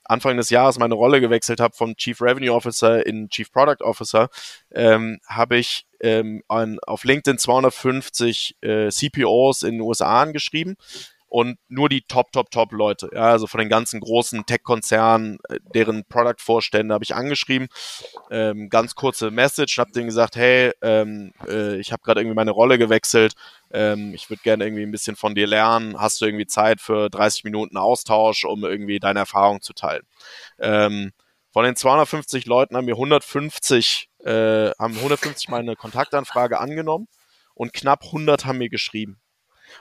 Anfang 0.06 0.36
des 0.36 0.50
Jahres 0.50 0.78
meine 0.78 0.94
Rolle 0.94 1.20
gewechselt 1.20 1.60
habe 1.60 1.74
vom 1.74 1.96
Chief 1.96 2.20
Revenue 2.20 2.52
Officer 2.52 3.06
in 3.06 3.30
Chief 3.30 3.50
Product 3.50 3.82
Officer, 3.82 4.28
ähm, 4.72 5.18
habe 5.26 5.56
ich 5.56 5.86
ähm, 6.00 6.42
an, 6.48 6.78
auf 6.80 7.04
LinkedIn 7.04 7.38
250 7.38 8.56
äh, 8.60 8.90
CPOs 8.90 9.62
in 9.62 9.72
den 9.72 9.80
USA 9.80 10.20
angeschrieben 10.20 10.76
und 11.34 11.58
nur 11.66 11.88
die 11.88 12.02
Top, 12.02 12.30
Top, 12.30 12.52
Top 12.52 12.70
Leute, 12.70 13.10
ja, 13.12 13.22
also 13.22 13.48
von 13.48 13.58
den 13.58 13.68
ganzen 13.68 13.98
großen 13.98 14.46
Tech-Konzernen, 14.46 15.38
äh, 15.48 15.58
deren 15.74 16.04
Product-Vorstände 16.04 16.94
habe 16.94 17.02
ich 17.02 17.16
angeschrieben, 17.16 17.66
ähm, 18.30 18.68
ganz 18.68 18.94
kurze 18.94 19.32
Message, 19.32 19.78
habe 19.78 19.90
denen 19.90 20.06
gesagt, 20.06 20.36
hey, 20.36 20.70
ähm, 20.80 21.32
äh, 21.48 21.74
ich 21.80 21.90
habe 21.90 22.02
gerade 22.04 22.20
irgendwie 22.20 22.36
meine 22.36 22.52
Rolle 22.52 22.78
gewechselt, 22.78 23.34
ähm, 23.72 24.14
ich 24.14 24.30
würde 24.30 24.44
gerne 24.44 24.64
irgendwie 24.64 24.84
ein 24.84 24.92
bisschen 24.92 25.16
von 25.16 25.34
dir 25.34 25.48
lernen, 25.48 26.00
hast 26.00 26.20
du 26.20 26.26
irgendwie 26.26 26.46
Zeit 26.46 26.80
für 26.80 27.10
30 27.10 27.42
Minuten 27.42 27.78
Austausch, 27.78 28.44
um 28.44 28.64
irgendwie 28.64 29.00
deine 29.00 29.18
Erfahrung 29.18 29.60
zu 29.60 29.72
teilen. 29.72 30.06
Ähm, 30.60 31.10
von 31.52 31.64
den 31.64 31.74
250 31.74 32.46
Leuten 32.46 32.76
haben 32.76 32.86
wir 32.86 32.94
150, 32.94 34.08
äh, 34.20 34.70
haben 34.78 34.94
150 34.94 35.48
meine 35.48 35.74
Kontaktanfrage 35.74 36.60
angenommen 36.60 37.08
und 37.54 37.72
knapp 37.72 38.04
100 38.04 38.46
haben 38.46 38.58
mir 38.58 38.68
geschrieben. 38.68 39.18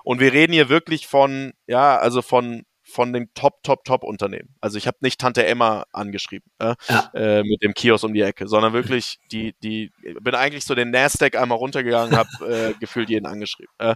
Und 0.03 0.19
wir 0.19 0.33
reden 0.33 0.53
hier 0.53 0.69
wirklich 0.69 1.07
von, 1.07 1.53
ja, 1.67 1.97
also 1.97 2.21
von 2.21 2.63
von 2.85 3.13
den 3.13 3.33
Top, 3.33 3.63
Top, 3.63 3.85
Top 3.85 4.03
Unternehmen. 4.03 4.55
Also 4.61 4.77
ich 4.77 4.87
habe 4.87 4.97
nicht 5.01 5.19
Tante 5.19 5.45
Emma 5.45 5.85
angeschrieben 5.93 6.51
äh, 6.59 6.75
ja. 6.89 7.11
äh, 7.13 7.43
mit 7.43 7.63
dem 7.63 7.73
Kiosk 7.73 8.03
um 8.03 8.13
die 8.13 8.21
Ecke, 8.21 8.47
sondern 8.47 8.73
wirklich 8.73 9.19
die, 9.31 9.55
die, 9.63 9.91
bin 10.21 10.35
eigentlich 10.35 10.65
so 10.65 10.75
den 10.75 10.91
Nasdaq 10.91 11.35
einmal 11.35 11.57
runtergegangen, 11.57 12.15
habe 12.15 12.29
äh, 12.45 12.73
gefühlt 12.79 13.09
jeden 13.09 13.25
angeschrieben. 13.25 13.73
Äh, 13.79 13.95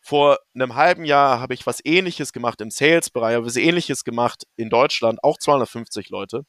vor 0.00 0.38
einem 0.54 0.76
halben 0.76 1.04
Jahr 1.04 1.40
habe 1.40 1.54
ich 1.54 1.66
was 1.66 1.84
ähnliches 1.84 2.32
gemacht 2.32 2.60
im 2.60 2.70
Sales-Bereich, 2.70 3.34
habe 3.34 3.46
was 3.46 3.56
ähnliches 3.56 4.04
gemacht 4.04 4.44
in 4.56 4.70
Deutschland, 4.70 5.22
auch 5.22 5.36
250 5.36 6.10
Leute. 6.10 6.42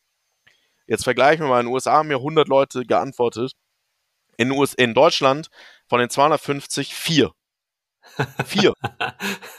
Jetzt 0.86 1.04
vergleichen 1.04 1.46
wir 1.46 1.50
mal, 1.50 1.60
in 1.60 1.66
den 1.66 1.74
USA 1.74 1.94
haben 1.94 2.08
mir 2.08 2.18
100 2.18 2.48
Leute 2.48 2.86
geantwortet. 2.86 3.54
In, 4.38 4.52
US 4.52 4.74
in 4.74 4.94
Deutschland 4.94 5.48
von 5.88 6.00
den 6.00 6.10
250 6.10 6.94
vier. 6.94 7.32
Vier. 8.46 8.74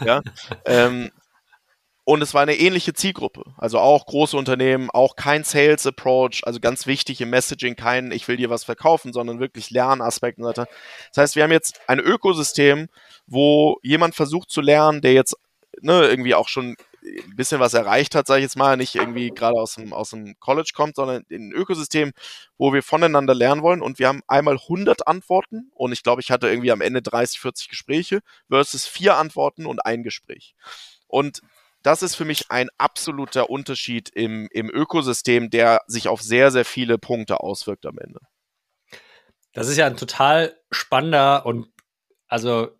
ja. 0.04 0.22
Ähm, 0.64 1.10
und 2.08 2.22
es 2.22 2.32
war 2.32 2.40
eine 2.40 2.56
ähnliche 2.56 2.94
Zielgruppe. 2.94 3.44
Also 3.58 3.78
auch 3.78 4.06
große 4.06 4.34
Unternehmen, 4.34 4.88
auch 4.88 5.14
kein 5.14 5.44
Sales 5.44 5.86
Approach, 5.86 6.40
also 6.44 6.58
ganz 6.58 6.86
wichtig 6.86 7.20
im 7.20 7.28
Messaging, 7.28 7.76
kein 7.76 8.12
ich 8.12 8.26
will 8.28 8.38
dir 8.38 8.48
was 8.48 8.64
verkaufen, 8.64 9.12
sondern 9.12 9.40
wirklich 9.40 9.68
Lernaspekte 9.68 10.40
und 10.40 10.44
so 10.44 10.48
weiter. 10.48 10.68
Das 11.12 11.22
heißt, 11.22 11.36
wir 11.36 11.42
haben 11.42 11.52
jetzt 11.52 11.78
ein 11.86 11.98
Ökosystem, 11.98 12.88
wo 13.26 13.76
jemand 13.82 14.14
versucht 14.14 14.50
zu 14.50 14.62
lernen, 14.62 15.02
der 15.02 15.12
jetzt 15.12 15.36
ne, 15.82 16.08
irgendwie 16.08 16.34
auch 16.34 16.48
schon 16.48 16.76
ein 17.02 17.36
bisschen 17.36 17.60
was 17.60 17.74
erreicht 17.74 18.14
hat, 18.14 18.26
sage 18.26 18.40
ich 18.40 18.44
jetzt 18.44 18.56
mal, 18.56 18.76
nicht 18.76 18.94
irgendwie 18.94 19.30
gerade 19.30 19.58
aus 19.58 19.74
dem, 19.74 19.92
aus 19.92 20.10
dem 20.10 20.38
College 20.40 20.72
kommt, 20.74 20.96
sondern 20.96 21.24
in 21.28 21.48
ein 21.48 21.52
Ökosystem, 21.52 22.12
wo 22.56 22.72
wir 22.72 22.82
voneinander 22.82 23.34
lernen 23.34 23.62
wollen 23.62 23.82
und 23.82 23.98
wir 23.98 24.08
haben 24.08 24.22
einmal 24.26 24.56
100 24.56 25.06
Antworten 25.06 25.70
und 25.74 25.92
ich 25.92 26.02
glaube, 26.02 26.20
ich 26.20 26.30
hatte 26.30 26.48
irgendwie 26.48 26.72
am 26.72 26.80
Ende 26.80 27.02
30, 27.02 27.40
40 27.40 27.68
Gespräche 27.68 28.20
versus 28.48 28.86
vier 28.86 29.16
Antworten 29.16 29.66
und 29.66 29.84
ein 29.84 30.02
Gespräch. 30.02 30.54
Und 31.06 31.40
das 31.82 32.02
ist 32.02 32.16
für 32.16 32.24
mich 32.24 32.50
ein 32.50 32.68
absoluter 32.76 33.50
Unterschied 33.50 34.10
im, 34.10 34.48
im 34.50 34.68
Ökosystem, 34.68 35.50
der 35.50 35.80
sich 35.86 36.08
auf 36.08 36.20
sehr, 36.20 36.50
sehr 36.50 36.64
viele 36.64 36.98
Punkte 36.98 37.40
auswirkt 37.40 37.86
am 37.86 37.98
Ende. 37.98 38.20
Das 39.52 39.68
ist 39.68 39.76
ja 39.76 39.86
ein 39.86 39.96
total 39.96 40.56
spannender 40.70 41.46
und 41.46 41.68
also 42.26 42.76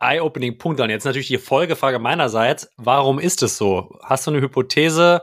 eye-opening 0.00 0.58
Punkt. 0.58 0.80
Und 0.80 0.90
jetzt 0.90 1.04
natürlich 1.04 1.28
die 1.28 1.38
Folgefrage 1.38 1.98
meinerseits. 1.98 2.70
Warum 2.76 3.18
ist 3.18 3.42
es 3.42 3.56
so? 3.56 3.98
Hast 4.02 4.26
du 4.26 4.30
eine 4.30 4.40
Hypothese, 4.40 5.22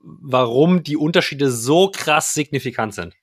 warum 0.00 0.82
die 0.82 0.96
Unterschiede 0.96 1.50
so 1.50 1.90
krass 1.90 2.34
signifikant 2.34 2.94
sind? 2.94 3.14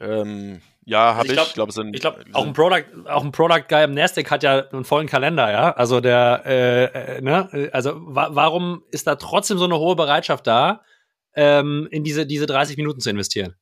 Ähm, 0.00 0.60
ja, 0.84 1.14
habe 1.14 1.28
also 1.28 1.32
ich. 1.32 1.38
Ich 1.38 1.54
glaube, 1.54 1.72
glaub, 1.72 1.94
ich 1.94 2.00
glaube, 2.00 2.24
auch 2.32 2.46
ein 2.46 2.52
Product, 2.52 2.84
auch 3.06 3.22
ein 3.22 3.32
Product 3.32 3.64
Guy 3.68 3.84
im 3.84 3.94
Nasdaq 3.94 4.30
hat 4.30 4.42
ja 4.42 4.66
einen 4.70 4.84
vollen 4.84 5.06
Kalender, 5.06 5.50
ja. 5.50 5.72
Also 5.72 6.00
der, 6.00 6.42
äh, 6.46 6.84
äh, 6.84 7.20
ne, 7.20 7.70
also 7.72 7.92
wa 7.96 8.30
warum 8.32 8.82
ist 8.90 9.06
da 9.06 9.16
trotzdem 9.16 9.58
so 9.58 9.66
eine 9.66 9.78
hohe 9.78 9.96
Bereitschaft 9.96 10.46
da, 10.46 10.82
ähm, 11.34 11.86
in 11.90 12.02
diese 12.02 12.26
diese 12.26 12.46
30 12.46 12.76
Minuten 12.76 13.00
zu 13.00 13.10
investieren? 13.10 13.54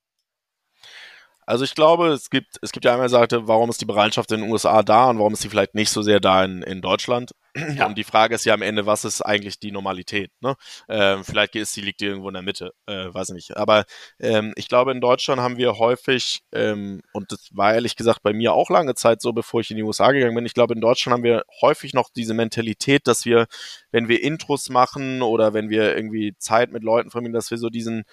Also 1.48 1.64
ich 1.64 1.74
glaube, 1.74 2.08
es 2.08 2.28
gibt, 2.28 2.58
es 2.60 2.72
gibt 2.72 2.84
ja 2.84 2.92
einmal 2.92 3.08
Seite, 3.08 3.48
warum 3.48 3.70
ist 3.70 3.80
die 3.80 3.86
Bereitschaft 3.86 4.30
in 4.32 4.42
den 4.42 4.50
USA 4.50 4.82
da 4.82 5.08
und 5.08 5.18
warum 5.18 5.32
ist 5.32 5.40
sie 5.40 5.48
vielleicht 5.48 5.74
nicht 5.74 5.88
so 5.88 6.02
sehr 6.02 6.20
da 6.20 6.44
in, 6.44 6.62
in 6.62 6.82
Deutschland. 6.82 7.30
Ja. 7.74 7.86
Und 7.86 7.96
die 7.96 8.04
Frage 8.04 8.34
ist 8.34 8.44
ja 8.44 8.52
am 8.52 8.60
Ende, 8.60 8.84
was 8.84 9.06
ist 9.06 9.22
eigentlich 9.22 9.58
die 9.58 9.72
Normalität? 9.72 10.30
Ne? 10.40 10.54
Ähm, 10.90 11.24
vielleicht 11.24 11.56
ist 11.56 11.74
die 11.74 11.80
liegt 11.80 12.02
irgendwo 12.02 12.28
in 12.28 12.34
der 12.34 12.42
Mitte, 12.42 12.72
äh, 12.86 13.12
weiß 13.12 13.30
nicht. 13.30 13.56
Aber 13.56 13.84
ähm, 14.20 14.52
ich 14.56 14.68
glaube, 14.68 14.92
in 14.92 15.00
Deutschland 15.00 15.40
haben 15.40 15.56
wir 15.56 15.78
häufig, 15.78 16.42
ähm, 16.52 17.00
und 17.14 17.32
das 17.32 17.48
war 17.52 17.72
ehrlich 17.72 17.96
gesagt 17.96 18.22
bei 18.22 18.34
mir 18.34 18.52
auch 18.52 18.68
lange 18.68 18.94
Zeit 18.94 19.22
so, 19.22 19.32
bevor 19.32 19.60
ich 19.60 19.70
in 19.70 19.78
die 19.78 19.82
USA 19.82 20.12
gegangen 20.12 20.34
bin, 20.34 20.46
ich 20.46 20.54
glaube, 20.54 20.74
in 20.74 20.82
Deutschland 20.82 21.14
haben 21.14 21.24
wir 21.24 21.44
häufig 21.62 21.94
noch 21.94 22.10
diese 22.14 22.34
Mentalität, 22.34 23.06
dass 23.06 23.24
wir, 23.24 23.46
wenn 23.90 24.06
wir 24.06 24.22
Intros 24.22 24.68
machen 24.68 25.22
oder 25.22 25.54
wenn 25.54 25.70
wir 25.70 25.96
irgendwie 25.96 26.34
Zeit 26.38 26.70
mit 26.70 26.84
Leuten 26.84 27.10
verbringen, 27.10 27.34
dass 27.34 27.50
wir 27.50 27.58
so 27.58 27.70
diesen 27.70 28.04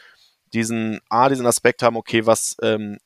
diesen 0.53 1.01
A, 1.09 1.27
diesen 1.27 1.47
Aspekt 1.47 1.83
haben, 1.83 1.97
okay, 1.97 2.25
was, 2.25 2.55
ähm, 2.61 2.97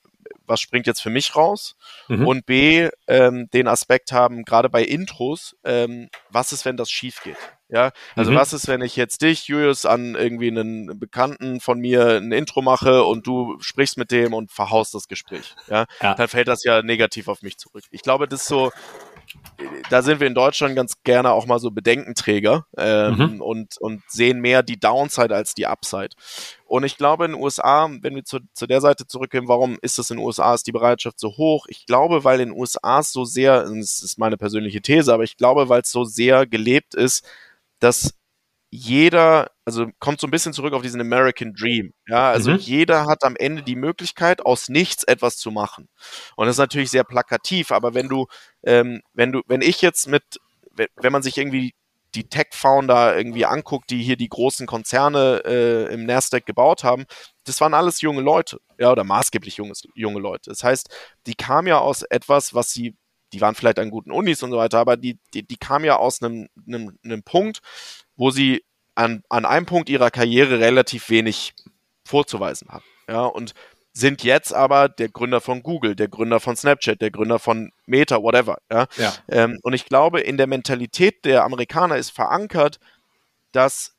was 0.45 0.59
springt 0.59 0.87
jetzt 0.87 1.01
für 1.01 1.09
mich 1.09 1.35
raus? 1.35 1.75
Mhm. 2.07 2.27
Und 2.27 2.45
B, 2.45 2.89
ähm, 3.07 3.49
den 3.53 3.67
Aspekt 3.67 4.11
haben, 4.11 4.43
gerade 4.43 4.69
bei 4.69 4.83
Intros, 4.83 5.55
ähm, 5.63 6.09
was 6.29 6.51
ist, 6.51 6.65
wenn 6.65 6.77
das 6.77 6.89
schief 6.89 7.21
geht? 7.23 7.37
Ja, 7.71 7.91
also 8.15 8.31
mhm. 8.31 8.35
was 8.35 8.51
ist, 8.51 8.67
wenn 8.67 8.81
ich 8.81 8.95
jetzt 8.95 9.21
dich, 9.21 9.47
Julius, 9.47 9.85
an 9.85 10.15
irgendwie 10.15 10.47
einen 10.47 10.99
Bekannten 10.99 11.59
von 11.59 11.79
mir 11.79 12.17
ein 12.17 12.31
Intro 12.31 12.63
mache 12.63 13.03
und 13.03 13.27
du 13.27 13.57
sprichst 13.59 13.95
mit 13.95 14.09
dem 14.09 14.33
und 14.33 14.51
verhaust 14.51 14.95
das 14.95 15.07
Gespräch? 15.07 15.55
Ja, 15.67 15.85
ja. 16.01 16.15
dann 16.15 16.27
fällt 16.27 16.47
das 16.47 16.63
ja 16.63 16.81
negativ 16.81 17.27
auf 17.27 17.43
mich 17.43 17.59
zurück. 17.59 17.83
Ich 17.91 18.01
glaube, 18.01 18.27
das 18.27 18.41
ist 18.41 18.47
so, 18.47 18.71
da 19.89 20.01
sind 20.01 20.19
wir 20.19 20.27
in 20.27 20.35
Deutschland 20.35 20.75
ganz 20.75 20.93
gerne 21.03 21.31
auch 21.31 21.45
mal 21.45 21.59
so 21.59 21.71
Bedenkenträger 21.71 22.65
ähm, 22.77 23.15
mhm. 23.15 23.41
und, 23.41 23.77
und 23.79 24.03
sehen 24.07 24.39
mehr 24.39 24.63
die 24.63 24.79
Downside 24.79 25.35
als 25.35 25.53
die 25.53 25.67
Upside. 25.67 26.09
Und 26.65 26.83
ich 26.83 26.97
glaube 26.97 27.25
in 27.25 27.31
den 27.31 27.41
USA, 27.41 27.89
wenn 28.01 28.15
wir 28.15 28.23
zu, 28.23 28.39
zu 28.53 28.67
der 28.67 28.81
Seite 28.81 29.07
zurückgehen, 29.07 29.47
warum 29.47 29.77
ist 29.81 29.97
das 29.97 30.09
in 30.11 30.17
den 30.17 30.25
USA, 30.25 30.53
ist 30.53 30.67
die 30.67 30.71
Bereitschaft 30.71 31.19
so 31.19 31.29
hoch? 31.37 31.65
Ich 31.67 31.85
glaube, 31.85 32.23
weil 32.23 32.39
in 32.39 32.49
den 32.49 32.57
USA 32.57 33.01
so 33.03 33.25
sehr, 33.25 33.63
das 33.63 34.01
ist 34.03 34.17
meine 34.17 34.37
persönliche 34.37 34.81
These, 34.81 35.13
aber 35.13 35.23
ich 35.23 35.37
glaube, 35.37 35.69
weil 35.69 35.81
es 35.81 35.91
so 35.91 36.03
sehr 36.03 36.45
gelebt 36.45 36.95
ist, 36.95 37.27
dass 37.79 38.13
jeder, 38.71 39.49
also 39.65 39.87
kommt 39.99 40.21
so 40.21 40.27
ein 40.27 40.31
bisschen 40.31 40.53
zurück 40.53 40.73
auf 40.73 40.83
diesen 40.83 41.01
American 41.01 41.53
Dream. 41.53 41.93
Ja, 42.07 42.29
also 42.29 42.51
mhm. 42.51 42.57
jeder 42.57 43.07
hat 43.07 43.23
am 43.23 43.35
Ende 43.35 43.63
die 43.63 43.75
Möglichkeit, 43.75 44.45
aus 44.45 44.69
nichts 44.69 45.03
etwas 45.03 45.37
zu 45.37 45.49
machen. 45.49 45.89
Und 46.35 46.45
das 46.45 46.55
ist 46.55 46.59
natürlich 46.59 46.91
sehr 46.91 47.03
plakativ, 47.03 47.71
aber 47.71 47.95
wenn 47.95 48.07
du, 48.07 48.27
ähm, 48.63 49.01
wenn 49.13 49.31
du, 49.31 49.41
wenn 49.47 49.61
ich 49.61 49.81
jetzt 49.81 50.07
mit, 50.07 50.23
wenn 50.73 51.11
man 51.11 51.23
sich 51.23 51.37
irgendwie 51.37 51.73
die 52.15 52.27
Tech-Founder 52.27 53.15
irgendwie 53.15 53.45
anguckt, 53.45 53.89
die 53.91 54.01
hier 54.01 54.17
die 54.17 54.29
großen 54.29 54.65
Konzerne 54.65 55.43
äh, 55.45 55.93
im 55.93 56.05
Nasdaq 56.05 56.45
gebaut 56.45 56.83
haben, 56.83 57.05
das 57.45 57.61
waren 57.61 57.73
alles 57.73 58.01
junge 58.01 58.21
Leute, 58.21 58.59
ja, 58.77 58.91
oder 58.91 59.03
maßgeblich 59.03 59.57
junges, 59.57 59.83
junge 59.93 60.19
Leute. 60.19 60.49
Das 60.49 60.63
heißt, 60.63 60.89
die 61.27 61.35
kamen 61.35 61.67
ja 61.67 61.79
aus 61.79 62.01
etwas, 62.03 62.53
was 62.53 62.71
sie, 62.71 62.95
die 63.31 63.41
waren 63.41 63.53
vielleicht 63.53 63.79
an 63.79 63.91
guten 63.91 64.11
Unis 64.11 64.41
und 64.41 64.51
so 64.51 64.57
weiter, 64.57 64.79
aber 64.79 64.97
die, 64.97 65.19
die, 65.33 65.45
die 65.45 65.57
kamen 65.57 65.85
ja 65.85 65.97
aus 65.97 66.21
einem, 66.21 66.47
einem, 66.67 66.97
einem 67.03 67.23
Punkt, 67.23 67.59
wo 68.15 68.31
sie 68.31 68.63
an, 68.95 69.23
an 69.29 69.45
einem 69.45 69.65
Punkt 69.65 69.89
ihrer 69.89 70.09
Karriere 70.09 70.59
relativ 70.59 71.09
wenig 71.09 71.53
vorzuweisen 72.05 72.69
haben. 72.69 72.85
Ja, 73.07 73.25
und 73.25 73.53
sind 73.99 74.23
jetzt 74.23 74.53
aber 74.53 74.89
der 74.89 75.09
Gründer 75.09 75.41
von 75.41 75.61
Google, 75.61 75.95
der 75.95 76.07
Gründer 76.07 76.39
von 76.39 76.55
Snapchat, 76.55 77.01
der 77.01 77.11
Gründer 77.11 77.39
von 77.39 77.71
Meta, 77.85 78.21
whatever. 78.21 78.57
Ja? 78.71 78.87
ja. 78.97 79.13
Ähm, 79.27 79.59
und 79.61 79.73
ich 79.73 79.85
glaube, 79.85 80.21
in 80.21 80.37
der 80.37 80.47
Mentalität 80.47 81.25
der 81.25 81.43
Amerikaner 81.43 81.97
ist 81.97 82.09
verankert, 82.09 82.79
dass 83.51 83.95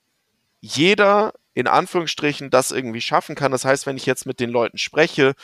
jeder 0.60 1.32
in 1.54 1.66
Anführungsstrichen 1.66 2.50
das 2.50 2.70
irgendwie 2.70 3.00
schaffen 3.00 3.34
kann. 3.34 3.52
Das 3.52 3.64
heißt, 3.64 3.86
wenn 3.86 3.96
ich 3.96 4.06
jetzt 4.06 4.26
mit 4.26 4.40
den 4.40 4.50
Leuten 4.50 4.78
spreche, 4.78 5.34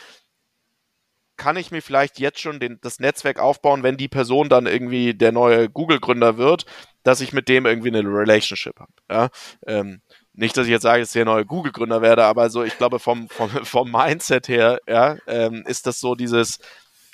kann 1.35 1.55
ich 1.55 1.69
mir 1.69 1.81
vielleicht 1.81 2.19
jetzt 2.19 2.39
schon 2.39 2.59
den, 2.59 2.79
das 2.81 2.99
Netzwerk 2.99 3.39
aufbauen, 3.39 3.83
wenn 3.83 3.97
die 3.97 4.07
Person 4.07 4.49
dann 4.49 4.65
irgendwie 4.65 5.13
der 5.13 5.31
neue 5.31 5.69
Google-Gründer 5.69 6.37
wird, 6.37 6.65
dass 7.03 7.21
ich 7.21 7.31
mit 7.31 7.47
dem 7.47 7.65
irgendwie 7.65 7.89
eine 7.89 8.01
Relationship 8.01 8.79
habe. 8.79 8.91
Ja? 9.09 9.29
Ähm, 9.67 10.01
nicht, 10.37 10.55
dass 10.55 10.67
ich 10.67 10.71
jetzt 10.71 10.83
sage, 10.83 11.01
dass 11.01 11.09
ich 11.09 11.13
der 11.13 11.25
neue 11.25 11.45
Google-Gründer 11.45 12.01
werde, 12.01 12.23
aber 12.23 12.49
so, 12.49 12.63
ich 12.63 12.77
glaube, 12.77 12.99
vom, 12.99 13.27
vom, 13.27 13.49
vom 13.65 13.91
Mindset 13.91 14.47
her, 14.47 14.79
ja, 14.87 15.17
ähm, 15.25 15.63
ist 15.67 15.87
das 15.87 15.99
so 15.99 16.15
dieses, 16.15 16.59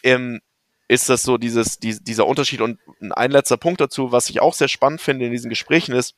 ähm, 0.03 0.41
ist 0.89 1.09
das 1.09 1.23
so 1.23 1.37
dieses, 1.37 1.79
die, 1.79 2.03
dieser 2.03 2.27
Unterschied. 2.27 2.59
Und 2.59 2.79
ein 2.99 3.31
letzter 3.31 3.57
Punkt 3.57 3.79
dazu, 3.79 4.11
was 4.11 4.29
ich 4.29 4.41
auch 4.41 4.53
sehr 4.53 4.67
spannend 4.67 5.01
finde 5.01 5.25
in 5.25 5.31
diesen 5.31 5.49
Gesprächen 5.49 5.95
ist, 5.95 6.15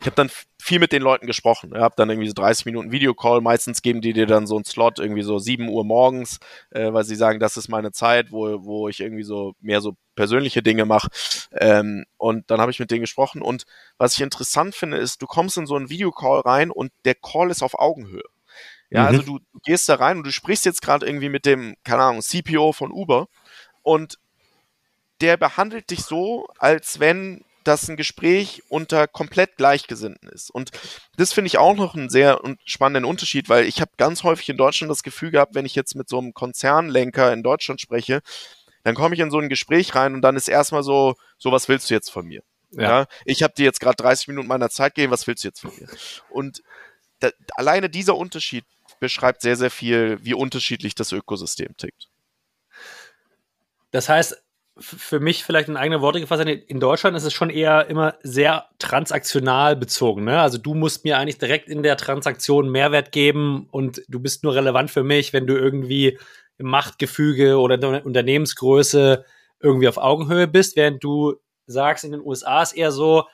ich 0.00 0.06
habe 0.06 0.16
dann 0.16 0.30
viel 0.58 0.78
mit 0.78 0.92
den 0.92 1.02
Leuten 1.02 1.26
gesprochen. 1.26 1.72
Ich 1.74 1.80
habe 1.80 1.94
dann 1.96 2.10
irgendwie 2.10 2.28
so 2.28 2.34
30 2.34 2.66
Minuten 2.66 2.92
Videocall. 2.92 3.40
Meistens 3.40 3.82
geben 3.82 4.00
die 4.00 4.12
dir 4.12 4.26
dann 4.26 4.46
so 4.46 4.56
einen 4.56 4.64
Slot 4.64 4.98
irgendwie 4.98 5.22
so 5.22 5.38
7 5.38 5.68
Uhr 5.68 5.84
morgens, 5.84 6.38
äh, 6.70 6.92
weil 6.92 7.04
sie 7.04 7.16
sagen, 7.16 7.40
das 7.40 7.56
ist 7.56 7.68
meine 7.68 7.92
Zeit, 7.92 8.30
wo, 8.30 8.64
wo 8.64 8.88
ich 8.88 9.00
irgendwie 9.00 9.22
so 9.22 9.54
mehr 9.60 9.80
so 9.80 9.96
persönliche 10.14 10.62
Dinge 10.62 10.84
mache. 10.84 11.08
Ähm, 11.52 12.04
und 12.18 12.50
dann 12.50 12.60
habe 12.60 12.70
ich 12.70 12.78
mit 12.78 12.90
denen 12.90 13.00
gesprochen. 13.00 13.42
Und 13.42 13.64
was 13.98 14.14
ich 14.14 14.20
interessant 14.20 14.74
finde, 14.74 14.98
ist, 14.98 15.22
du 15.22 15.26
kommst 15.26 15.56
in 15.56 15.66
so 15.66 15.76
einen 15.76 15.90
Videocall 15.90 16.40
rein 16.40 16.70
und 16.70 16.92
der 17.04 17.14
Call 17.14 17.50
ist 17.50 17.62
auf 17.62 17.78
Augenhöhe. 17.78 18.24
Ja, 18.90 19.06
also 19.06 19.12
mhm. 19.12 19.18
also 19.20 19.32
du, 19.32 19.44
du 19.52 19.60
gehst 19.64 19.88
da 19.88 19.94
rein 19.96 20.18
und 20.18 20.26
du 20.26 20.32
sprichst 20.32 20.64
jetzt 20.64 20.82
gerade 20.82 21.06
irgendwie 21.06 21.28
mit 21.28 21.46
dem, 21.46 21.76
keine 21.84 22.02
Ahnung, 22.02 22.22
CPO 22.22 22.72
von 22.72 22.90
Uber 22.90 23.28
und 23.82 24.18
der 25.20 25.36
behandelt 25.36 25.90
dich 25.90 26.02
so, 26.02 26.46
als 26.58 26.98
wenn 26.98 27.44
dass 27.64 27.88
ein 27.88 27.96
Gespräch 27.96 28.62
unter 28.68 29.06
komplett 29.06 29.56
Gleichgesinnten 29.56 30.28
ist. 30.28 30.50
Und 30.50 30.70
das 31.16 31.32
finde 31.32 31.48
ich 31.48 31.58
auch 31.58 31.76
noch 31.76 31.94
einen 31.94 32.10
sehr 32.10 32.40
spannenden 32.64 33.04
Unterschied, 33.04 33.48
weil 33.48 33.66
ich 33.66 33.80
habe 33.80 33.90
ganz 33.96 34.22
häufig 34.22 34.48
in 34.48 34.56
Deutschland 34.56 34.90
das 34.90 35.02
Gefühl 35.02 35.30
gehabt, 35.30 35.54
wenn 35.54 35.66
ich 35.66 35.74
jetzt 35.74 35.94
mit 35.94 36.08
so 36.08 36.18
einem 36.18 36.34
Konzernlenker 36.34 37.32
in 37.32 37.42
Deutschland 37.42 37.80
spreche, 37.80 38.20
dann 38.82 38.94
komme 38.94 39.14
ich 39.14 39.20
in 39.20 39.30
so 39.30 39.38
ein 39.38 39.48
Gespräch 39.48 39.94
rein 39.94 40.14
und 40.14 40.22
dann 40.22 40.36
ist 40.36 40.48
erstmal 40.48 40.82
so, 40.82 41.14
so 41.38 41.52
was 41.52 41.68
willst 41.68 41.90
du 41.90 41.94
jetzt 41.94 42.10
von 42.10 42.26
mir? 42.26 42.42
Ja. 42.72 42.82
ja 42.82 43.06
ich 43.24 43.42
habe 43.42 43.54
dir 43.54 43.64
jetzt 43.64 43.80
gerade 43.80 43.96
30 43.96 44.28
Minuten 44.28 44.48
meiner 44.48 44.70
Zeit 44.70 44.94
gegeben, 44.94 45.12
was 45.12 45.26
willst 45.26 45.44
du 45.44 45.48
jetzt 45.48 45.60
von 45.60 45.72
mir? 45.78 45.88
Und 46.30 46.62
da, 47.20 47.30
alleine 47.56 47.90
dieser 47.90 48.16
Unterschied 48.16 48.64
beschreibt 49.00 49.42
sehr, 49.42 49.56
sehr 49.56 49.70
viel, 49.70 50.18
wie 50.22 50.34
unterschiedlich 50.34 50.94
das 50.94 51.12
Ökosystem 51.12 51.76
tickt. 51.76 52.08
Das 53.90 54.08
heißt, 54.08 54.40
für 54.78 55.20
mich 55.20 55.44
vielleicht 55.44 55.68
in 55.68 55.76
eigene 55.76 56.00
Worte 56.00 56.20
gefasst, 56.20 56.42
in 56.44 56.80
Deutschland 56.80 57.16
ist 57.16 57.24
es 57.24 57.32
schon 57.32 57.50
eher 57.50 57.86
immer 57.88 58.14
sehr 58.22 58.68
transaktional 58.78 59.76
bezogen. 59.76 60.24
Ne? 60.24 60.40
Also 60.40 60.58
du 60.58 60.74
musst 60.74 61.04
mir 61.04 61.18
eigentlich 61.18 61.38
direkt 61.38 61.68
in 61.68 61.82
der 61.82 61.96
Transaktion 61.96 62.70
Mehrwert 62.70 63.12
geben 63.12 63.66
und 63.70 64.02
du 64.08 64.20
bist 64.20 64.42
nur 64.42 64.54
relevant 64.54 64.90
für 64.90 65.02
mich, 65.02 65.32
wenn 65.32 65.46
du 65.46 65.54
irgendwie 65.54 66.18
im 66.56 66.66
Machtgefüge 66.66 67.58
oder 67.58 67.74
in 67.74 67.80
der 67.80 68.06
Unternehmensgröße 68.06 69.24
irgendwie 69.60 69.88
auf 69.88 69.98
Augenhöhe 69.98 70.46
bist, 70.46 70.76
während 70.76 71.02
du 71.04 71.34
sagst, 71.66 72.04
in 72.04 72.12
den 72.12 72.22
USA 72.22 72.62
ist 72.62 72.72
eher 72.72 72.92
so, 72.92 73.24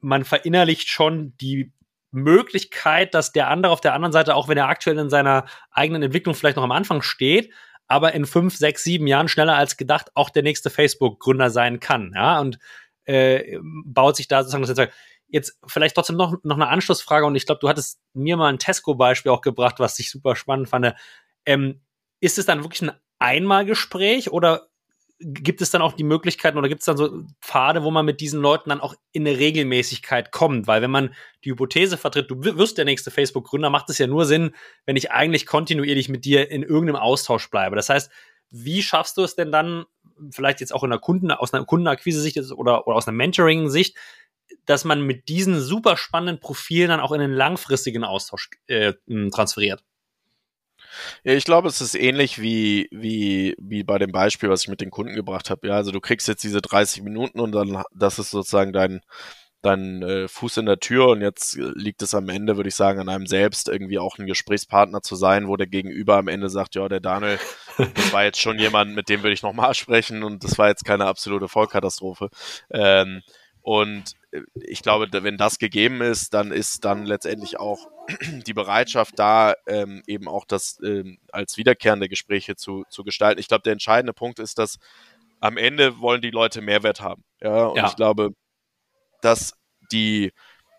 man 0.00 0.24
verinnerlicht 0.24 0.88
schon 0.88 1.34
die 1.40 1.72
Möglichkeit, 2.10 3.14
dass 3.14 3.32
der 3.32 3.48
andere 3.48 3.72
auf 3.72 3.80
der 3.80 3.94
anderen 3.94 4.12
Seite, 4.12 4.34
auch 4.34 4.48
wenn 4.48 4.58
er 4.58 4.68
aktuell 4.68 4.98
in 4.98 5.10
seiner 5.10 5.44
eigenen 5.70 6.02
Entwicklung 6.02 6.34
vielleicht 6.34 6.56
noch 6.56 6.64
am 6.64 6.72
Anfang 6.72 7.02
steht, 7.02 7.52
aber 7.90 8.12
in 8.14 8.24
fünf, 8.24 8.56
sechs, 8.56 8.84
sieben 8.84 9.08
Jahren 9.08 9.26
schneller 9.26 9.56
als 9.56 9.76
gedacht 9.76 10.12
auch 10.14 10.30
der 10.30 10.44
nächste 10.44 10.70
Facebook-Gründer 10.70 11.50
sein 11.50 11.80
kann. 11.80 12.12
Ja, 12.14 12.40
und 12.40 12.58
äh, 13.04 13.58
baut 13.84 14.16
sich 14.16 14.28
da 14.28 14.42
sozusagen 14.42 14.62
das 14.62 14.70
Netzwerk. 14.70 14.94
Jetzt 15.26 15.58
vielleicht 15.66 15.96
trotzdem 15.96 16.16
noch, 16.16 16.36
noch 16.44 16.54
eine 16.54 16.68
Anschlussfrage 16.68 17.26
und 17.26 17.34
ich 17.34 17.46
glaube, 17.46 17.60
du 17.60 17.68
hattest 17.68 18.00
mir 18.14 18.36
mal 18.36 18.48
ein 18.48 18.58
Tesco-Beispiel 18.60 19.32
auch 19.32 19.40
gebracht, 19.40 19.76
was 19.78 19.98
ich 19.98 20.10
super 20.10 20.36
spannend 20.36 20.68
fand. 20.68 20.94
Ähm, 21.44 21.80
ist 22.20 22.38
es 22.38 22.46
dann 22.46 22.62
wirklich 22.62 22.82
ein 22.82 22.92
Einmalgespräch 23.18 24.30
oder 24.30 24.69
gibt 25.20 25.60
es 25.60 25.70
dann 25.70 25.82
auch 25.82 25.92
die 25.92 26.04
Möglichkeiten 26.04 26.56
oder 26.56 26.68
gibt 26.68 26.80
es 26.80 26.86
dann 26.86 26.96
so 26.96 27.24
Pfade, 27.42 27.84
wo 27.84 27.90
man 27.90 28.06
mit 28.06 28.20
diesen 28.20 28.40
Leuten 28.40 28.70
dann 28.70 28.80
auch 28.80 28.94
in 29.12 29.26
eine 29.26 29.38
Regelmäßigkeit 29.38 30.32
kommt? 30.32 30.66
Weil 30.66 30.80
wenn 30.80 30.90
man 30.90 31.14
die 31.44 31.50
Hypothese 31.50 31.98
vertritt, 31.98 32.30
du 32.30 32.42
wirst 32.42 32.78
der 32.78 32.86
nächste 32.86 33.10
Facebook-Gründer, 33.10 33.68
macht 33.68 33.90
es 33.90 33.98
ja 33.98 34.06
nur 34.06 34.24
Sinn, 34.24 34.54
wenn 34.86 34.96
ich 34.96 35.10
eigentlich 35.10 35.46
kontinuierlich 35.46 36.08
mit 36.08 36.24
dir 36.24 36.50
in 36.50 36.62
irgendeinem 36.62 36.96
Austausch 36.96 37.50
bleibe. 37.50 37.76
Das 37.76 37.90
heißt, 37.90 38.10
wie 38.50 38.82
schaffst 38.82 39.18
du 39.18 39.22
es 39.22 39.36
denn 39.36 39.52
dann, 39.52 39.84
vielleicht 40.30 40.60
jetzt 40.60 40.74
auch 40.74 40.84
in 40.84 40.90
der 40.90 40.98
Kunden, 40.98 41.30
aus 41.30 41.52
einer 41.52 41.66
Kundenakquise-Sicht 41.66 42.38
oder, 42.52 42.86
oder 42.86 42.96
aus 42.96 43.06
einer 43.06 43.16
Mentoring-Sicht, 43.16 43.96
dass 44.64 44.84
man 44.84 45.02
mit 45.02 45.28
diesen 45.28 45.60
super 45.60 45.96
spannenden 45.96 46.40
Profilen 46.40 46.88
dann 46.88 47.00
auch 47.00 47.12
in 47.12 47.20
einen 47.20 47.34
langfristigen 47.34 48.04
Austausch 48.04 48.50
äh, 48.66 48.94
transferiert? 49.30 49.84
Ja, 51.24 51.34
ich 51.34 51.44
glaube, 51.44 51.68
es 51.68 51.80
ist 51.80 51.94
ähnlich 51.94 52.40
wie, 52.40 52.88
wie, 52.92 53.54
wie 53.58 53.84
bei 53.84 53.98
dem 53.98 54.12
Beispiel, 54.12 54.48
was 54.48 54.62
ich 54.62 54.68
mit 54.68 54.80
den 54.80 54.90
Kunden 54.90 55.14
gebracht 55.14 55.50
habe. 55.50 55.68
Ja, 55.68 55.74
also 55.74 55.90
du 55.92 56.00
kriegst 56.00 56.28
jetzt 56.28 56.44
diese 56.44 56.60
30 56.60 57.02
Minuten 57.02 57.40
und 57.40 57.52
dann, 57.52 57.82
das 57.94 58.18
ist 58.18 58.30
sozusagen 58.30 58.72
dein, 58.72 59.00
dein 59.62 60.02
äh, 60.02 60.28
Fuß 60.28 60.58
in 60.58 60.66
der 60.66 60.80
Tür 60.80 61.08
und 61.08 61.20
jetzt 61.20 61.56
liegt 61.56 62.02
es 62.02 62.14
am 62.14 62.28
Ende, 62.28 62.56
würde 62.56 62.68
ich 62.68 62.74
sagen, 62.74 63.00
an 63.00 63.08
einem 63.08 63.26
selbst 63.26 63.68
irgendwie 63.68 63.98
auch 63.98 64.18
ein 64.18 64.26
Gesprächspartner 64.26 65.02
zu 65.02 65.16
sein, 65.16 65.48
wo 65.48 65.56
der 65.56 65.66
Gegenüber 65.66 66.16
am 66.16 66.28
Ende 66.28 66.48
sagt, 66.48 66.74
ja, 66.74 66.88
der 66.88 67.00
Daniel, 67.00 67.38
das 67.94 68.12
war 68.12 68.24
jetzt 68.24 68.40
schon 68.40 68.58
jemand, 68.58 68.94
mit 68.94 69.08
dem 69.08 69.22
würde 69.22 69.34
ich 69.34 69.42
nochmal 69.42 69.74
sprechen 69.74 70.22
und 70.22 70.44
das 70.44 70.58
war 70.58 70.68
jetzt 70.68 70.84
keine 70.84 71.06
absolute 71.06 71.48
Vollkatastrophe. 71.48 72.30
Ähm, 72.70 73.22
und 73.62 74.14
äh, 74.32 74.42
ich 74.54 74.82
glaube, 74.82 75.08
wenn 75.10 75.36
das 75.36 75.58
gegeben 75.58 76.00
ist, 76.00 76.34
dann 76.34 76.52
ist 76.52 76.84
dann 76.84 77.04
letztendlich 77.04 77.58
auch 77.58 77.88
die 78.46 78.54
Bereitschaft 78.54 79.18
da, 79.18 79.54
ähm, 79.66 80.02
eben 80.06 80.28
auch 80.28 80.44
das 80.44 80.78
ähm, 80.82 81.18
als 81.32 81.56
wiederkehrende 81.56 82.08
Gespräche 82.08 82.56
zu, 82.56 82.84
zu 82.90 83.04
gestalten. 83.04 83.40
Ich 83.40 83.48
glaube, 83.48 83.62
der 83.62 83.72
entscheidende 83.72 84.12
Punkt 84.12 84.38
ist, 84.38 84.58
dass 84.58 84.78
am 85.40 85.56
Ende 85.56 86.00
wollen 86.00 86.20
die 86.20 86.30
Leute 86.30 86.60
Mehrwert 86.60 87.00
haben. 87.00 87.24
Ja, 87.40 87.66
und 87.66 87.76
ja. 87.76 87.86
ich 87.86 87.96
glaube, 87.96 88.30
dass 89.22 89.54
die, 89.92 90.32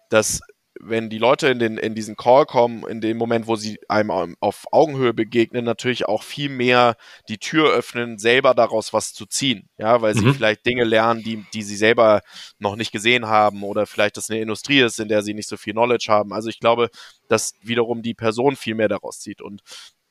dass 0.10 0.42
wenn 0.84 1.10
die 1.10 1.18
Leute 1.18 1.48
in, 1.48 1.60
den, 1.60 1.78
in 1.78 1.96
diesen 1.96 2.16
Call 2.16 2.46
kommen, 2.46 2.86
in 2.88 3.02
dem 3.02 3.18
Moment, 3.18 3.48
wo 3.48 3.56
sie 3.56 3.80
einem 3.88 4.36
auf 4.40 4.66
Augenhöhe 4.72 5.14
begegnen, 5.14 5.64
natürlich 5.66 6.08
auch 6.08 6.24
viel 6.24 6.50
mehr 6.50 6.96
die 7.30 7.38
Tür 7.38 7.72
öffnen, 7.72 8.18
selber 8.18 8.54
daraus 8.54 8.94
was 8.94 9.14
zu 9.14 9.26
ziehen. 9.26 9.70
Ja, 9.78 10.02
weil 10.02 10.16
sie 10.16 10.26
mhm. 10.26 10.34
vielleicht 10.34 10.66
Dinge 10.66 10.84
lernen, 10.84 11.24
die, 11.24 11.46
die 11.54 11.64
sie 11.64 11.76
selber 11.76 12.22
noch 12.60 12.76
nicht 12.76 12.92
gesehen 12.92 13.28
haben 13.28 13.64
oder 13.64 13.86
vielleicht 13.86 14.18
das 14.18 14.30
eine 14.30 14.42
Industrie 14.42 14.82
ist, 14.82 15.00
in 15.00 15.08
der 15.08 15.22
sie 15.22 15.34
nicht 15.34 15.50
so 15.50 15.58
viel 15.58 15.74
Knowledge 15.74 16.08
haben. 16.10 16.34
Also 16.34 16.50
ich 16.50 16.60
glaube, 16.60 16.90
dass 17.28 17.54
wiederum 17.62 18.02
die 18.02 18.14
Person 18.14 18.56
viel 18.56 18.76
mehr 18.76 18.90
daraus 18.90 19.20
zieht. 19.20 19.42
Und 19.42 19.62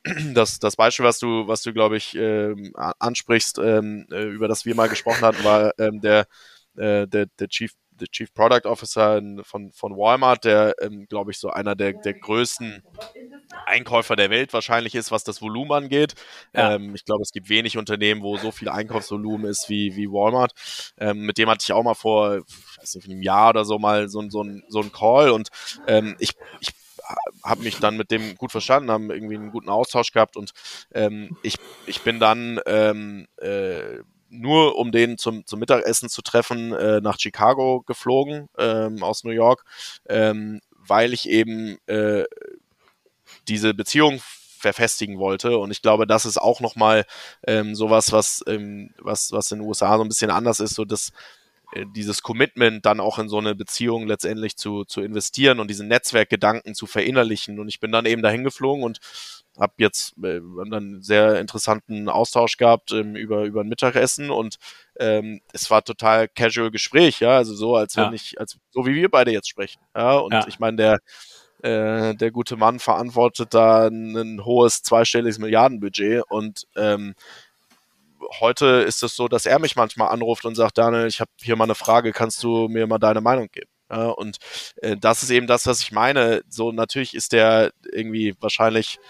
das, 0.35 0.59
das 0.59 0.77
Beispiel, 0.77 1.05
was 1.05 1.19
du, 1.19 1.47
was 1.47 1.63
du, 1.63 1.73
glaube 1.73 1.97
ich, 1.97 2.15
ähm, 2.17 2.73
ansprichst, 2.77 3.59
ähm, 3.59 4.07
äh, 4.11 4.25
über 4.25 4.49
das 4.49 4.65
wir 4.65 4.75
mal 4.75 4.89
gesprochen 4.89 5.23
hatten, 5.23 5.45
war 5.45 5.73
ähm, 5.79 6.01
der, 6.01 6.27
äh, 6.77 7.07
der, 7.07 7.27
der 7.39 7.49
Chief 7.49 7.73
der 8.01 8.09
Chief 8.09 8.33
Product 8.33 8.67
Officer 8.67 9.21
von, 9.43 9.73
von 9.73 9.97
Walmart, 9.97 10.45
der, 10.45 10.75
ähm, 10.81 11.07
glaube 11.09 11.31
ich, 11.31 11.39
so 11.39 11.51
einer 11.51 11.75
der, 11.75 11.93
der 11.93 12.15
größten 12.15 12.83
Einkäufer 13.67 14.17
der 14.17 14.31
Welt 14.31 14.53
wahrscheinlich 14.53 14.95
ist, 14.95 15.11
was 15.11 15.25
das 15.25 15.43
Volumen 15.43 15.73
angeht. 15.73 16.15
Ja. 16.55 16.75
Ähm, 16.75 16.95
ich 16.95 17.05
glaube, 17.05 17.23
es 17.23 17.33
gibt 17.33 17.49
wenig 17.49 17.77
Unternehmen, 17.77 18.23
wo 18.23 18.37
so 18.37 18.51
viel 18.51 18.69
Einkaufsvolumen 18.69 19.49
ist 19.49 19.69
wie, 19.69 19.97
wie 19.97 20.09
Walmart. 20.09 20.53
Ähm, 20.99 21.21
mit 21.27 21.39
dem 21.39 21.49
hatte 21.49 21.63
ich 21.63 21.73
auch 21.73 21.83
mal 21.83 21.95
vor, 21.95 22.39
ich 22.39 22.79
weiß 22.79 22.95
nicht, 22.97 23.09
einem 23.09 23.23
Jahr 23.23 23.51
oder 23.51 23.65
so 23.65 23.79
mal 23.79 24.09
so, 24.09 24.29
so, 24.31 24.43
ein, 24.43 24.63
so 24.69 24.81
ein 24.81 24.93
Call 24.93 25.31
und 25.31 25.49
ähm, 25.87 26.17
ich, 26.19 26.35
ich 26.61 26.71
habe 27.45 27.63
mich 27.63 27.79
dann 27.79 27.97
mit 27.97 28.11
dem 28.11 28.37
gut 28.37 28.53
verstanden, 28.53 28.91
haben 28.91 29.11
irgendwie 29.11 29.37
einen 29.37 29.51
guten 29.51 29.69
Austausch 29.69 30.13
gehabt 30.13 30.37
und 30.37 30.53
ähm, 30.93 31.37
ich, 31.43 31.57
ich 31.87 32.03
bin 32.03 32.21
dann 32.21 32.61
ähm, 32.67 33.27
äh, 33.39 34.01
nur 34.31 34.77
um 34.77 34.93
den 34.93 35.19
zum, 35.19 35.45
zum 35.47 35.61
Mittagessen 35.61 36.09
zu 36.09 36.23
treffen, 36.23 36.73
äh, 36.73 37.01
nach 37.01 37.19
Chicago 37.19 37.83
geflogen 37.83 38.49
ähm, 38.59 39.03
aus 39.03 39.25
New 39.25 39.33
York, 39.33 39.65
ähm, 40.09 40.61
weil 40.73 41.13
ich 41.13 41.29
eben 41.29 41.79
äh, 41.87 42.25
diese 43.49 43.75
Beziehung 43.75 44.21
verfestigen 44.59 45.19
wollte. 45.19 45.59
Und 45.59 45.71
ich 45.71 45.83
glaube, 45.83 46.07
das 46.07 46.27
ist 46.27 46.39
auch 46.39 46.61
nochmal 46.61 47.07
ähm, 47.47 47.75
sowas, 47.75 48.13
was, 48.13 48.45
ähm, 48.47 48.95
was, 48.99 49.33
was 49.33 49.51
in 49.51 49.59
den 49.61 49.69
USA 49.69 49.97
so 49.97 50.05
ein 50.05 50.09
bisschen 50.09 50.31
anders 50.31 50.61
ist, 50.61 50.75
so 50.75 50.85
dass 50.85 51.13
äh, 51.73 51.87
dieses 51.95 52.23
Commitment 52.23 52.85
dann 52.87 53.01
auch 53.01 53.19
in 53.19 53.29
so 53.29 53.39
eine 53.39 53.55
Beziehung 53.55 54.07
letztendlich 54.07 54.57
zu, 54.57 54.85
zu 54.85 55.01
investieren 55.01 55.61
und 55.61 55.69
diesen 55.69 55.89
Netzwerkgedanken 55.89 56.75
zu 56.75 56.87
verinnerlichen. 56.87 57.59
Und 57.59 57.69
ich 57.69 57.81
bin 57.81 57.93
dann 57.93 58.07
eben 58.07 58.23
dahin 58.23 58.45
geflogen 58.45 58.85
und 58.85 59.01
habe 59.59 59.75
jetzt 59.79 60.17
äh, 60.19 60.41
dann 60.41 60.73
einen 60.73 61.03
sehr 61.03 61.41
interessanten 61.41 62.09
Austausch 62.09 62.57
gehabt 62.57 62.93
ähm, 62.93 63.17
über 63.17 63.45
über 63.45 63.63
ein 63.63 63.69
Mittagessen 63.69 64.31
und 64.31 64.57
ähm, 64.99 65.41
es 65.53 65.71
war 65.71 65.83
total 65.83 66.29
casual 66.29 66.71
Gespräch, 66.71 67.21
ja, 67.21 67.37
also 67.37 67.55
so 67.55 67.77
als 67.77 67.97
wenn 67.97 68.05
ja. 68.05 68.13
ich 68.13 68.39
als 68.39 68.59
so 68.71 68.87
wie 68.87 68.95
wir 68.95 69.11
beide 69.11 69.33
jetzt 69.33 69.49
sprechen, 69.49 69.81
ja, 69.97 70.19
und 70.19 70.33
ja. 70.33 70.47
ich 70.47 70.59
meine 70.59 70.77
der 70.77 70.99
äh, 71.63 72.15
der 72.15 72.31
gute 72.31 72.57
Mann 72.57 72.79
verantwortet 72.79 73.53
da 73.53 73.87
ein, 73.87 74.17
ein 74.17 74.45
hohes 74.45 74.83
zweistelliges 74.83 75.39
Milliardenbudget 75.39 76.23
und 76.29 76.67
ähm, 76.77 77.15
heute 78.41 78.67
ist 78.67 79.03
es 79.03 79.17
so, 79.17 79.29
dass 79.29 79.47
er 79.47 79.59
mich 79.59 79.77
manchmal 79.77 80.09
anruft 80.09 80.45
und 80.45 80.55
sagt, 80.55 80.79
Daniel, 80.79 81.07
ich 81.07 81.21
habe 81.21 81.31
hier 81.41 81.57
mal 81.57 81.65
eine 81.65 81.75
Frage, 81.75 82.13
kannst 82.13 82.43
du 82.43 82.69
mir 82.69 82.87
mal 82.87 82.99
deine 82.99 83.21
Meinung 83.21 83.49
geben? 83.51 83.71
Ja, 83.91 84.09
und 84.11 84.39
äh, 84.77 84.97
das 84.97 85.23
ist 85.23 85.31
eben 85.31 85.47
das, 85.47 85.67
was 85.67 85.81
ich 85.81 85.91
meine. 85.91 86.43
So 86.49 86.71
natürlich 86.71 87.15
ist 87.15 87.33
der 87.33 87.73
irgendwie 87.93 88.35
wahrscheinlich 88.41 89.01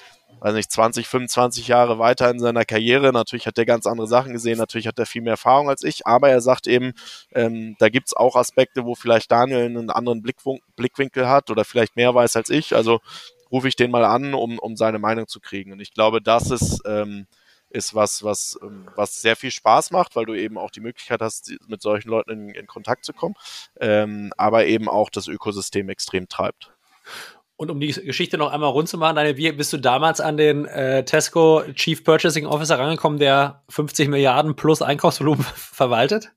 weiß 0.41 0.55
nicht, 0.55 0.71
20, 0.73 1.07
25 1.07 1.69
Jahre 1.69 1.99
weiter 1.99 2.31
in 2.31 2.39
seiner 2.39 2.65
Karriere. 2.65 3.13
Natürlich 3.13 3.47
hat 3.47 3.59
er 3.59 3.67
ganz 3.67 3.87
andere 3.87 4.07
Sachen 4.07 4.33
gesehen, 4.33 4.59
natürlich 4.59 4.87
hat 4.87 4.99
er 4.99 5.07
viel 5.07 5.23
mehr 5.23 5.33
Erfahrung 5.33 5.69
als 5.69 5.85
ich, 5.85 6.07
aber 6.07 6.31
er 6.31 6.41
sagt 6.41 6.67
eben, 6.67 6.93
ähm, 7.33 7.77
da 7.79 7.89
gibt's 7.89 8.15
auch 8.15 8.37
Aspekte, 8.37 8.85
wo 8.85 8.95
vielleicht 8.95 9.31
Daniel 9.31 9.65
einen 9.65 9.91
anderen 9.91 10.23
Blickwinkel 10.23 11.29
hat 11.29 11.51
oder 11.51 11.65
vielleicht 11.65 11.97
mehr 11.97 12.15
weiß 12.15 12.37
als 12.37 12.51
ich. 12.51 12.75
Also 12.75 13.01
rufe 13.53 13.69
ich 13.69 13.77
den 13.77 13.91
mal 13.91 14.05
an, 14.05 14.35
um, 14.35 14.59
um 14.59 14.77
seine 14.77 14.99
Meinung 14.99 15.27
zu 15.29 15.41
kriegen. 15.41 15.73
Und 15.73 15.81
ich 15.81 15.93
glaube, 15.93 16.23
das 16.23 16.51
ist, 16.51 16.83
ähm, 16.87 17.27
ist 17.71 17.95
was, 17.95 18.23
was, 18.25 18.59
ähm, 18.63 18.89
was 18.97 19.21
sehr 19.21 19.37
viel 19.37 19.51
Spaß 19.51 19.91
macht, 19.91 20.17
weil 20.17 20.27
du 20.27 20.35
eben 20.35 20.59
auch 20.59 20.71
die 20.71 20.81
Möglichkeit 20.81 21.21
hast, 21.21 21.53
mit 21.69 21.83
solchen 21.83 22.09
Leuten 22.09 22.31
in, 22.31 22.49
in 22.51 22.67
Kontakt 22.67 23.05
zu 23.05 23.13
kommen, 23.13 23.35
ähm, 23.81 24.33
aber 24.37 24.67
eben 24.67 24.89
auch 24.89 25.11
das 25.11 25.29
Ökosystem 25.29 25.89
extrem 25.89 26.29
treibt. 26.29 26.73
Und 27.61 27.71
um 27.71 27.79
die 27.79 27.93
Geschichte 27.93 28.39
noch 28.39 28.53
einmal 28.53 28.71
rund 28.71 28.89
zu 28.89 28.97
machen, 28.97 29.17
Daniel, 29.17 29.37
wie 29.37 29.53
bist 29.53 29.71
du 29.75 29.77
damals 29.77 30.19
an 30.19 30.39
den 30.39 30.65
äh, 30.65 31.05
Tesco 31.05 31.63
Chief 31.75 32.03
Purchasing 32.03 32.47
Officer 32.47 32.79
rangekommen, 32.79 33.19
der 33.19 33.65
50 33.69 34.09
Milliarden 34.09 34.57
plus 34.57 34.81
Einkaufsvolumen 34.81 35.45
verwaltet? 35.55 36.33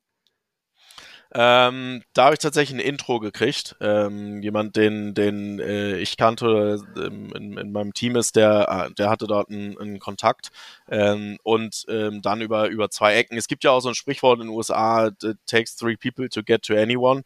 Ähm, 1.34 2.04
da 2.12 2.26
habe 2.26 2.34
ich 2.34 2.40
tatsächlich 2.40 2.78
ein 2.78 2.86
Intro 2.86 3.22
gekriegt. 3.22 3.78
Ähm, 3.80 4.42
jemand, 4.42 4.76
den, 4.76 5.14
den 5.14 5.60
äh, 5.60 5.96
ich 5.96 6.18
kannte, 6.18 6.82
ähm, 6.98 7.32
in, 7.34 7.58
in, 7.58 7.72
meinem 7.72 7.94
Team 7.94 8.18
ist, 8.18 8.36
der, 8.36 8.90
äh, 8.90 8.94
der 8.94 9.10
hatte 9.10 9.26
dort 9.26 9.50
einen, 9.50 9.80
einen 9.80 10.00
Kontakt. 10.00 10.50
Ähm, 10.90 11.38
und 11.44 11.86
ähm, 11.88 12.22
dann 12.22 12.42
über, 12.42 12.68
über 12.68 12.90
zwei 12.90 13.16
Ecken. 13.16 13.38
Es 13.38 13.48
gibt 13.48 13.64
ja 13.64 13.72
auch 13.72 13.80
so 13.80 13.88
ein 13.88 13.96
Sprichwort 13.96 14.42
in 14.42 14.48
den 14.48 14.54
USA, 14.54 15.08
it 15.08 15.38
takes 15.46 15.78
three 15.78 15.96
people 15.96 16.28
to 16.28 16.44
get 16.44 16.64
to 16.64 16.74
anyone. 16.74 17.24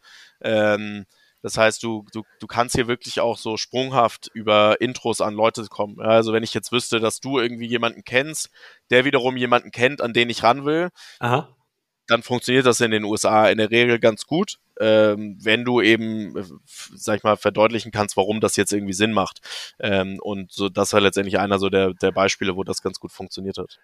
Das 1.42 1.56
heißt, 1.56 1.82
du, 1.82 2.04
du, 2.12 2.24
du 2.40 2.46
kannst 2.46 2.74
hier 2.74 2.88
wirklich 2.88 3.20
auch 3.20 3.38
so 3.38 3.56
sprunghaft 3.56 4.28
über 4.34 4.80
Intros 4.80 5.20
an 5.20 5.34
Leute 5.34 5.64
kommen. 5.66 6.00
Also 6.00 6.32
wenn 6.32 6.42
ich 6.42 6.54
jetzt 6.54 6.72
wüsste, 6.72 7.00
dass 7.00 7.20
du 7.20 7.38
irgendwie 7.38 7.66
jemanden 7.66 8.02
kennst, 8.04 8.50
der 8.90 9.04
wiederum 9.04 9.36
jemanden 9.36 9.70
kennt, 9.70 10.00
an 10.00 10.12
den 10.12 10.30
ich 10.30 10.42
ran 10.42 10.64
will, 10.64 10.90
Aha. 11.20 11.54
dann 12.08 12.22
funktioniert 12.22 12.66
das 12.66 12.80
in 12.80 12.90
den 12.90 13.04
USA 13.04 13.48
in 13.48 13.58
der 13.58 13.70
Regel 13.70 14.00
ganz 14.00 14.26
gut, 14.26 14.58
ähm, 14.80 15.38
wenn 15.40 15.64
du 15.64 15.80
eben, 15.80 16.36
äh, 16.36 16.44
sag 16.94 17.18
ich 17.18 17.22
mal, 17.22 17.36
verdeutlichen 17.36 17.92
kannst, 17.92 18.16
warum 18.16 18.40
das 18.40 18.56
jetzt 18.56 18.72
irgendwie 18.72 18.92
Sinn 18.92 19.12
macht. 19.12 19.40
Ähm, 19.78 20.18
und 20.20 20.52
so, 20.52 20.68
das 20.68 20.92
war 20.92 21.00
letztendlich 21.00 21.38
einer 21.38 21.58
so 21.58 21.68
der, 21.68 21.94
der 21.94 22.12
Beispiele, 22.12 22.56
wo 22.56 22.64
das 22.64 22.82
ganz 22.82 22.98
gut 22.98 23.12
funktioniert 23.12 23.58
hat 23.58 23.78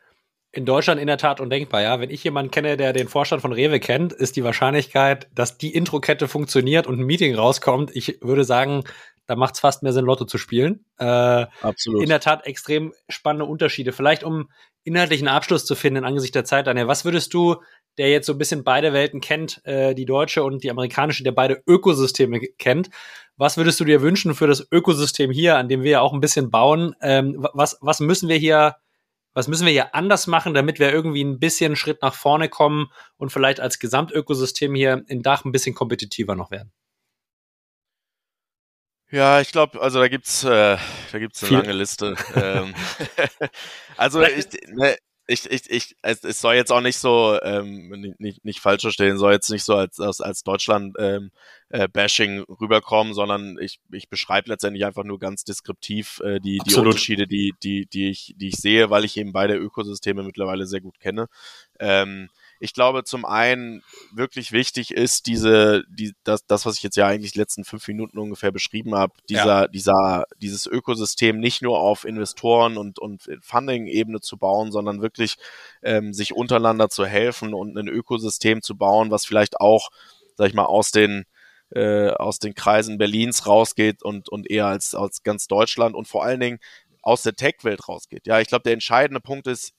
in 0.56 0.64
Deutschland 0.64 1.00
in 1.00 1.06
der 1.06 1.18
Tat 1.18 1.40
undenkbar, 1.40 1.82
ja. 1.82 2.00
Wenn 2.00 2.10
ich 2.10 2.24
jemanden 2.24 2.50
kenne, 2.50 2.76
der 2.76 2.92
den 2.92 3.08
Vorstand 3.08 3.42
von 3.42 3.52
Rewe 3.52 3.80
kennt, 3.80 4.12
ist 4.12 4.36
die 4.36 4.44
Wahrscheinlichkeit, 4.44 5.28
dass 5.34 5.58
die 5.58 5.74
Intro-Kette 5.74 6.28
funktioniert 6.28 6.86
und 6.86 6.98
ein 6.98 7.06
Meeting 7.06 7.34
rauskommt, 7.34 7.90
ich 7.94 8.18
würde 8.20 8.44
sagen, 8.44 8.84
da 9.26 9.36
macht 9.36 9.54
es 9.54 9.60
fast 9.60 9.82
mehr 9.82 9.92
Sinn, 9.92 10.04
Lotto 10.04 10.24
zu 10.24 10.38
spielen. 10.38 10.84
Äh, 10.98 11.46
Absolut. 11.62 12.02
In 12.02 12.08
der 12.08 12.20
Tat 12.20 12.46
extrem 12.46 12.92
spannende 13.08 13.46
Unterschiede. 13.46 13.92
Vielleicht 13.92 14.22
um 14.22 14.50
inhaltlichen 14.84 15.28
Abschluss 15.28 15.64
zu 15.64 15.74
finden 15.74 16.04
angesichts 16.04 16.34
der 16.34 16.44
Zeit, 16.44 16.66
Daniel, 16.66 16.88
was 16.88 17.04
würdest 17.04 17.32
du, 17.32 17.56
der 17.96 18.10
jetzt 18.10 18.26
so 18.26 18.32
ein 18.32 18.38
bisschen 18.38 18.64
beide 18.64 18.92
Welten 18.92 19.20
kennt, 19.20 19.64
äh, 19.64 19.94
die 19.94 20.04
deutsche 20.04 20.42
und 20.42 20.62
die 20.62 20.70
amerikanische, 20.70 21.24
der 21.24 21.32
beide 21.32 21.62
Ökosysteme 21.66 22.40
kennt, 22.58 22.90
was 23.36 23.56
würdest 23.56 23.80
du 23.80 23.84
dir 23.84 24.02
wünschen 24.02 24.34
für 24.34 24.46
das 24.46 24.66
Ökosystem 24.70 25.30
hier, 25.30 25.56
an 25.56 25.68
dem 25.68 25.82
wir 25.82 25.90
ja 25.90 26.00
auch 26.00 26.12
ein 26.12 26.20
bisschen 26.20 26.50
bauen? 26.50 26.94
Ähm, 27.00 27.46
was, 27.54 27.78
was 27.80 28.00
müssen 28.00 28.28
wir 28.28 28.36
hier 28.36 28.76
was 29.34 29.48
müssen 29.48 29.66
wir 29.66 29.72
hier 29.72 29.94
anders 29.94 30.26
machen, 30.26 30.54
damit 30.54 30.78
wir 30.78 30.92
irgendwie 30.92 31.22
ein 31.22 31.38
bisschen 31.38 31.66
einen 31.66 31.76
Schritt 31.76 32.00
nach 32.02 32.14
vorne 32.14 32.48
kommen 32.48 32.90
und 33.16 33.30
vielleicht 33.30 33.60
als 33.60 33.78
Gesamtökosystem 33.78 34.74
hier 34.74 35.04
in 35.08 35.22
Dach 35.22 35.44
ein 35.44 35.52
bisschen 35.52 35.74
kompetitiver 35.74 36.36
noch 36.36 36.50
werden? 36.50 36.72
Ja, 39.10 39.40
ich 39.40 39.52
glaube, 39.52 39.80
also 39.80 40.00
da 40.00 40.08
gibt's, 40.08 40.42
äh, 40.44 40.76
da 41.12 41.18
gibt's 41.18 41.42
eine 41.42 41.48
Viel. 41.48 41.58
lange 41.58 41.72
Liste. 41.72 42.16
ähm, 42.34 42.74
also 43.96 44.22
ich, 44.22 44.46
ne, 44.68 44.96
ich, 45.26 45.50
ich, 45.50 45.70
ich, 45.70 45.96
es, 46.02 46.24
es 46.24 46.40
soll 46.40 46.54
jetzt 46.54 46.72
auch 46.72 46.80
nicht 46.80 46.98
so, 46.98 47.38
ähm, 47.42 47.88
nicht, 48.18 48.44
nicht 48.44 48.60
falsch 48.60 48.82
verstehen, 48.82 49.16
soll 49.16 49.32
jetzt 49.32 49.50
nicht 49.50 49.64
so 49.64 49.76
als, 49.76 49.98
als, 50.00 50.20
als 50.20 50.42
Deutschland 50.42 50.96
ähm, 50.98 51.30
äh, 51.74 51.88
Bashing 51.88 52.44
rüberkommen, 52.60 53.14
sondern 53.14 53.58
ich, 53.58 53.80
ich 53.90 54.08
beschreibe 54.08 54.48
letztendlich 54.48 54.86
einfach 54.86 55.02
nur 55.02 55.18
ganz 55.18 55.42
deskriptiv 55.42 56.20
äh, 56.20 56.38
die, 56.38 56.60
die 56.64 56.74
Unterschiede, 56.76 57.26
die, 57.26 57.52
die, 57.64 57.86
die 57.86 58.10
ich, 58.10 58.32
die 58.36 58.50
ich 58.50 58.58
sehe, 58.58 58.90
weil 58.90 59.04
ich 59.04 59.16
eben 59.16 59.32
beide 59.32 59.56
Ökosysteme 59.56 60.22
mittlerweile 60.22 60.66
sehr 60.66 60.80
gut 60.80 61.00
kenne. 61.00 61.26
Ähm, 61.80 62.28
ich 62.60 62.74
glaube, 62.74 63.02
zum 63.02 63.24
einen 63.24 63.82
wirklich 64.12 64.52
wichtig 64.52 64.92
ist 64.92 65.26
diese, 65.26 65.82
die, 65.88 66.12
das, 66.22 66.46
das, 66.46 66.64
was 66.64 66.76
ich 66.76 66.84
jetzt 66.84 66.96
ja 66.96 67.08
eigentlich 67.08 67.32
die 67.32 67.40
letzten 67.40 67.64
fünf 67.64 67.88
Minuten 67.88 68.20
ungefähr 68.20 68.52
beschrieben 68.52 68.94
habe, 68.94 69.14
dieser, 69.28 69.62
ja. 69.62 69.66
dieser, 69.66 70.26
dieses 70.40 70.66
Ökosystem 70.66 71.40
nicht 71.40 71.60
nur 71.60 71.80
auf 71.80 72.04
Investoren 72.04 72.76
und, 72.76 73.00
und 73.00 73.28
Funding-Ebene 73.40 74.20
zu 74.20 74.38
bauen, 74.38 74.70
sondern 74.70 75.02
wirklich 75.02 75.38
ähm, 75.82 76.12
sich 76.12 76.34
untereinander 76.34 76.88
zu 76.88 77.04
helfen 77.04 77.52
und 77.52 77.76
ein 77.76 77.88
Ökosystem 77.88 78.62
zu 78.62 78.76
bauen, 78.76 79.10
was 79.10 79.26
vielleicht 79.26 79.58
auch, 79.60 79.90
sag 80.36 80.46
ich 80.46 80.54
mal, 80.54 80.66
aus 80.66 80.92
den 80.92 81.24
äh, 81.70 82.08
aus 82.10 82.38
den 82.38 82.54
Kreisen 82.54 82.98
Berlins 82.98 83.46
rausgeht 83.46 84.02
und, 84.02 84.28
und 84.28 84.50
eher 84.50 84.66
als, 84.66 84.94
als 84.94 85.22
ganz 85.22 85.46
Deutschland 85.46 85.94
und 85.94 86.08
vor 86.08 86.24
allen 86.24 86.40
Dingen 86.40 86.58
aus 87.02 87.22
der 87.22 87.34
Tech-Welt 87.34 87.88
rausgeht. 87.88 88.26
Ja, 88.26 88.40
ich 88.40 88.48
glaube, 88.48 88.62
der 88.62 88.72
entscheidende 88.72 89.20
Punkt 89.20 89.46
ist, 89.46 89.74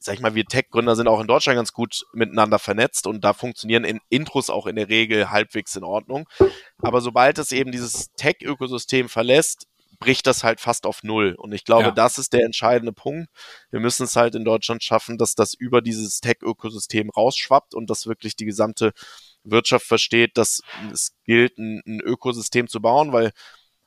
sag 0.00 0.14
ich 0.14 0.20
mal, 0.20 0.34
wir 0.34 0.44
Tech-Gründer 0.44 0.96
sind 0.96 1.08
auch 1.08 1.20
in 1.20 1.26
Deutschland 1.26 1.56
ganz 1.56 1.72
gut 1.72 2.04
miteinander 2.12 2.58
vernetzt 2.58 3.06
und 3.06 3.24
da 3.24 3.32
funktionieren 3.32 3.84
in 3.84 4.00
Intros 4.08 4.50
auch 4.50 4.66
in 4.66 4.76
der 4.76 4.88
Regel 4.88 5.30
halbwegs 5.30 5.76
in 5.76 5.84
Ordnung. 5.84 6.28
Aber 6.78 7.00
sobald 7.00 7.38
es 7.38 7.52
eben 7.52 7.72
dieses 7.72 8.12
Tech-Ökosystem 8.14 9.08
verlässt, 9.08 9.66
bricht 9.98 10.26
das 10.26 10.44
halt 10.44 10.60
fast 10.60 10.86
auf 10.86 11.02
Null. 11.02 11.34
Und 11.36 11.52
ich 11.52 11.64
glaube, 11.64 11.86
ja. 11.86 11.90
das 11.90 12.18
ist 12.18 12.32
der 12.32 12.44
entscheidende 12.44 12.92
Punkt. 12.92 13.28
Wir 13.70 13.80
müssen 13.80 14.04
es 14.04 14.14
halt 14.14 14.34
in 14.34 14.44
Deutschland 14.44 14.84
schaffen, 14.84 15.18
dass 15.18 15.34
das 15.34 15.54
über 15.54 15.82
dieses 15.82 16.20
Tech-Ökosystem 16.20 17.10
rausschwappt 17.10 17.74
und 17.74 17.90
dass 17.90 18.06
wirklich 18.06 18.36
die 18.36 18.44
gesamte 18.44 18.92
Wirtschaft 19.44 19.86
versteht, 19.86 20.36
dass 20.36 20.60
es 20.92 21.12
gilt, 21.24 21.58
ein, 21.58 21.82
ein 21.86 22.00
Ökosystem 22.00 22.68
zu 22.68 22.80
bauen, 22.80 23.12
weil 23.12 23.32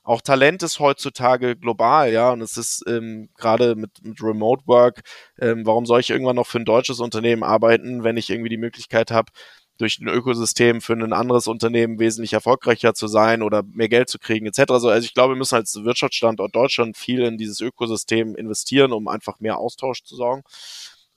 auch 0.04 0.22
Talent 0.22 0.64
ist 0.64 0.80
heutzutage 0.80 1.56
global, 1.56 2.12
ja, 2.12 2.32
und 2.32 2.42
es 2.42 2.58
ist 2.58 2.84
ähm, 2.88 3.30
gerade 3.38 3.76
mit, 3.76 4.04
mit 4.04 4.22
Remote 4.22 4.64
Work, 4.66 5.02
ähm, 5.40 5.66
warum 5.66 5.86
soll 5.86 6.00
ich 6.00 6.10
irgendwann 6.10 6.38
noch 6.38 6.48
für 6.48 6.60
ein 6.60 6.66
deutsches 6.66 7.00
Unternehmen 7.00 7.44
arbeiten, 7.44 8.04
wenn 8.04 8.18
ich 8.18 8.30
irgendwie 8.32 8.50
die 8.50 8.58
Möglichkeit 8.58 9.12
habe, 9.12 9.32
durch 9.78 10.00
ein 10.00 10.08
Ökosystem 10.08 10.82
für 10.82 10.94
ein 10.94 11.14
anderes 11.14 11.48
Unternehmen 11.48 12.00
wesentlich 12.00 12.34
erfolgreicher 12.34 12.94
zu 12.94 13.08
sein 13.08 13.42
oder 13.42 13.64
mehr 13.64 13.90
Geld 13.90 14.10
zu 14.10 14.20
kriegen, 14.20 14.46
etc. 14.46 14.72
Also, 14.72 14.90
also 14.90 15.06
ich 15.06 15.14
glaube, 15.14 15.34
wir 15.34 15.38
müssen 15.38 15.56
als 15.56 15.76
Wirtschaftsstandort 15.76 16.56
Deutschland 16.56 16.98
viel 16.98 17.22
in 17.24 17.38
dieses 17.38 17.62
Ökosystem 17.62 18.36
investieren, 18.36 18.94
um 18.94 19.08
einfach 19.08 19.40
mehr 19.40 19.58
Austausch 19.58 20.04
zu 20.04 20.16
sorgen. 20.16 20.44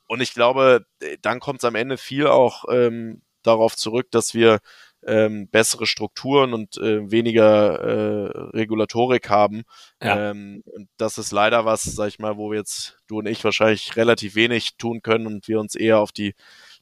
Und 0.09 0.20
ich 0.20 0.35
glaube, 0.35 0.87
dann 1.22 1.41
kommt 1.41 1.61
es 1.61 1.64
am 1.64 1.74
Ende 1.74 1.97
viel 1.99 2.26
auch 2.26 2.64
ähm, 2.70 3.22
darauf 3.47 3.76
zurück, 3.76 4.09
dass 4.11 4.34
wir 4.34 4.61
ähm, 5.07 5.49
bessere 5.49 5.86
Strukturen 5.86 6.55
und 6.55 6.76
äh, 6.78 7.11
weniger 7.11 7.78
äh, 7.80 8.38
Regulatorik 8.57 9.28
haben. 9.28 9.62
Ja. 10.03 10.30
Ähm, 10.30 10.62
und 10.66 10.88
das 10.97 11.18
ist 11.18 11.30
leider 11.30 11.64
was, 11.64 11.82
sag 11.82 12.09
ich 12.09 12.18
mal, 12.18 12.36
wo 12.36 12.51
wir 12.51 12.59
jetzt, 12.59 12.97
du 13.07 13.18
und 13.18 13.26
ich 13.26 13.45
wahrscheinlich 13.45 13.97
relativ 13.97 14.34
wenig 14.34 14.76
tun 14.76 15.03
können 15.03 15.26
und 15.26 15.47
wir 15.49 15.61
uns 15.61 15.74
eher 15.74 16.01
auf 16.01 16.12
die 16.12 16.34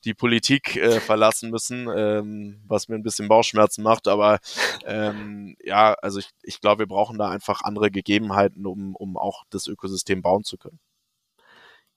die 0.04 0.14
Politik 0.14 0.76
äh, 0.76 1.00
verlassen 1.00 1.50
müssen, 1.50 1.88
ähm, 1.94 2.60
was 2.66 2.88
mir 2.88 2.96
ein 2.96 3.02
bisschen 3.02 3.28
Bauchschmerzen 3.28 3.82
macht. 3.82 4.08
Aber 4.08 4.38
ähm, 4.84 5.56
ja, 5.62 5.94
also 6.02 6.18
ich, 6.18 6.30
ich 6.42 6.60
glaube, 6.60 6.80
wir 6.80 6.86
brauchen 6.88 7.18
da 7.18 7.30
einfach 7.30 7.62
andere 7.62 7.90
Gegebenheiten, 7.90 8.66
um, 8.66 8.96
um 8.96 9.16
auch 9.16 9.44
das 9.50 9.66
Ökosystem 9.68 10.22
bauen 10.22 10.44
zu 10.44 10.58
können. 10.58 10.80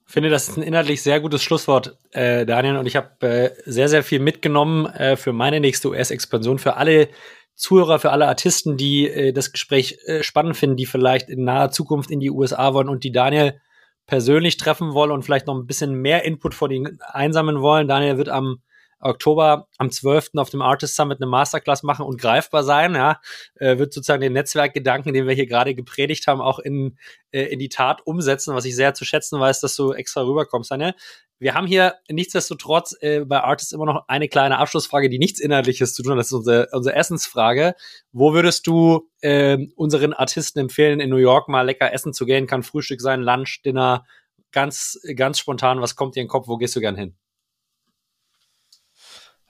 Finde, 0.08 0.30
das 0.30 0.48
ist 0.48 0.56
ein 0.56 0.62
inhaltlich 0.62 1.02
sehr 1.02 1.20
gutes 1.20 1.42
Schlusswort, 1.42 1.98
äh, 2.12 2.46
Daniel. 2.46 2.76
Und 2.76 2.86
ich 2.86 2.94
habe 2.94 3.26
äh, 3.26 3.50
sehr, 3.64 3.88
sehr 3.88 4.04
viel 4.04 4.20
mitgenommen 4.20 4.86
äh, 4.86 5.16
für 5.16 5.32
meine 5.32 5.58
nächste 5.58 5.88
US-Expansion, 5.88 6.60
für 6.60 6.76
alle 6.76 7.08
Zuhörer, 7.56 7.98
für 7.98 8.12
alle 8.12 8.28
Artisten, 8.28 8.76
die 8.76 9.08
äh, 9.08 9.32
das 9.32 9.50
Gespräch 9.50 9.98
äh, 10.06 10.22
spannend 10.22 10.56
finden, 10.56 10.76
die 10.76 10.86
vielleicht 10.86 11.28
in 11.28 11.42
naher 11.42 11.72
Zukunft 11.72 12.12
in 12.12 12.20
die 12.20 12.30
USA 12.30 12.72
wollen 12.72 12.88
und 12.88 13.02
die 13.02 13.10
Daniel 13.10 13.60
persönlich 14.06 14.58
treffen 14.58 14.94
wollen 14.94 15.10
und 15.10 15.24
vielleicht 15.24 15.48
noch 15.48 15.56
ein 15.56 15.66
bisschen 15.66 15.94
mehr 15.94 16.24
Input 16.24 16.54
von 16.54 16.70
ihnen 16.70 17.00
einsammeln 17.00 17.60
wollen. 17.60 17.88
Daniel 17.88 18.16
wird 18.16 18.28
am 18.28 18.60
Oktober 19.08 19.68
am 19.78 19.90
12. 19.90 20.30
auf 20.36 20.50
dem 20.50 20.62
Artist 20.62 20.96
Summit 20.96 21.20
eine 21.20 21.28
Masterclass 21.28 21.82
machen 21.82 22.04
und 22.04 22.20
greifbar 22.20 22.64
sein, 22.64 22.94
ja, 22.94 23.20
äh, 23.56 23.78
wird 23.78 23.92
sozusagen 23.92 24.20
den 24.20 24.32
Netzwerkgedanken, 24.32 25.12
den 25.12 25.26
wir 25.26 25.34
hier 25.34 25.46
gerade 25.46 25.74
gepredigt 25.74 26.26
haben, 26.26 26.40
auch 26.40 26.58
in, 26.58 26.98
äh, 27.30 27.44
in 27.44 27.58
die 27.58 27.68
Tat 27.68 28.06
umsetzen, 28.06 28.54
was 28.54 28.64
ich 28.64 28.76
sehr 28.76 28.94
zu 28.94 29.04
schätzen 29.04 29.40
weiß, 29.40 29.60
dass 29.60 29.76
du 29.76 29.92
extra 29.92 30.22
rüberkommst, 30.22 30.70
Daniel. 30.70 30.94
Wir 31.38 31.52
haben 31.52 31.66
hier 31.66 31.96
nichtsdestotrotz 32.10 32.96
äh, 33.00 33.24
bei 33.26 33.40
Artist 33.42 33.74
immer 33.74 33.84
noch 33.84 34.08
eine 34.08 34.28
kleine 34.28 34.58
Abschlussfrage, 34.58 35.10
die 35.10 35.18
nichts 35.18 35.38
Inhaltliches 35.38 35.94
zu 35.94 36.02
tun 36.02 36.12
hat. 36.12 36.18
Das 36.18 36.28
ist 36.28 36.32
unsere, 36.32 36.68
unsere 36.72 36.96
Essensfrage. 36.96 37.74
Wo 38.12 38.32
würdest 38.32 38.66
du 38.66 39.10
äh, 39.20 39.58
unseren 39.76 40.14
Artisten 40.14 40.60
empfehlen, 40.60 40.98
in 40.98 41.10
New 41.10 41.16
York 41.16 41.48
mal 41.48 41.66
lecker 41.66 41.92
essen 41.92 42.14
zu 42.14 42.24
gehen? 42.24 42.46
Kann 42.46 42.62
Frühstück 42.62 43.02
sein, 43.02 43.20
Lunch, 43.20 43.60
Dinner, 43.64 44.06
ganz, 44.50 44.98
ganz 45.14 45.38
spontan. 45.38 45.82
Was 45.82 45.94
kommt 45.94 46.16
dir 46.16 46.20
in 46.20 46.24
den 46.24 46.30
Kopf? 46.30 46.48
Wo 46.48 46.56
gehst 46.56 46.74
du 46.74 46.80
gern 46.80 46.96
hin? 46.96 47.16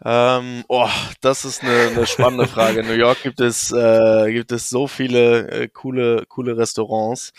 Ähm, 0.04 0.64
oh, 0.68 0.88
das 1.20 1.44
ist 1.44 1.62
eine, 1.62 1.88
eine 1.88 2.06
spannende 2.06 2.46
Frage. 2.46 2.80
In 2.80 2.86
New 2.86 2.92
York 2.92 3.22
gibt 3.22 3.40
es, 3.40 3.72
äh, 3.72 4.32
gibt 4.32 4.52
es 4.52 4.68
so 4.68 4.86
viele 4.86 5.48
äh, 5.50 5.68
coole, 5.68 6.24
coole 6.28 6.56
Restaurants. 6.56 7.32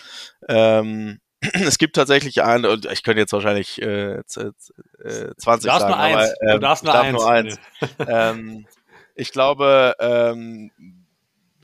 Ähm, 0.49 1.19
es 1.41 1.77
gibt 1.77 1.95
tatsächlich 1.95 2.41
ein, 2.43 2.65
und 2.65 2.85
ich 2.85 3.03
könnte 3.03 3.21
jetzt 3.21 3.33
wahrscheinlich 3.33 3.81
äh, 3.81 4.23
20 4.25 4.63
du 5.03 5.35
darfst 5.45 5.63
sagen, 5.65 5.87
nur 5.87 5.99
eins. 5.99 6.15
Aber, 6.15 6.41
ähm, 6.41 6.51
du 6.51 6.59
darfst 6.59 6.83
nur 6.83 6.93
darf 6.93 7.05
eins. 7.05 7.13
Nur 7.13 7.29
eins. 7.29 7.59
ähm, 8.07 8.65
ich 9.15 9.31
glaube, 9.31 9.95
ähm, 9.99 10.71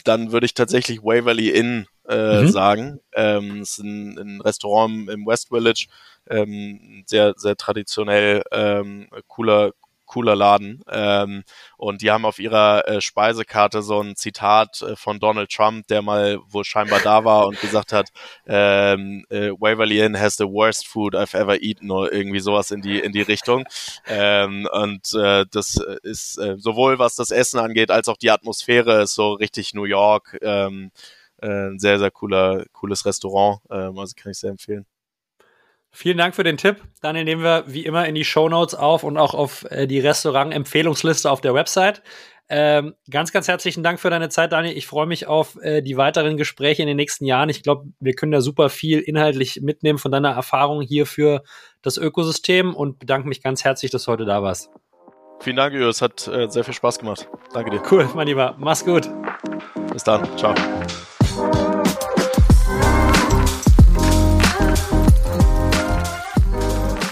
dann 0.04 0.32
würde 0.32 0.46
ich 0.46 0.54
tatsächlich 0.54 1.02
Waverly 1.02 1.50
Inn 1.50 1.88
äh, 2.08 2.42
mhm. 2.42 2.50
sagen. 2.50 3.00
Ähm, 3.14 3.62
es 3.62 3.78
ist 3.78 3.80
ein, 3.80 4.18
ein, 4.18 4.42
Restaurant 4.42 5.10
im 5.10 5.26
West 5.26 5.50
Village, 5.50 5.88
ähm, 6.30 7.04
sehr, 7.06 7.34
sehr 7.38 7.56
traditionell 7.56 8.44
ähm, 8.52 9.08
cooler, 9.28 9.72
cooler 10.14 10.36
Laden. 10.36 10.84
Ähm, 10.92 11.44
und 11.78 12.02
die 12.02 12.12
haben 12.12 12.26
auf 12.26 12.38
ihrer 12.40 12.88
äh, 12.88 13.02
Speisekarte 13.02 13.82
so 13.82 14.00
ein 14.00 14.16
Zitat 14.16 14.82
äh, 14.84 14.96
von 14.96 15.20
Donald 15.20 15.50
Trump, 15.50 15.88
der 15.88 16.02
mal 16.04 16.40
wohl 16.48 16.64
scheinbar 16.64 17.00
da 17.00 17.26
war 17.26 17.48
und 17.48 17.60
gesagt 17.60 17.94
hat, 17.94 18.10
ähm, 18.46 19.26
äh, 19.30 19.50
Waverly 19.50 20.00
Inn 20.00 20.20
has 20.20 20.38
the 20.38 20.46
worst 20.46 20.88
food 20.88 21.16
I've 21.16 21.36
ever 21.36 21.62
eaten 21.62 21.90
oder 21.90 22.12
irgendwie 22.14 22.40
sowas 22.40 22.70
in 22.72 22.82
die 22.82 23.00
in 23.00 23.12
die 23.12 23.22
Richtung. 23.22 23.66
Ähm, 24.08 24.68
und 24.72 25.14
äh, 25.16 25.46
das 25.50 25.78
ist 26.04 26.38
äh, 26.38 26.58
sowohl 26.58 27.00
was 27.00 27.16
das 27.16 27.32
Essen 27.32 27.60
angeht 27.60 27.90
als 27.90 28.08
auch 28.08 28.18
die 28.18 28.32
Atmosphäre 28.32 29.02
ist 29.02 29.16
so 29.16 29.34
richtig 29.34 29.74
New 29.74 29.86
York. 29.86 30.38
Ähm, 30.42 30.92
äh, 31.42 31.48
ein 31.48 31.80
sehr 31.80 31.98
sehr 32.00 32.12
cooler 32.12 32.66
cooles 32.72 33.06
Restaurant, 33.06 33.62
ähm, 33.72 33.98
also 33.98 34.14
kann 34.16 34.32
ich 34.32 34.38
sehr 34.38 34.52
empfehlen. 34.52 34.86
Vielen 35.96 36.18
Dank 36.18 36.34
für 36.34 36.44
den 36.44 36.58
Tipp. 36.58 36.82
Dann 37.02 37.16
nehmen 37.16 37.44
wir 37.44 37.66
wie 37.68 37.86
immer 37.86 38.08
in 38.08 38.16
die 38.16 38.26
Show 38.26 38.50
Notes 38.50 38.74
auf 38.74 39.04
und 39.04 39.16
auch 39.16 39.36
auf 39.36 39.64
äh, 39.70 39.86
die 39.86 40.00
Restaurant-Empfehlungsliste 40.00 41.30
auf 41.30 41.40
der 41.40 41.54
Website. 41.54 42.02
Ähm, 42.50 42.96
ganz, 43.10 43.32
ganz 43.32 43.48
herzlichen 43.48 43.84
Dank 43.84 44.00
für 44.00 44.10
deine 44.10 44.30
Zeit, 44.30 44.52
Daniel. 44.52 44.76
Ich 44.76 44.88
freue 44.88 45.06
mich 45.06 45.28
auf 45.28 45.56
äh, 45.62 45.82
die 45.82 45.96
weiteren 45.96 46.36
Gespräche 46.36 46.82
in 46.82 46.88
den 46.88 46.98
nächsten 46.98 47.26
Jahren. 47.26 47.50
Ich 47.50 47.62
glaube, 47.62 47.86
wir 48.00 48.14
können 48.14 48.32
da 48.32 48.42
super 48.42 48.70
viel 48.70 49.00
inhaltlich 49.00 49.62
mitnehmen 49.62 50.00
von 50.00 50.12
deiner 50.12 50.32
Erfahrung 50.32 50.82
hier 50.82 51.06
für 51.06 51.44
das 51.84 51.98
Ökosystem 51.98 52.76
und 52.76 52.98
bedanke 52.98 53.28
mich 53.28 53.44
ganz 53.44 53.64
herzlich, 53.64 53.92
dass 53.92 54.06
du 54.06 54.12
heute 54.12 54.26
da 54.26 54.42
warst. 54.42 54.72
Vielen 55.42 55.58
Dank, 55.58 55.74
Jürgen. 55.74 55.90
Es 55.90 56.02
hat 56.02 56.28
äh, 56.28 56.50
sehr 56.50 56.64
viel 56.64 56.74
Spaß 56.74 57.00
gemacht. 57.00 57.28
Danke 57.54 57.70
dir. 57.70 57.84
Cool, 57.92 58.10
mein 58.16 58.28
Lieber. 58.28 58.56
Mach's 58.58 58.84
gut. 58.84 59.10
Bis 59.92 60.04
dann. 60.04 60.28
Ciao. 60.38 60.56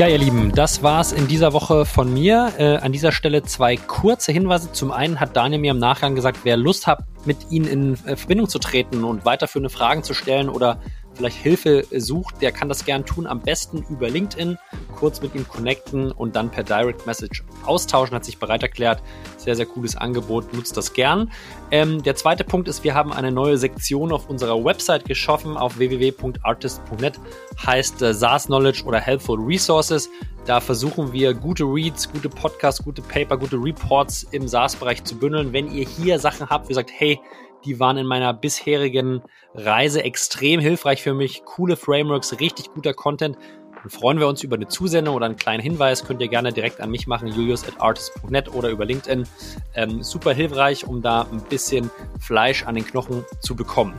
Ja, 0.01 0.07
ihr 0.07 0.17
Lieben, 0.17 0.51
das 0.51 0.81
war's 0.81 1.11
in 1.11 1.27
dieser 1.27 1.53
Woche 1.53 1.85
von 1.85 2.11
mir. 2.11 2.53
Äh, 2.57 2.77
an 2.77 2.91
dieser 2.91 3.11
Stelle 3.11 3.43
zwei 3.43 3.77
kurze 3.77 4.31
Hinweise. 4.31 4.71
Zum 4.71 4.91
einen 4.91 5.19
hat 5.19 5.37
Daniel 5.37 5.61
mir 5.61 5.69
im 5.69 5.77
Nachgang 5.77 6.15
gesagt, 6.15 6.39
wer 6.41 6.57
Lust 6.57 6.87
hat, 6.87 7.03
mit 7.25 7.37
Ihnen 7.51 7.67
in 7.67 7.93
äh, 8.07 8.15
Verbindung 8.15 8.49
zu 8.49 8.57
treten 8.57 9.03
und 9.03 9.25
weiterführende 9.25 9.69
Fragen 9.69 10.01
zu 10.01 10.15
stellen 10.15 10.49
oder 10.49 10.79
vielleicht 11.21 11.37
Hilfe 11.37 11.85
sucht, 11.95 12.41
der 12.41 12.51
kann 12.51 12.67
das 12.67 12.83
gern 12.83 13.05
tun. 13.05 13.27
Am 13.27 13.41
besten 13.41 13.85
über 13.89 14.09
LinkedIn, 14.09 14.57
kurz 14.95 15.21
mit 15.21 15.35
ihm 15.35 15.47
connecten 15.47 16.11
und 16.11 16.35
dann 16.35 16.49
per 16.49 16.63
Direct 16.63 17.05
Message 17.05 17.43
austauschen. 17.63 18.15
Hat 18.15 18.25
sich 18.25 18.39
bereit 18.39 18.63
erklärt. 18.63 19.03
Sehr, 19.37 19.55
sehr 19.55 19.67
cooles 19.67 19.95
Angebot. 19.95 20.51
Nutzt 20.53 20.75
das 20.77 20.93
gern. 20.93 21.31
Ähm, 21.69 22.01
der 22.01 22.15
zweite 22.15 22.43
Punkt 22.43 22.67
ist, 22.67 22.83
wir 22.83 22.95
haben 22.95 23.13
eine 23.13 23.31
neue 23.31 23.57
Sektion 23.57 24.11
auf 24.11 24.29
unserer 24.29 24.63
Website 24.63 25.05
geschaffen 25.05 25.57
auf 25.57 25.77
www.artist.net. 25.77 27.19
Heißt 27.65 28.01
äh, 28.01 28.13
SaaS 28.15 28.47
Knowledge 28.47 28.83
oder 28.85 28.99
Helpful 28.99 29.39
Resources. 29.39 30.09
Da 30.45 30.59
versuchen 30.59 31.13
wir 31.13 31.35
gute 31.35 31.65
Reads, 31.65 32.11
gute 32.11 32.29
Podcasts, 32.29 32.83
gute 32.83 33.03
Paper, 33.03 33.37
gute 33.37 33.57
Reports 33.57 34.23
im 34.31 34.47
SaaS-Bereich 34.47 35.03
zu 35.03 35.15
bündeln. 35.15 35.53
Wenn 35.53 35.71
ihr 35.71 35.85
hier 35.85 36.17
Sachen 36.17 36.49
habt, 36.49 36.67
wie 36.69 36.73
sagt, 36.73 36.89
hey, 36.91 37.19
die 37.65 37.79
waren 37.79 37.97
in 37.97 38.07
meiner 38.07 38.33
bisherigen 38.33 39.21
Reise 39.53 40.03
extrem 40.03 40.59
hilfreich 40.59 41.01
für 41.01 41.13
mich. 41.13 41.43
Coole 41.45 41.75
Frameworks, 41.75 42.39
richtig 42.39 42.71
guter 42.73 42.93
Content. 42.93 43.37
Dann 43.81 43.89
freuen 43.89 44.19
wir 44.19 44.27
uns 44.27 44.43
über 44.43 44.55
eine 44.55 44.67
Zusendung 44.67 45.15
oder 45.15 45.25
einen 45.25 45.35
kleinen 45.35 45.61
Hinweis. 45.61 46.05
Könnt 46.05 46.21
ihr 46.21 46.27
gerne 46.27 46.53
direkt 46.53 46.79
an 46.81 46.91
mich 46.91 47.07
machen, 47.07 47.27
julius 47.27 47.67
at 47.67 47.79
artist.net 47.79 48.53
oder 48.53 48.69
über 48.69 48.85
LinkedIn. 48.85 49.27
Ähm, 49.75 50.03
super 50.03 50.33
hilfreich, 50.33 50.85
um 50.85 51.01
da 51.01 51.27
ein 51.31 51.41
bisschen 51.49 51.89
Fleisch 52.19 52.65
an 52.65 52.75
den 52.75 52.85
Knochen 52.85 53.25
zu 53.39 53.55
bekommen. 53.55 53.93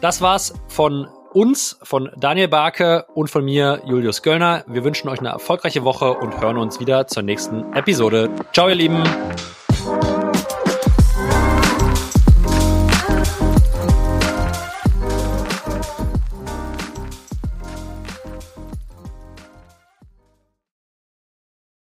Das 0.00 0.20
war's 0.20 0.54
von 0.68 1.06
uns, 1.32 1.78
von 1.82 2.10
Daniel 2.16 2.48
Barke 2.48 3.06
und 3.14 3.30
von 3.30 3.44
mir, 3.44 3.82
Julius 3.86 4.22
Göllner. 4.22 4.64
Wir 4.66 4.82
wünschen 4.82 5.08
euch 5.08 5.20
eine 5.20 5.28
erfolgreiche 5.28 5.84
Woche 5.84 6.14
und 6.14 6.40
hören 6.40 6.58
uns 6.58 6.80
wieder 6.80 7.06
zur 7.06 7.22
nächsten 7.22 7.72
Episode. 7.74 8.30
Ciao, 8.52 8.68
ihr 8.68 8.74
Lieben! 8.74 9.02